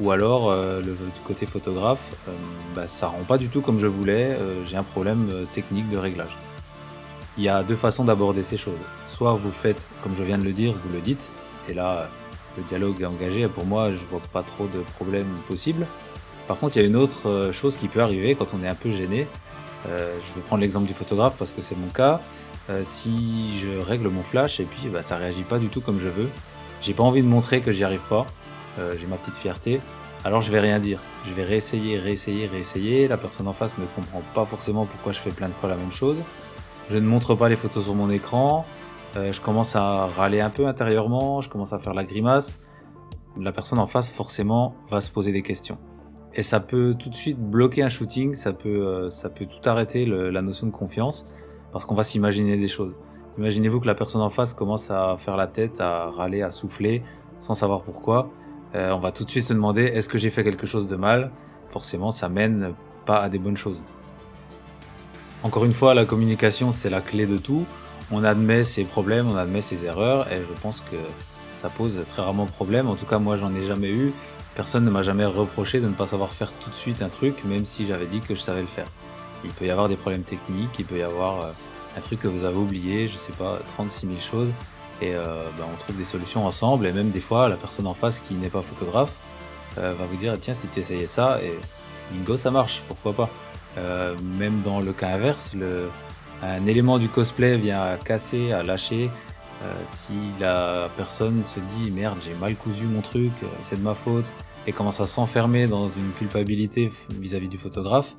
ou 0.00 0.10
alors 0.10 0.50
euh, 0.50 0.80
du 0.80 1.20
côté 1.26 1.46
photographe, 1.46 2.12
euh, 2.26 2.32
bah, 2.74 2.88
ça 2.88 3.08
rend 3.08 3.22
pas 3.28 3.38
du 3.38 3.48
tout 3.48 3.60
comme 3.60 3.78
je 3.78 3.86
voulais, 3.86 4.36
euh, 4.38 4.64
j'ai 4.66 4.76
un 4.76 4.82
problème 4.82 5.30
technique 5.52 5.88
de 5.90 5.98
réglage. 5.98 6.36
Il 7.36 7.44
y 7.44 7.48
a 7.48 7.62
deux 7.62 7.76
façons 7.76 8.04
d'aborder 8.04 8.42
ces 8.42 8.56
choses. 8.56 8.74
Soit 9.08 9.34
vous 9.34 9.52
faites, 9.52 9.88
comme 10.02 10.14
je 10.16 10.22
viens 10.22 10.38
de 10.38 10.44
le 10.44 10.52
dire, 10.52 10.72
vous 10.72 10.92
le 10.92 11.00
dites, 11.00 11.32
et 11.68 11.74
là 11.74 12.08
le 12.56 12.64
dialogue 12.64 13.00
est 13.00 13.06
engagé, 13.06 13.46
pour 13.46 13.64
moi 13.64 13.92
je 13.92 14.04
vois 14.06 14.20
pas 14.32 14.42
trop 14.42 14.66
de 14.66 14.80
problèmes 14.96 15.32
possibles. 15.46 15.86
Par 16.50 16.58
contre, 16.58 16.76
il 16.76 16.82
y 16.82 16.84
a 16.84 16.88
une 16.88 16.96
autre 16.96 17.50
chose 17.52 17.76
qui 17.76 17.86
peut 17.86 18.00
arriver 18.00 18.34
quand 18.34 18.54
on 18.54 18.64
est 18.64 18.68
un 18.68 18.74
peu 18.74 18.90
gêné. 18.90 19.28
je 19.86 20.34
vais 20.34 20.40
prendre 20.46 20.62
l'exemple 20.62 20.88
du 20.88 20.94
photographe 20.94 21.34
parce 21.38 21.52
que 21.52 21.62
c'est 21.62 21.78
mon 21.78 21.86
cas. 21.86 22.20
si 22.82 23.56
je 23.60 23.78
règle 23.78 24.08
mon 24.08 24.24
flash 24.24 24.58
et 24.58 24.64
puis 24.64 24.88
bah, 24.88 25.02
ça 25.02 25.16
réagit 25.16 25.44
pas 25.44 25.60
du 25.60 25.68
tout 25.68 25.80
comme 25.80 26.00
je 26.00 26.08
veux, 26.08 26.28
j'ai 26.80 26.92
pas 26.92 27.04
envie 27.04 27.22
de 27.22 27.28
montrer 27.28 27.60
que 27.60 27.70
j'y 27.70 27.84
arrive 27.84 28.02
pas. 28.08 28.26
Euh, 28.80 28.94
j'ai 28.98 29.06
ma 29.06 29.16
petite 29.16 29.36
fierté, 29.36 29.80
alors 30.24 30.42
je 30.42 30.50
vais 30.50 30.60
rien 30.60 30.78
dire. 30.78 30.98
Je 31.26 31.34
vais 31.34 31.44
réessayer, 31.44 31.98
réessayer, 31.98 32.46
réessayer. 32.46 33.08
La 33.08 33.16
personne 33.16 33.46
en 33.46 33.52
face 33.52 33.78
ne 33.78 33.84
comprend 33.84 34.22
pas 34.34 34.44
forcément 34.44 34.86
pourquoi 34.86 35.12
je 35.12 35.18
fais 35.18 35.30
plein 35.30 35.48
de 35.48 35.54
fois 35.54 35.68
la 35.68 35.76
même 35.76 35.92
chose. 35.92 36.18
Je 36.90 36.96
ne 36.96 37.06
montre 37.06 37.36
pas 37.36 37.48
les 37.48 37.56
photos 37.56 37.84
sur 37.84 37.94
mon 37.94 38.10
écran. 38.10 38.64
Euh, 39.16 39.32
je 39.32 39.40
commence 39.40 39.76
à 39.76 40.06
râler 40.06 40.40
un 40.40 40.50
peu 40.50 40.66
intérieurement, 40.66 41.40
je 41.40 41.48
commence 41.48 41.72
à 41.72 41.78
faire 41.78 41.94
la 41.94 42.04
grimace. 42.04 42.56
La 43.40 43.52
personne 43.52 43.78
en 43.78 43.86
face, 43.86 44.10
forcément, 44.10 44.74
va 44.90 45.00
se 45.00 45.10
poser 45.10 45.32
des 45.32 45.42
questions. 45.42 45.78
Et 46.34 46.42
ça 46.42 46.60
peut 46.60 46.94
tout 46.98 47.10
de 47.10 47.16
suite 47.16 47.38
bloquer 47.38 47.82
un 47.82 47.88
shooting, 47.88 48.34
ça 48.34 48.52
peut, 48.52 48.68
euh, 48.68 49.08
ça 49.10 49.28
peut 49.28 49.46
tout 49.46 49.68
arrêter 49.68 50.06
la 50.06 50.42
notion 50.42 50.66
de 50.66 50.72
confiance, 50.72 51.24
parce 51.72 51.86
qu'on 51.86 51.94
va 51.94 52.04
s'imaginer 52.04 52.56
des 52.56 52.68
choses. 52.68 52.94
Imaginez-vous 53.38 53.80
que 53.80 53.86
la 53.86 53.94
personne 53.94 54.20
en 54.20 54.30
face 54.30 54.54
commence 54.54 54.90
à 54.90 55.16
faire 55.18 55.36
la 55.36 55.46
tête, 55.46 55.80
à 55.80 56.10
râler, 56.10 56.42
à 56.42 56.50
souffler, 56.50 57.02
sans 57.38 57.54
savoir 57.54 57.82
pourquoi. 57.82 58.30
Euh, 58.74 58.92
on 58.92 59.00
va 59.00 59.10
tout 59.10 59.24
de 59.24 59.30
suite 59.30 59.44
se 59.44 59.52
demander 59.52 59.82
est-ce 59.82 60.08
que 60.08 60.18
j'ai 60.18 60.30
fait 60.30 60.44
quelque 60.44 60.66
chose 60.66 60.86
de 60.86 60.94
mal? 60.94 61.32
Forcément, 61.68 62.10
ça 62.10 62.28
mène 62.28 62.74
pas 63.06 63.18
à 63.20 63.28
des 63.28 63.38
bonnes 63.38 63.56
choses. 63.56 63.82
Encore 65.42 65.64
une 65.64 65.72
fois, 65.72 65.94
la 65.94 66.04
communication, 66.04 66.70
c'est 66.70 66.90
la 66.90 67.00
clé 67.00 67.26
de 67.26 67.38
tout. 67.38 67.64
On 68.12 68.22
admet 68.22 68.62
ses 68.62 68.84
problèmes, 68.84 69.28
on 69.28 69.36
admet 69.36 69.62
ses 69.62 69.84
erreurs, 69.84 70.30
et 70.32 70.42
je 70.42 70.60
pense 70.60 70.80
que 70.80 70.96
ça 71.54 71.68
pose 71.68 72.00
très 72.08 72.22
rarement 72.22 72.46
problème. 72.46 72.88
En 72.88 72.94
tout 72.94 73.06
cas, 73.06 73.18
moi, 73.18 73.36
j'en 73.36 73.54
ai 73.54 73.62
jamais 73.62 73.90
eu. 73.90 74.12
Personne 74.60 74.84
ne 74.84 74.90
m'a 74.90 75.02
jamais 75.02 75.24
reproché 75.24 75.80
de 75.80 75.88
ne 75.88 75.94
pas 75.94 76.06
savoir 76.06 76.34
faire 76.34 76.52
tout 76.52 76.68
de 76.68 76.74
suite 76.74 77.00
un 77.00 77.08
truc, 77.08 77.44
même 77.46 77.64
si 77.64 77.86
j'avais 77.86 78.04
dit 78.04 78.20
que 78.20 78.34
je 78.34 78.40
savais 78.40 78.60
le 78.60 78.66
faire. 78.66 78.84
Il 79.42 79.52
peut 79.52 79.64
y 79.64 79.70
avoir 79.70 79.88
des 79.88 79.96
problèmes 79.96 80.22
techniques, 80.22 80.78
il 80.78 80.84
peut 80.84 80.98
y 80.98 81.02
avoir 81.02 81.40
euh, 81.40 81.50
un 81.96 82.00
truc 82.02 82.20
que 82.20 82.28
vous 82.28 82.44
avez 82.44 82.58
oublié, 82.58 83.08
je 83.08 83.16
sais 83.16 83.32
pas, 83.32 83.58
36 83.68 84.06
000 84.06 84.20
choses 84.20 84.52
et 85.00 85.14
euh, 85.14 85.24
bah, 85.56 85.64
on 85.66 85.74
trouve 85.78 85.96
des 85.96 86.04
solutions 86.04 86.46
ensemble 86.46 86.86
et 86.86 86.92
même 86.92 87.08
des 87.08 87.22
fois 87.22 87.48
la 87.48 87.56
personne 87.56 87.86
en 87.86 87.94
face 87.94 88.20
qui 88.20 88.34
n'est 88.34 88.50
pas 88.50 88.60
photographe 88.60 89.16
euh, 89.78 89.94
va 89.98 90.04
vous 90.04 90.16
dire 90.16 90.36
tiens 90.38 90.52
si 90.52 90.68
tu 90.68 90.80
essayais 90.80 91.06
ça 91.06 91.40
et 91.42 91.58
bingo 92.10 92.36
ça 92.36 92.50
marche 92.50 92.82
pourquoi 92.86 93.14
pas 93.14 93.30
même 94.36 94.58
dans 94.62 94.80
le 94.80 94.92
cas 94.92 95.08
inverse 95.08 95.56
un 96.42 96.66
élément 96.66 96.98
du 96.98 97.08
cosplay 97.08 97.56
vient 97.56 97.80
à 97.80 97.96
casser 97.96 98.52
à 98.52 98.62
lâcher 98.62 99.08
si 99.84 100.18
la 100.38 100.90
personne 100.98 101.44
se 101.44 101.60
dit 101.60 101.90
merde 101.92 102.18
j'ai 102.22 102.34
mal 102.34 102.56
cousu 102.56 102.84
mon 102.84 103.00
truc 103.00 103.32
c'est 103.62 103.76
de 103.76 103.82
ma 103.82 103.94
faute 103.94 104.30
et 104.66 104.72
commence 104.72 105.00
à 105.00 105.06
s'enfermer 105.06 105.66
dans 105.66 105.88
une 105.88 106.10
culpabilité 106.18 106.90
vis-à-vis 107.18 107.48
du 107.48 107.58
photographe 107.58 108.16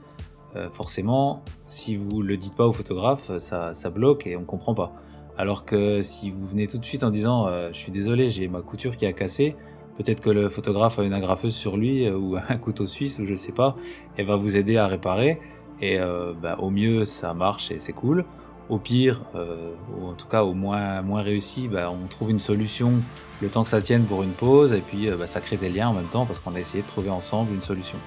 forcément 0.73 1.43
si 1.69 1.95
vous 1.95 2.21
le 2.21 2.36
dites 2.36 2.56
pas 2.56 2.67
au 2.67 2.73
photographe 2.73 3.38
ça, 3.38 3.73
ça 3.73 3.89
bloque 3.89 4.27
et 4.27 4.36
on 4.36 4.43
comprend 4.43 4.73
pas 4.73 4.93
alors 5.38 5.65
que 5.65 6.01
si 6.01 6.30
vous 6.30 6.45
venez 6.45 6.67
tout 6.67 6.77
de 6.77 6.86
suite 6.86 7.04
en 7.04 7.10
disant 7.10 7.47
euh, 7.47 7.69
je 7.71 7.77
suis 7.77 7.91
désolé, 7.91 8.30
j'ai 8.30 8.47
ma 8.47 8.62
couture 8.62 8.95
qui 8.95 9.06
a 9.06 9.13
cassé, 9.13 9.56
peut-être 9.97 10.21
que 10.21 10.30
le 10.30 10.49
photographe 10.49 10.99
a 10.99 11.04
une 11.04 11.13
agrafeuse 11.13 11.56
sur 11.56 11.77
lui 11.77 12.06
euh, 12.06 12.15
ou 12.15 12.36
un 12.36 12.58
couteau 12.58 12.86
suisse 12.86 13.19
ou 13.19 13.25
je 13.25 13.36
sais 13.36 13.51
pas, 13.51 13.75
et 14.17 14.23
va 14.23 14.36
vous 14.36 14.56
aider 14.56 14.77
à 14.77 14.88
réparer. 14.88 15.39
Et 15.82 15.99
euh, 15.99 16.34
bah, 16.39 16.58
au 16.60 16.69
mieux 16.69 17.06
ça 17.06 17.34
marche 17.34 17.71
et 17.71 17.80
c'est 17.80 17.93
cool. 17.93 18.25
Au 18.69 18.78
pire, 18.78 19.21
ou 19.34 20.08
en 20.08 20.13
tout 20.13 20.28
cas 20.28 20.43
au 20.43 20.54
moins 20.54 21.02
moins 21.02 21.21
réussi, 21.21 21.67
bah, 21.67 21.91
on 21.91 22.08
trouve 22.08 22.30
une 22.32 22.39
solution 22.39 22.93
le 23.41 23.50
temps 23.50 23.63
que 23.63 23.69
ça 23.69 23.82
tienne 23.82 24.06
pour 24.06 24.24
une 24.24 24.32
pause 24.32 24.71
et 24.71 24.80
puis 24.80 25.10
bah, 25.10 25.28
ça 25.28 25.41
crée 25.41 25.58
des 25.58 25.67
liens 25.67 25.89
en 25.89 25.93
même 25.93 26.06
temps 26.06 26.26
parce 26.26 26.39
qu'on 26.39 26.56
a 26.56 26.60
essayé 26.60 26.82
de 26.82 26.88
trouver 26.88 27.10
ensemble 27.10 27.54
une 27.54 27.62
solution. 27.62 27.97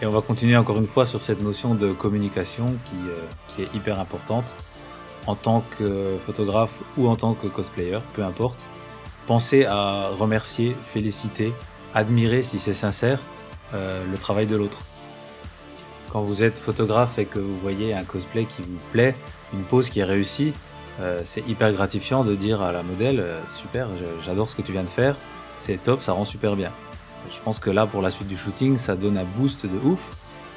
Et 0.00 0.06
on 0.06 0.12
va 0.12 0.22
continuer 0.22 0.56
encore 0.56 0.78
une 0.78 0.86
fois 0.86 1.04
sur 1.04 1.20
cette 1.20 1.42
notion 1.42 1.74
de 1.74 1.92
communication 1.92 2.66
qui, 2.86 2.96
qui 3.48 3.62
est 3.62 3.74
hyper 3.74 4.00
importante 4.00 4.54
en 5.28 5.34
tant 5.34 5.62
que 5.78 6.16
photographe 6.24 6.80
ou 6.96 7.06
en 7.06 7.16
tant 7.16 7.34
que 7.34 7.48
cosplayer, 7.48 7.98
peu 8.14 8.24
importe. 8.24 8.66
Pensez 9.26 9.66
à 9.66 10.08
remercier, 10.18 10.74
féliciter, 10.86 11.52
admirer 11.94 12.42
si 12.42 12.58
c'est 12.58 12.72
sincère 12.72 13.20
euh, 13.74 14.02
le 14.10 14.16
travail 14.16 14.46
de 14.46 14.56
l'autre. 14.56 14.78
Quand 16.10 16.22
vous 16.22 16.42
êtes 16.42 16.58
photographe 16.58 17.18
et 17.18 17.24
que 17.24 17.38
vous 17.38 17.56
voyez 17.58 17.94
un 17.94 18.04
cosplay 18.04 18.44
qui 18.44 18.62
vous 18.62 18.78
plaît, 18.92 19.14
une 19.52 19.62
pose 19.62 19.90
qui 19.90 20.00
est 20.00 20.04
réussie, 20.04 20.52
euh, 21.00 21.20
c'est 21.24 21.46
hyper 21.48 21.72
gratifiant 21.72 22.24
de 22.24 22.34
dire 22.34 22.62
à 22.62 22.72
la 22.72 22.82
modèle 22.82 23.20
euh, 23.20 23.40
super, 23.48 23.88
j'adore 24.24 24.48
ce 24.50 24.56
que 24.56 24.62
tu 24.62 24.72
viens 24.72 24.82
de 24.82 24.88
faire, 24.88 25.16
c'est 25.56 25.82
top, 25.82 26.02
ça 26.02 26.12
rend 26.12 26.24
super 26.24 26.56
bien. 26.56 26.70
Je 27.30 27.40
pense 27.40 27.58
que 27.58 27.70
là 27.70 27.86
pour 27.86 28.02
la 28.02 28.10
suite 28.10 28.28
du 28.28 28.36
shooting, 28.36 28.76
ça 28.76 28.96
donne 28.96 29.18
un 29.18 29.24
boost 29.24 29.66
de 29.66 29.86
ouf. 29.86 30.10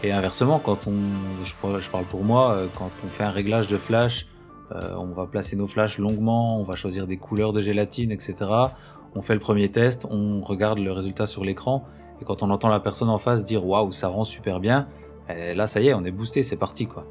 Et 0.03 0.11
inversement, 0.11 0.57
quand 0.57 0.87
on, 0.87 0.93
je 1.43 1.89
parle 1.89 2.05
pour 2.05 2.23
moi, 2.23 2.57
quand 2.75 2.89
on 3.05 3.07
fait 3.07 3.23
un 3.23 3.29
réglage 3.29 3.67
de 3.67 3.77
flash 3.77 4.25
euh, 4.75 4.95
on 4.95 5.07
va 5.07 5.25
placer 5.25 5.55
nos 5.55 5.67
flashs 5.67 5.97
longuement, 5.97 6.59
on 6.59 6.63
va 6.63 6.75
choisir 6.75 7.07
des 7.07 7.17
couleurs 7.17 7.51
de 7.51 7.61
gélatine, 7.61 8.11
etc. 8.11 8.35
On 9.15 9.21
fait 9.21 9.33
le 9.33 9.39
premier 9.39 9.69
test, 9.69 10.07
on 10.09 10.39
regarde 10.41 10.79
le 10.79 10.91
résultat 10.91 11.25
sur 11.25 11.43
l'écran, 11.43 11.83
et 12.21 12.25
quand 12.25 12.41
on 12.43 12.49
entend 12.49 12.69
la 12.69 12.79
personne 12.79 13.09
en 13.09 13.17
face 13.17 13.43
dire 13.43 13.65
waouh, 13.65 13.91
ça 13.91 14.07
rend 14.07 14.23
super 14.23 14.59
bien, 14.59 14.87
eh, 15.37 15.55
là 15.55 15.67
ça 15.67 15.81
y 15.81 15.87
est, 15.87 15.93
on 15.93 16.03
est 16.03 16.11
boosté, 16.11 16.43
c'est 16.43 16.57
parti 16.57 16.87
quoi. 16.87 17.05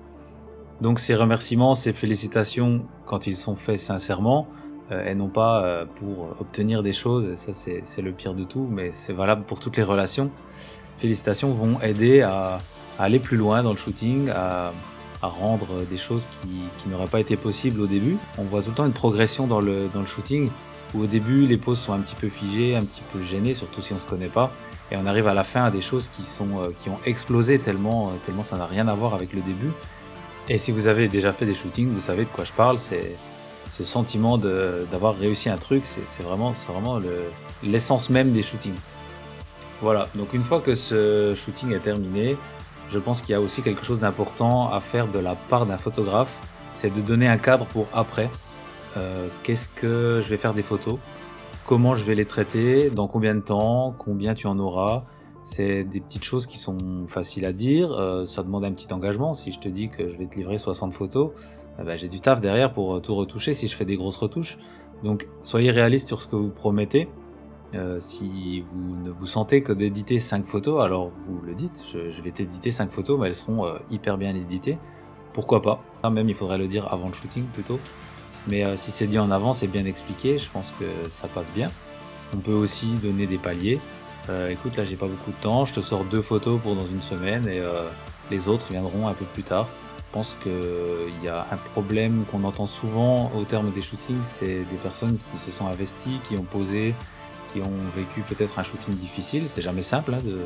Donc 0.80 0.98
ces 0.98 1.14
remerciements, 1.14 1.74
ces 1.74 1.92
félicitations, 1.92 2.82
quand 3.04 3.26
ils 3.26 3.36
sont 3.36 3.54
faits 3.54 3.78
sincèrement, 3.78 4.48
euh, 4.92 5.10
et 5.10 5.14
non 5.14 5.28
pas 5.28 5.62
euh, 5.62 5.84
pour 5.84 6.36
obtenir 6.40 6.82
des 6.82 6.92
choses, 6.92 7.26
et 7.26 7.36
ça 7.36 7.52
c'est 7.52 8.02
le 8.02 8.12
pire 8.12 8.34
de 8.34 8.44
tout, 8.44 8.66
mais 8.70 8.90
c'est 8.92 9.12
valable 9.12 9.44
pour 9.44 9.60
toutes 9.60 9.76
les 9.76 9.82
relations, 9.82 10.30
félicitations 10.96 11.48
vont 11.52 11.80
aider 11.80 12.22
à, 12.22 12.58
aller 12.98 13.18
plus 13.18 13.36
loin 13.36 13.62
dans 13.62 13.70
le 13.70 13.76
shooting, 13.76 14.30
à, 14.30 14.72
rendre 15.22 15.84
des 15.90 15.98
choses 15.98 16.26
qui, 16.40 16.88
n'auraient 16.88 17.06
pas 17.06 17.20
été 17.20 17.36
possibles 17.36 17.82
au 17.82 17.86
début. 17.86 18.16
On 18.38 18.44
voit 18.44 18.62
tout 18.62 18.70
le 18.70 18.74
temps 18.74 18.86
une 18.86 18.92
progression 18.92 19.46
dans 19.46 19.60
le, 19.60 19.88
dans 19.92 20.00
le 20.00 20.06
shooting. 20.06 20.48
où 20.94 21.02
au 21.02 21.06
début 21.06 21.46
les 21.46 21.58
poses 21.58 21.78
sont 21.78 21.92
un 21.92 21.98
petit 21.98 22.14
peu 22.14 22.30
figées, 22.30 22.74
un 22.74 22.82
petit 22.82 23.02
peu 23.12 23.20
gênées, 23.20 23.52
surtout 23.52 23.82
si 23.82 23.92
on 23.92 23.98
se 23.98 24.06
connaît 24.06 24.28
pas, 24.28 24.50
et 24.90 24.96
on 24.96 25.06
arrive 25.06 25.26
à 25.28 25.34
la 25.34 25.44
fin 25.44 25.64
à 25.64 25.70
des 25.70 25.80
choses 25.80 26.08
qui 26.08 26.22
sont 26.22 26.60
euh, 26.60 26.70
qui 26.82 26.88
ont 26.88 26.98
explosé 27.06 27.58
tellement 27.58 28.08
euh, 28.08 28.10
tellement 28.24 28.42
ça 28.42 28.56
n'a 28.56 28.66
rien 28.66 28.88
à 28.88 28.94
voir 28.94 29.14
avec 29.14 29.32
le 29.32 29.40
début. 29.40 29.72
Et 30.48 30.58
si 30.58 30.72
vous 30.72 30.88
avez 30.88 31.08
déjà 31.08 31.32
fait 31.32 31.46
des 31.46 31.54
shootings, 31.54 31.88
vous 31.90 32.00
savez 32.00 32.24
de 32.24 32.30
quoi 32.30 32.44
je 32.44 32.52
parle. 32.52 32.78
C'est 32.78 33.16
ce 33.68 33.84
sentiment 33.84 34.36
d'avoir 34.36 35.16
réussi 35.16 35.48
un 35.48 35.56
truc, 35.56 35.84
c'est 35.84 36.22
vraiment 36.24 36.52
vraiment 36.68 36.98
l'essence 37.62 38.10
même 38.10 38.32
des 38.32 38.42
shootings. 38.42 38.74
Voilà. 39.80 40.08
Donc 40.16 40.34
une 40.34 40.42
fois 40.42 40.60
que 40.60 40.74
ce 40.74 41.34
shooting 41.36 41.72
est 41.72 41.78
terminé, 41.78 42.36
je 42.90 42.98
pense 42.98 43.22
qu'il 43.22 43.32
y 43.32 43.36
a 43.36 43.40
aussi 43.40 43.62
quelque 43.62 43.84
chose 43.84 44.00
d'important 44.00 44.72
à 44.72 44.80
faire 44.80 45.06
de 45.06 45.20
la 45.20 45.36
part 45.36 45.66
d'un 45.66 45.78
photographe, 45.78 46.38
c'est 46.74 46.92
de 46.92 47.00
donner 47.00 47.28
un 47.28 47.38
cadre 47.38 47.64
pour 47.66 47.86
après. 47.92 48.28
Euh, 48.96 49.28
qu'est-ce 49.44 49.68
que 49.68 50.20
je 50.22 50.28
vais 50.28 50.36
faire 50.36 50.54
des 50.54 50.62
photos? 50.64 50.98
Comment 51.70 51.94
je 51.94 52.02
vais 52.02 52.16
les 52.16 52.24
traiter 52.24 52.90
Dans 52.90 53.06
combien 53.06 53.32
de 53.32 53.40
temps 53.40 53.94
Combien 53.96 54.34
tu 54.34 54.48
en 54.48 54.58
auras 54.58 55.04
C'est 55.44 55.84
des 55.84 56.00
petites 56.00 56.24
choses 56.24 56.48
qui 56.48 56.58
sont 56.58 57.06
faciles 57.06 57.44
à 57.44 57.52
dire. 57.52 57.92
Euh, 57.92 58.26
ça 58.26 58.42
demande 58.42 58.64
un 58.64 58.72
petit 58.72 58.92
engagement. 58.92 59.34
Si 59.34 59.52
je 59.52 59.60
te 59.60 59.68
dis 59.68 59.88
que 59.88 60.08
je 60.08 60.18
vais 60.18 60.26
te 60.26 60.34
livrer 60.34 60.58
60 60.58 60.92
photos, 60.92 61.30
eh 61.78 61.84
ben, 61.84 61.96
j'ai 61.96 62.08
du 62.08 62.20
taf 62.20 62.40
derrière 62.40 62.72
pour 62.72 62.96
euh, 62.96 63.00
tout 63.00 63.14
retoucher 63.14 63.54
si 63.54 63.68
je 63.68 63.76
fais 63.76 63.84
des 63.84 63.96
grosses 63.96 64.16
retouches. 64.16 64.58
Donc 65.04 65.28
soyez 65.42 65.70
réaliste 65.70 66.08
sur 66.08 66.20
ce 66.20 66.26
que 66.26 66.34
vous 66.34 66.50
promettez. 66.50 67.08
Euh, 67.76 68.00
si 68.00 68.62
vous 68.62 68.96
ne 68.96 69.10
vous 69.10 69.26
sentez 69.26 69.62
que 69.62 69.72
d'éditer 69.72 70.18
5 70.18 70.46
photos, 70.46 70.82
alors 70.82 71.12
vous 71.28 71.40
le 71.40 71.54
dites, 71.54 71.84
je, 71.92 72.20
vais 72.20 72.32
t'éditer 72.32 72.72
5 72.72 72.90
photos, 72.90 73.16
mais 73.16 73.28
elles 73.28 73.36
seront 73.36 73.64
euh, 73.64 73.78
hyper 73.92 74.18
bien 74.18 74.34
éditées. 74.34 74.76
Pourquoi 75.32 75.62
pas? 75.62 75.84
Même 76.10 76.28
il 76.28 76.34
faudrait 76.34 76.58
le 76.58 76.66
dire 76.66 76.92
avant 76.92 77.06
le 77.06 77.14
shooting 77.14 77.44
plutôt. 77.44 77.78
Mais 78.48 78.64
euh, 78.64 78.76
si 78.76 78.90
c'est 78.90 79.06
dit 79.06 79.18
en 79.18 79.30
avant, 79.30 79.52
c'est 79.52 79.66
bien 79.66 79.84
expliqué, 79.84 80.38
je 80.38 80.48
pense 80.50 80.72
que 80.78 80.84
ça 81.08 81.28
passe 81.28 81.50
bien. 81.52 81.70
On 82.34 82.38
peut 82.38 82.52
aussi 82.52 82.86
donner 83.02 83.26
des 83.26 83.38
paliers. 83.38 83.80
écoute, 84.48 84.76
là 84.76 84.84
j'ai 84.84 84.94
pas 84.94 85.08
beaucoup 85.08 85.32
de 85.32 85.42
temps, 85.42 85.64
je 85.64 85.74
te 85.74 85.80
sors 85.80 86.04
deux 86.04 86.22
photos 86.22 86.60
pour 86.60 86.76
dans 86.76 86.86
une 86.86 87.02
semaine 87.02 87.48
et 87.48 87.60
les 88.30 88.46
autres 88.46 88.66
viendront 88.70 89.08
un 89.08 89.14
peu 89.14 89.24
plus 89.24 89.42
tard. 89.42 89.66
Je 89.98 90.12
pense 90.12 90.36
qu'il 90.40 91.24
y 91.24 91.28
a 91.28 91.44
un 91.50 91.56
problème 91.56 92.24
qu'on 92.30 92.44
entend 92.44 92.66
souvent 92.66 93.32
au 93.36 93.42
terme 93.42 93.72
des 93.72 93.82
shootings, 93.82 94.22
c'est 94.22 94.58
des 94.58 94.76
personnes 94.80 95.18
qui 95.18 95.38
se 95.38 95.50
sont 95.50 95.66
investies, 95.66 96.20
qui 96.28 96.36
ont 96.36 96.44
posé 96.44 96.94
qui 97.52 97.60
ont 97.60 97.78
vécu 97.96 98.20
peut-être 98.22 98.58
un 98.58 98.62
shooting 98.62 98.94
difficile. 98.94 99.48
C'est 99.48 99.62
jamais 99.62 99.82
simple 99.82 100.14
hein, 100.14 100.20
de, 100.24 100.38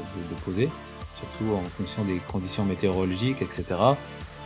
poser, 0.44 0.68
surtout 1.14 1.54
en 1.54 1.62
fonction 1.68 2.04
des 2.04 2.20
conditions 2.30 2.64
météorologiques, 2.64 3.42
etc. 3.42 3.64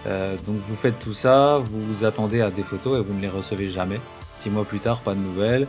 Euh, 0.06 0.36
donc 0.44 0.56
vous 0.68 0.76
faites 0.76 0.98
tout 0.98 1.12
ça, 1.12 1.58
vous 1.58 1.82
vous 1.82 2.04
attendez 2.04 2.40
à 2.40 2.50
des 2.50 2.62
photos 2.62 2.98
et 2.98 3.02
vous 3.02 3.14
ne 3.14 3.20
les 3.20 3.28
recevez 3.28 3.68
jamais. 3.68 4.00
Six 4.36 4.50
mois 4.50 4.64
plus 4.64 4.78
tard, 4.78 5.00
pas 5.00 5.14
de 5.14 5.20
nouvelles. 5.20 5.66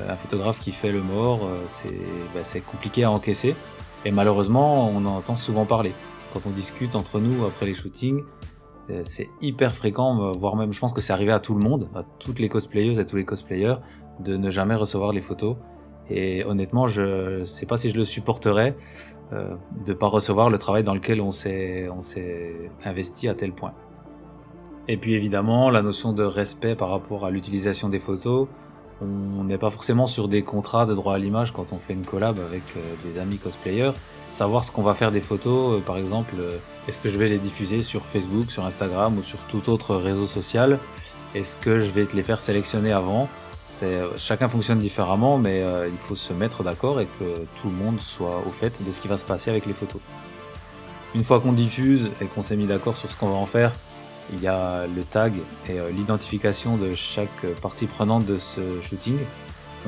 Euh, 0.00 0.12
un 0.12 0.16
photographe 0.16 0.60
qui 0.60 0.72
fait 0.72 0.92
le 0.92 1.02
mort, 1.02 1.40
euh, 1.44 1.88
bah, 2.34 2.40
c'est 2.42 2.60
compliqué 2.60 3.04
à 3.04 3.10
encaisser. 3.10 3.54
Et 4.04 4.10
malheureusement, 4.10 4.88
on 4.88 5.04
en 5.06 5.16
entend 5.16 5.36
souvent 5.36 5.64
parler. 5.64 5.92
Quand 6.32 6.46
on 6.46 6.50
discute 6.50 6.94
entre 6.94 7.20
nous 7.20 7.44
après 7.44 7.66
les 7.66 7.74
shootings, 7.74 8.22
c'est 9.04 9.28
hyper 9.40 9.74
fréquent, 9.74 10.32
voire 10.32 10.56
même 10.56 10.72
je 10.72 10.80
pense 10.80 10.92
que 10.92 11.00
c'est 11.00 11.12
arrivé 11.12 11.30
à 11.30 11.38
tout 11.38 11.54
le 11.54 11.60
monde, 11.60 11.88
à 11.94 12.02
toutes 12.18 12.40
les 12.40 12.48
cosplayeuses 12.48 12.98
et 12.98 13.06
tous 13.06 13.16
les 13.16 13.24
cosplayers, 13.24 13.76
de 14.18 14.36
ne 14.36 14.50
jamais 14.50 14.74
recevoir 14.74 15.12
les 15.12 15.20
photos 15.20 15.56
et 16.10 16.44
honnêtement, 16.44 16.88
je 16.88 17.40
ne 17.40 17.44
sais 17.44 17.66
pas 17.66 17.78
si 17.78 17.90
je 17.90 17.96
le 17.96 18.04
supporterais 18.04 18.76
euh, 19.32 19.54
de 19.86 19.92
pas 19.94 20.08
recevoir 20.08 20.50
le 20.50 20.58
travail 20.58 20.82
dans 20.82 20.94
lequel 20.94 21.20
on 21.20 21.30
s'est 21.30 21.88
investi 22.84 23.28
à 23.28 23.34
tel 23.34 23.52
point. 23.52 23.72
Et 24.88 24.96
puis 24.96 25.14
évidemment, 25.14 25.70
la 25.70 25.82
notion 25.82 26.12
de 26.12 26.22
respect 26.22 26.74
par 26.74 26.90
rapport 26.90 27.24
à 27.24 27.30
l'utilisation 27.30 27.88
des 27.88 28.00
photos. 28.00 28.48
On 29.00 29.42
n'est 29.44 29.58
pas 29.58 29.70
forcément 29.70 30.06
sur 30.06 30.28
des 30.28 30.42
contrats 30.42 30.86
de 30.86 30.94
droit 30.94 31.14
à 31.14 31.18
l'image 31.18 31.52
quand 31.52 31.72
on 31.72 31.78
fait 31.78 31.92
une 31.92 32.04
collab 32.04 32.38
avec 32.38 32.62
euh, 32.76 32.80
des 33.04 33.18
amis 33.18 33.38
cosplayers. 33.38 33.92
Savoir 34.26 34.64
ce 34.64 34.70
qu'on 34.70 34.82
va 34.82 34.94
faire 34.94 35.10
des 35.10 35.20
photos, 35.20 35.78
euh, 35.78 35.80
par 35.80 35.96
exemple, 35.96 36.34
est-ce 36.86 37.00
que 37.00 37.08
je 37.08 37.18
vais 37.18 37.28
les 37.28 37.38
diffuser 37.38 37.82
sur 37.82 38.02
Facebook, 38.02 38.50
sur 38.50 38.64
Instagram 38.64 39.18
ou 39.18 39.22
sur 39.22 39.38
tout 39.48 39.70
autre 39.70 39.96
réseau 39.96 40.26
social? 40.26 40.78
Est-ce 41.34 41.56
que 41.56 41.78
je 41.78 41.90
vais 41.90 42.04
te 42.04 42.14
les 42.14 42.22
faire 42.22 42.40
sélectionner 42.40 42.92
avant? 42.92 43.28
Chacun 44.16 44.48
fonctionne 44.48 44.78
différemment, 44.78 45.38
mais 45.38 45.62
euh, 45.62 45.88
il 45.88 45.98
faut 45.98 46.14
se 46.14 46.32
mettre 46.32 46.62
d'accord 46.62 47.00
et 47.00 47.06
que 47.06 47.46
tout 47.60 47.68
le 47.68 47.74
monde 47.74 48.00
soit 48.00 48.42
au 48.46 48.50
fait 48.50 48.82
de 48.84 48.90
ce 48.92 49.00
qui 49.00 49.08
va 49.08 49.16
se 49.16 49.24
passer 49.24 49.50
avec 49.50 49.66
les 49.66 49.72
photos. 49.72 50.00
Une 51.14 51.24
fois 51.24 51.40
qu'on 51.40 51.52
diffuse 51.52 52.10
et 52.20 52.26
qu'on 52.26 52.42
s'est 52.42 52.56
mis 52.56 52.66
d'accord 52.66 52.96
sur 52.96 53.10
ce 53.10 53.16
qu'on 53.16 53.28
va 53.28 53.36
en 53.36 53.46
faire, 53.46 53.72
il 54.32 54.40
y 54.40 54.46
a 54.46 54.86
le 54.86 55.02
tag 55.02 55.34
et 55.68 55.78
euh, 55.78 55.90
l'identification 55.90 56.76
de 56.76 56.94
chaque 56.94 57.46
partie 57.60 57.86
prenante 57.86 58.24
de 58.24 58.38
ce 58.38 58.60
shooting. 58.80 59.18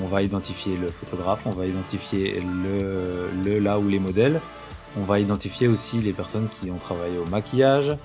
On 0.02 0.07
va 0.07 0.22
identifier 0.22 0.76
le 0.76 0.88
photographe, 0.88 1.42
on 1.46 1.52
va 1.52 1.66
identifier 1.66 2.42
le, 2.64 3.28
le 3.44 3.59
là 3.61 3.78
ou 3.78 3.88
les 3.88 4.00
modèles, 4.00 4.40
on 4.98 5.04
va 5.04 5.20
identifier 5.20 5.68
aussi 5.68 5.98
les 5.98 6.12
personnes 6.12 6.48
qui 6.48 6.70
ont 6.70 6.78
travaillé 6.78 7.16
au 7.16 7.26
maquillage. 7.26 7.96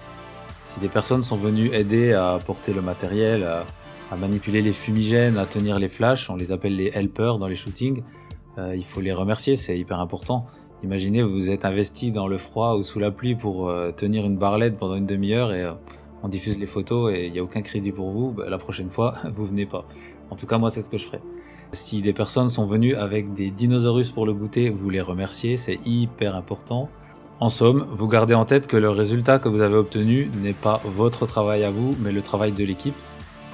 Si 0.68 0.80
des 0.80 0.88
personnes 0.88 1.24
sont 1.24 1.36
venues 1.36 1.74
aider 1.74 2.14
à 2.14 2.38
porter 2.46 2.74
le 2.74 2.82
matériel, 2.82 3.44
à, 3.44 3.66
à 4.12 4.16
manipuler 4.16 4.62
les 4.62 4.74
fumigènes, 4.74 5.38
à 5.38 5.46
tenir 5.46 5.80
les 5.80 5.90
flashs, 5.90 6.30
on 6.30 6.36
les 6.36 6.52
appelle 6.52 6.76
les 6.76 6.92
helpers 6.94 7.38
dans 7.38 7.48
les 7.48 7.56
shootings. 7.56 8.04
Euh, 8.58 8.76
il 8.76 8.84
faut 8.84 9.02
les 9.02 9.14
remercier, 9.14 9.56
c'est 9.56 9.78
hyper 9.78 10.00
important. 10.00 10.48
Imaginez, 10.84 11.22
vous 11.22 11.50
êtes 11.50 11.66
investi 11.66 12.12
dans 12.12 12.28
le 12.28 12.38
froid 12.38 12.76
ou 12.76 12.84
sous 12.84 13.00
la 13.00 13.12
pluie 13.12 13.36
pour 13.36 13.70
euh, 13.70 13.92
tenir 13.92 14.26
une 14.26 14.38
barlette 14.38 14.78
pendant 14.78 14.96
une 14.96 15.06
demi-heure 15.06 15.54
et 15.54 15.64
euh, 15.64 15.74
on 16.24 16.30
diffuse 16.30 16.58
les 16.58 16.66
photos 16.66 17.14
et 17.14 17.28
il 17.28 17.34
n'y 17.34 17.40
a 17.40 17.44
aucun 17.44 17.62
crédit 17.62 17.92
pour 17.92 18.10
vous. 18.12 18.32
Bah, 18.32 18.46
la 18.50 18.58
prochaine 18.58 18.90
fois, 18.90 19.16
vous 19.34 19.46
venez 19.46 19.66
pas. 19.66 19.86
En 20.30 20.36
tout 20.36 20.48
cas, 20.48 20.58
moi, 20.58 20.72
c'est 20.72 20.82
ce 20.82 20.90
que 20.90 20.98
je 20.98 21.06
ferai. 21.06 21.20
Si 21.72 22.02
des 22.02 22.14
personnes 22.14 22.50
sont 22.50 22.66
venues 22.66 22.96
avec 22.96 23.34
des 23.34 23.52
dinosaures 23.52 24.02
pour 24.14 24.26
le 24.26 24.34
goûter, 24.34 24.70
vous 24.70 24.90
les 24.90 25.02
remerciez, 25.02 25.56
c'est 25.56 25.78
hyper 25.86 26.36
important. 26.36 26.90
En 27.40 27.50
somme, 27.50 27.86
vous 27.92 28.08
gardez 28.08 28.34
en 28.34 28.44
tête 28.44 28.68
que 28.68 28.76
le 28.76 28.90
résultat 28.90 29.38
que 29.38 29.48
vous 29.48 29.62
avez 29.62 29.76
obtenu 29.76 30.30
n'est 30.42 30.54
pas 30.54 30.82
votre 30.84 31.26
travail 31.26 31.64
à 31.64 31.72
vous, 31.72 31.96
mais 32.02 32.12
le 32.12 32.22
travail 32.22 32.52
de 32.52 32.64
l'équipe. 32.64 32.96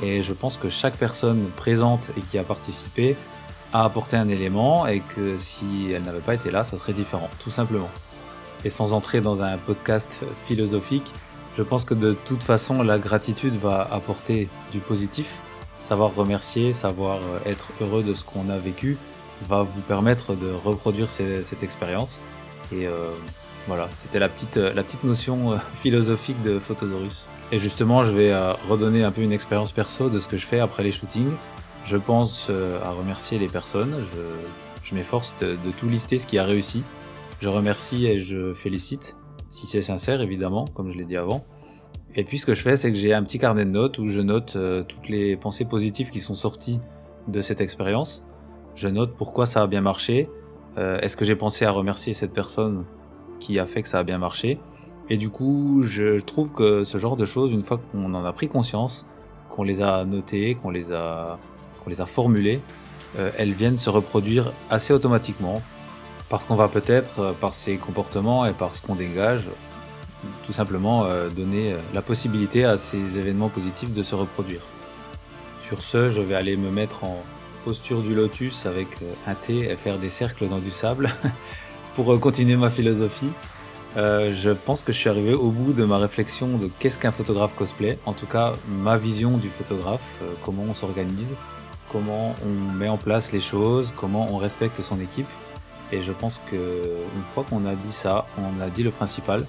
Et 0.02 0.24
je 0.24 0.34
pense 0.34 0.58
que 0.58 0.70
chaque 0.70 0.98
personne 0.98 1.50
présente 1.56 2.10
et 2.18 2.22
qui 2.22 2.38
a 2.38 2.44
participé 2.44 3.16
a 3.74 3.84
apporté 3.84 4.18
un 4.18 4.30
élément 4.30 4.88
et 4.88 5.00
que 5.00 5.38
si 5.38 5.92
elle 5.94 6.04
n'avait 6.04 6.20
pas 6.20 6.34
été 6.34 6.52
là, 6.52 6.64
ça 6.64 6.78
serait 6.78 6.94
différent, 6.94 7.30
tout 7.40 7.50
simplement. 7.50 7.90
Et 8.64 8.70
sans 8.70 8.94
entrer 8.94 9.22
dans 9.22 9.42
un 9.42 9.58
podcast 9.58 10.24
philosophique, 10.46 11.12
je 11.58 11.64
pense 11.64 11.86
que 11.86 11.94
de 11.94 12.14
toute 12.14 12.44
façon, 12.44 12.84
la 12.84 13.00
gratitude 13.00 13.56
va 13.56 13.88
apporter 13.92 14.50
du 14.72 14.80
positif. 14.80 15.40
Savoir 15.84 16.14
remercier, 16.14 16.74
savoir 16.74 17.20
être 17.46 17.68
heureux 17.80 18.04
de 18.04 18.14
ce 18.14 18.24
qu'on 18.24 18.50
a 18.50 18.58
vécu 18.58 18.98
va 19.48 19.64
vous 19.64 19.82
permettre 19.82 20.34
de 20.34 20.52
reproduire 20.52 21.10
cette 21.10 21.64
expérience. 21.64 22.22
Et 22.72 22.88
euh, 22.88 23.10
voilà, 23.68 23.88
c'était 23.92 24.20
la 24.20 24.30
petite, 24.30 24.58
la 24.58 24.84
petite 24.84 25.04
notion 25.04 25.54
euh, 25.54 25.58
philosophique 25.82 26.42
de 26.42 26.60
Photosaurus. 26.60 27.28
Et 27.52 27.60
justement, 27.60 28.04
je 28.04 28.12
vais 28.12 28.32
euh, 28.32 28.54
redonner 28.70 29.04
un 29.04 29.12
peu 29.12 29.22
une 29.22 29.32
expérience 29.32 29.72
perso 29.72 30.10
de 30.10 30.20
ce 30.20 30.28
que 30.28 30.38
je 30.38 30.46
fais 30.46 30.60
après 30.60 30.84
les 30.84 30.92
shootings. 30.92 31.32
Je 31.86 31.98
pense 31.98 32.48
euh, 32.50 32.84
à 32.84 32.92
remercier 32.92 33.38
les 33.38 33.48
personnes. 33.48 33.94
Je, 34.84 34.96
m'efforce 34.96 35.34
de, 35.42 35.58
tout 35.78 35.88
lister 35.88 36.18
ce 36.18 36.26
qui 36.26 36.38
a 36.38 36.44
réussi. 36.44 36.84
Je 37.40 37.50
remercie 37.50 38.08
et 38.08 38.18
je 38.18 38.54
félicite, 38.54 39.18
si 39.50 39.68
c'est 39.68 39.82
sincère 39.82 40.22
évidemment, 40.22 40.66
comme 40.74 40.92
je 40.92 40.98
l'ai 40.98 41.06
dit 41.06 41.18
avant. 41.18 41.46
Et 42.16 42.24
puis 42.24 42.40
ce 42.40 42.46
que 42.46 42.54
je 42.54 42.62
fais, 42.62 42.78
c'est 42.78 42.92
que 42.92 42.98
j'ai 42.98 43.14
un 43.14 43.24
petit 43.24 43.40
carnet 43.40 43.66
de 43.66 43.72
notes 43.72 43.98
où 43.98 44.08
je 44.08 44.22
note 44.22 44.58
toutes 44.88 45.10
les 45.10 45.36
pensées 45.36 45.66
positives 45.66 46.12
qui 46.12 46.20
sont 46.20 46.36
sorties 46.36 46.80
de 47.28 47.42
cette 47.42 47.62
expérience. 47.62 48.24
Je 48.76 48.88
note 48.88 49.16
pourquoi 49.18 49.48
ça 49.48 49.64
a 49.64 49.68
bien 49.68 49.82
marché. 49.82 50.30
Est-ce 50.78 51.18
que 51.18 51.26
j'ai 51.26 51.36
pensé 51.36 51.66
à 51.66 51.72
remercier 51.72 52.14
cette 52.14 52.32
personne 52.32 52.86
qui 53.40 53.60
a 53.60 53.66
fait 53.66 53.82
que 53.82 53.90
ça 53.90 54.00
a 54.00 54.04
bien 54.04 54.20
marché? 54.20 54.60
Et 55.10 55.18
du 55.18 55.30
coup, 55.30 55.84
je 55.84 56.20
trouve 56.20 56.52
que 56.52 56.84
ce 56.84 56.98
genre 56.98 57.16
de 57.16 57.26
choses, 57.26 57.52
une 57.52 57.62
fois 57.62 57.80
qu'on 57.92 58.14
en 58.14 58.26
a 58.26 58.34
pris 58.34 58.48
conscience, 58.48 59.06
qu'on 59.50 59.64
les 59.64 59.82
a 59.82 60.04
notées, 60.04 60.56
qu'on 60.56 60.72
les 60.72 60.92
a, 60.92 61.38
qu'on 61.84 61.90
les 61.90 62.02
a 62.02 62.06
formulées, 62.06 62.60
euh, 63.20 63.32
elles 63.38 63.54
viennent 63.54 63.78
se 63.78 63.90
reproduire 63.90 64.52
assez 64.70 64.94
automatiquement. 64.94 65.62
Parce 66.28 66.44
qu'on 66.44 66.56
va 66.56 66.68
peut-être, 66.68 67.20
euh, 67.20 67.32
par 67.34 67.54
ces 67.54 67.78
comportements 67.78 68.46
et 68.48 68.52
par 68.52 68.74
ce 68.74 68.82
qu'on 68.82 68.96
dégage, 68.96 69.50
tout 70.44 70.54
simplement 70.54 71.06
euh, 71.06 71.30
donner 71.30 71.76
la 71.94 72.02
possibilité 72.02 72.66
à 72.66 72.78
ces 72.78 73.20
événements 73.20 73.50
positifs 73.50 73.94
de 73.94 74.02
se 74.02 74.16
reproduire. 74.16 74.62
Sur 75.62 75.84
ce, 75.84 76.10
je 76.10 76.22
vais 76.22 76.36
aller 76.36 76.58
me 76.58 76.72
mettre 76.72 77.04
en 77.04 77.22
posture 77.64 78.02
du 78.02 78.16
lotus 78.16 78.66
avec 78.66 78.88
un 79.28 79.36
thé 79.36 79.72
et 79.72 79.76
faire 79.76 80.00
des 80.00 80.10
cercles 80.10 80.48
dans 80.48 80.60
du 80.60 80.72
sable 80.72 81.12
pour 81.96 82.20
continuer 82.20 82.56
ma 82.56 82.70
philosophie, 82.70 83.30
euh, 83.98 84.34
je 84.34 84.50
pense 84.50 84.84
que 84.84 84.92
je 84.92 84.98
suis 84.98 85.10
arrivé 85.10 85.34
au 85.34 85.52
bout 85.52 85.72
de 85.72 85.86
ma 85.86 85.98
réflexion 85.98 86.58
de 86.58 86.70
qu'est-ce 86.80 86.98
qu'un 86.98 87.12
photographe 87.12 87.56
cosplay, 87.56 87.98
en 88.06 88.14
tout 88.14 88.26
cas 88.26 88.54
ma 88.68 88.98
vision 88.98 89.38
du 89.38 89.48
photographe, 89.48 90.20
euh, 90.22 90.34
comment 90.44 90.64
on 90.64 90.74
s'organise, 90.74 91.34
comment 91.92 92.36
on 92.46 92.74
met 92.74 92.90
en 92.90 92.98
place 92.98 93.32
les 93.32 93.40
choses, 93.40 93.94
comment 93.96 94.28
on 94.32 94.38
respecte 94.38 94.82
son 94.82 95.00
équipe. 95.00 95.28
Et 95.94 96.02
je 96.02 96.12
pense 96.12 96.42
que 96.52 96.56
une 96.56 97.24
fois 97.34 97.46
qu'on 97.50 97.66
a 97.66 97.76
dit 97.76 97.94
ça, 97.94 98.26
on 98.38 98.62
a 98.62 98.70
dit 98.70 98.84
le 98.84 98.92
principal. 98.92 99.46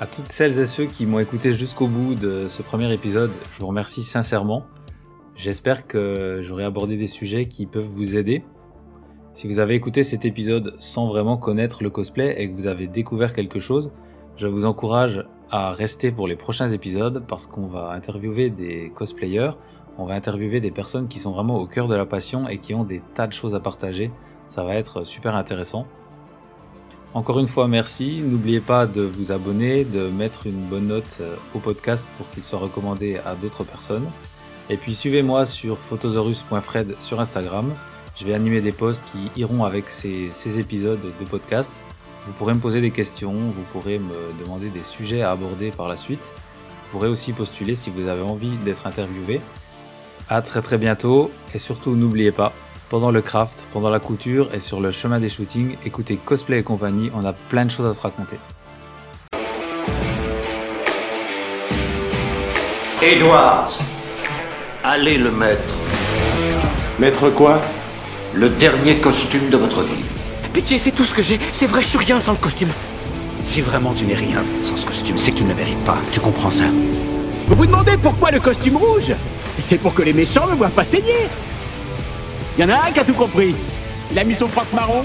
À 0.00 0.06
toutes 0.06 0.28
celles 0.28 0.58
et 0.58 0.66
ceux 0.66 0.86
qui 0.86 1.06
m'ont 1.06 1.20
écouté 1.20 1.54
jusqu'au 1.54 1.86
bout 1.86 2.16
de 2.16 2.48
ce 2.48 2.62
premier 2.62 2.92
épisode, 2.92 3.30
je 3.52 3.60
vous 3.60 3.68
remercie 3.68 4.02
sincèrement. 4.02 4.66
J'espère 5.36 5.86
que 5.86 6.40
j'aurai 6.42 6.64
abordé 6.64 6.96
des 6.96 7.06
sujets 7.06 7.46
qui 7.46 7.66
peuvent 7.66 7.84
vous 7.84 8.16
aider. 8.16 8.42
Si 9.34 9.48
vous 9.48 9.58
avez 9.58 9.74
écouté 9.74 10.04
cet 10.04 10.24
épisode 10.24 10.76
sans 10.78 11.08
vraiment 11.08 11.36
connaître 11.36 11.82
le 11.82 11.90
cosplay 11.90 12.40
et 12.40 12.48
que 12.48 12.54
vous 12.54 12.68
avez 12.68 12.86
découvert 12.86 13.34
quelque 13.34 13.58
chose, 13.58 13.90
je 14.36 14.46
vous 14.46 14.64
encourage 14.64 15.26
à 15.50 15.72
rester 15.72 16.12
pour 16.12 16.28
les 16.28 16.36
prochains 16.36 16.68
épisodes 16.68 17.24
parce 17.26 17.48
qu'on 17.48 17.66
va 17.66 17.90
interviewer 17.90 18.50
des 18.50 18.92
cosplayers, 18.94 19.50
on 19.98 20.04
va 20.06 20.14
interviewer 20.14 20.60
des 20.60 20.70
personnes 20.70 21.08
qui 21.08 21.18
sont 21.18 21.32
vraiment 21.32 21.58
au 21.58 21.66
cœur 21.66 21.88
de 21.88 21.96
la 21.96 22.06
passion 22.06 22.48
et 22.48 22.58
qui 22.58 22.74
ont 22.74 22.84
des 22.84 23.02
tas 23.14 23.26
de 23.26 23.32
choses 23.32 23.56
à 23.56 23.60
partager. 23.60 24.12
Ça 24.46 24.62
va 24.62 24.76
être 24.76 25.02
super 25.02 25.34
intéressant. 25.34 25.88
Encore 27.12 27.40
une 27.40 27.48
fois, 27.48 27.66
merci. 27.66 28.22
N'oubliez 28.24 28.60
pas 28.60 28.86
de 28.86 29.02
vous 29.02 29.32
abonner, 29.32 29.84
de 29.84 30.10
mettre 30.10 30.46
une 30.46 30.62
bonne 30.66 30.86
note 30.86 31.18
euh, 31.20 31.34
au 31.56 31.58
podcast 31.58 32.12
pour 32.18 32.30
qu'il 32.30 32.44
soit 32.44 32.60
recommandé 32.60 33.18
à 33.26 33.34
d'autres 33.34 33.64
personnes. 33.64 34.06
Et 34.70 34.76
puis 34.76 34.94
suivez-moi 34.94 35.44
sur 35.44 35.76
photosaurus.fred 35.78 36.94
sur 37.00 37.18
Instagram. 37.18 37.72
Je 38.16 38.24
vais 38.24 38.34
animer 38.34 38.60
des 38.60 38.70
posts 38.70 39.04
qui 39.10 39.40
iront 39.40 39.64
avec 39.64 39.90
ces, 39.90 40.28
ces 40.30 40.60
épisodes 40.60 41.00
de 41.00 41.24
podcast. 41.24 41.82
Vous 42.26 42.32
pourrez 42.32 42.54
me 42.54 42.60
poser 42.60 42.80
des 42.80 42.92
questions, 42.92 43.32
vous 43.32 43.64
pourrez 43.72 43.98
me 43.98 44.14
demander 44.40 44.68
des 44.68 44.84
sujets 44.84 45.22
à 45.22 45.32
aborder 45.32 45.72
par 45.72 45.88
la 45.88 45.96
suite. 45.96 46.32
Vous 46.36 46.88
pourrez 46.92 47.08
aussi 47.08 47.32
postuler 47.32 47.74
si 47.74 47.90
vous 47.90 48.06
avez 48.06 48.22
envie 48.22 48.56
d'être 48.64 48.86
interviewé. 48.86 49.40
À 50.28 50.42
très 50.42 50.62
très 50.62 50.78
bientôt 50.78 51.32
et 51.54 51.58
surtout 51.58 51.96
n'oubliez 51.96 52.30
pas, 52.30 52.52
pendant 52.88 53.10
le 53.10 53.20
craft, 53.20 53.66
pendant 53.72 53.90
la 53.90 53.98
couture 53.98 54.48
et 54.54 54.60
sur 54.60 54.80
le 54.80 54.92
chemin 54.92 55.18
des 55.18 55.28
shootings, 55.28 55.76
écoutez 55.84 56.16
Cosplay 56.16 56.60
et 56.60 56.62
compagnie, 56.62 57.10
on 57.14 57.24
a 57.24 57.32
plein 57.32 57.64
de 57.64 57.70
choses 57.70 57.86
à 57.86 57.94
se 57.94 58.00
raconter. 58.00 58.36
Edwards, 63.02 63.80
allez 64.84 65.18
le 65.18 65.32
mettre. 65.32 65.74
Mettre 67.00 67.28
quoi? 67.28 67.60
Le 68.34 68.48
dernier 68.48 68.98
costume 68.98 69.48
de 69.48 69.56
votre 69.56 69.82
vie. 69.82 70.02
Pitié, 70.52 70.80
c'est 70.80 70.90
tout 70.90 71.04
ce 71.04 71.14
que 71.14 71.22
j'ai. 71.22 71.38
C'est 71.52 71.68
vrai, 71.68 71.82
je 71.82 71.86
suis 71.86 71.98
rien 71.98 72.18
sans 72.18 72.32
le 72.32 72.38
costume. 72.38 72.70
Si 73.44 73.60
vraiment 73.60 73.94
tu 73.94 74.06
n'es 74.06 74.14
rien 74.14 74.42
sans 74.60 74.76
ce 74.76 74.84
costume, 74.84 75.16
c'est 75.18 75.30
que 75.30 75.36
tu 75.36 75.44
ne 75.44 75.50
le 75.50 75.54
mérites 75.54 75.84
pas. 75.84 75.98
Tu 76.10 76.18
comprends 76.18 76.50
ça? 76.50 76.64
Vous 77.46 77.54
vous 77.54 77.66
demandez 77.66 77.96
pourquoi 77.96 78.32
le 78.32 78.40
costume 78.40 78.76
rouge? 78.76 79.12
C'est 79.60 79.78
pour 79.78 79.94
que 79.94 80.02
les 80.02 80.12
méchants 80.12 80.48
me 80.48 80.54
voient 80.56 80.68
pas 80.68 80.84
saigner. 80.84 81.28
Y 82.58 82.64
en 82.64 82.70
a 82.70 82.88
un 82.88 82.90
qui 82.90 82.98
a 82.98 83.04
tout 83.04 83.14
compris. 83.14 83.54
Il 84.10 84.18
a 84.18 84.24
mis 84.24 84.34
son 84.34 84.48
froc 84.48 84.66
marron, 84.74 85.04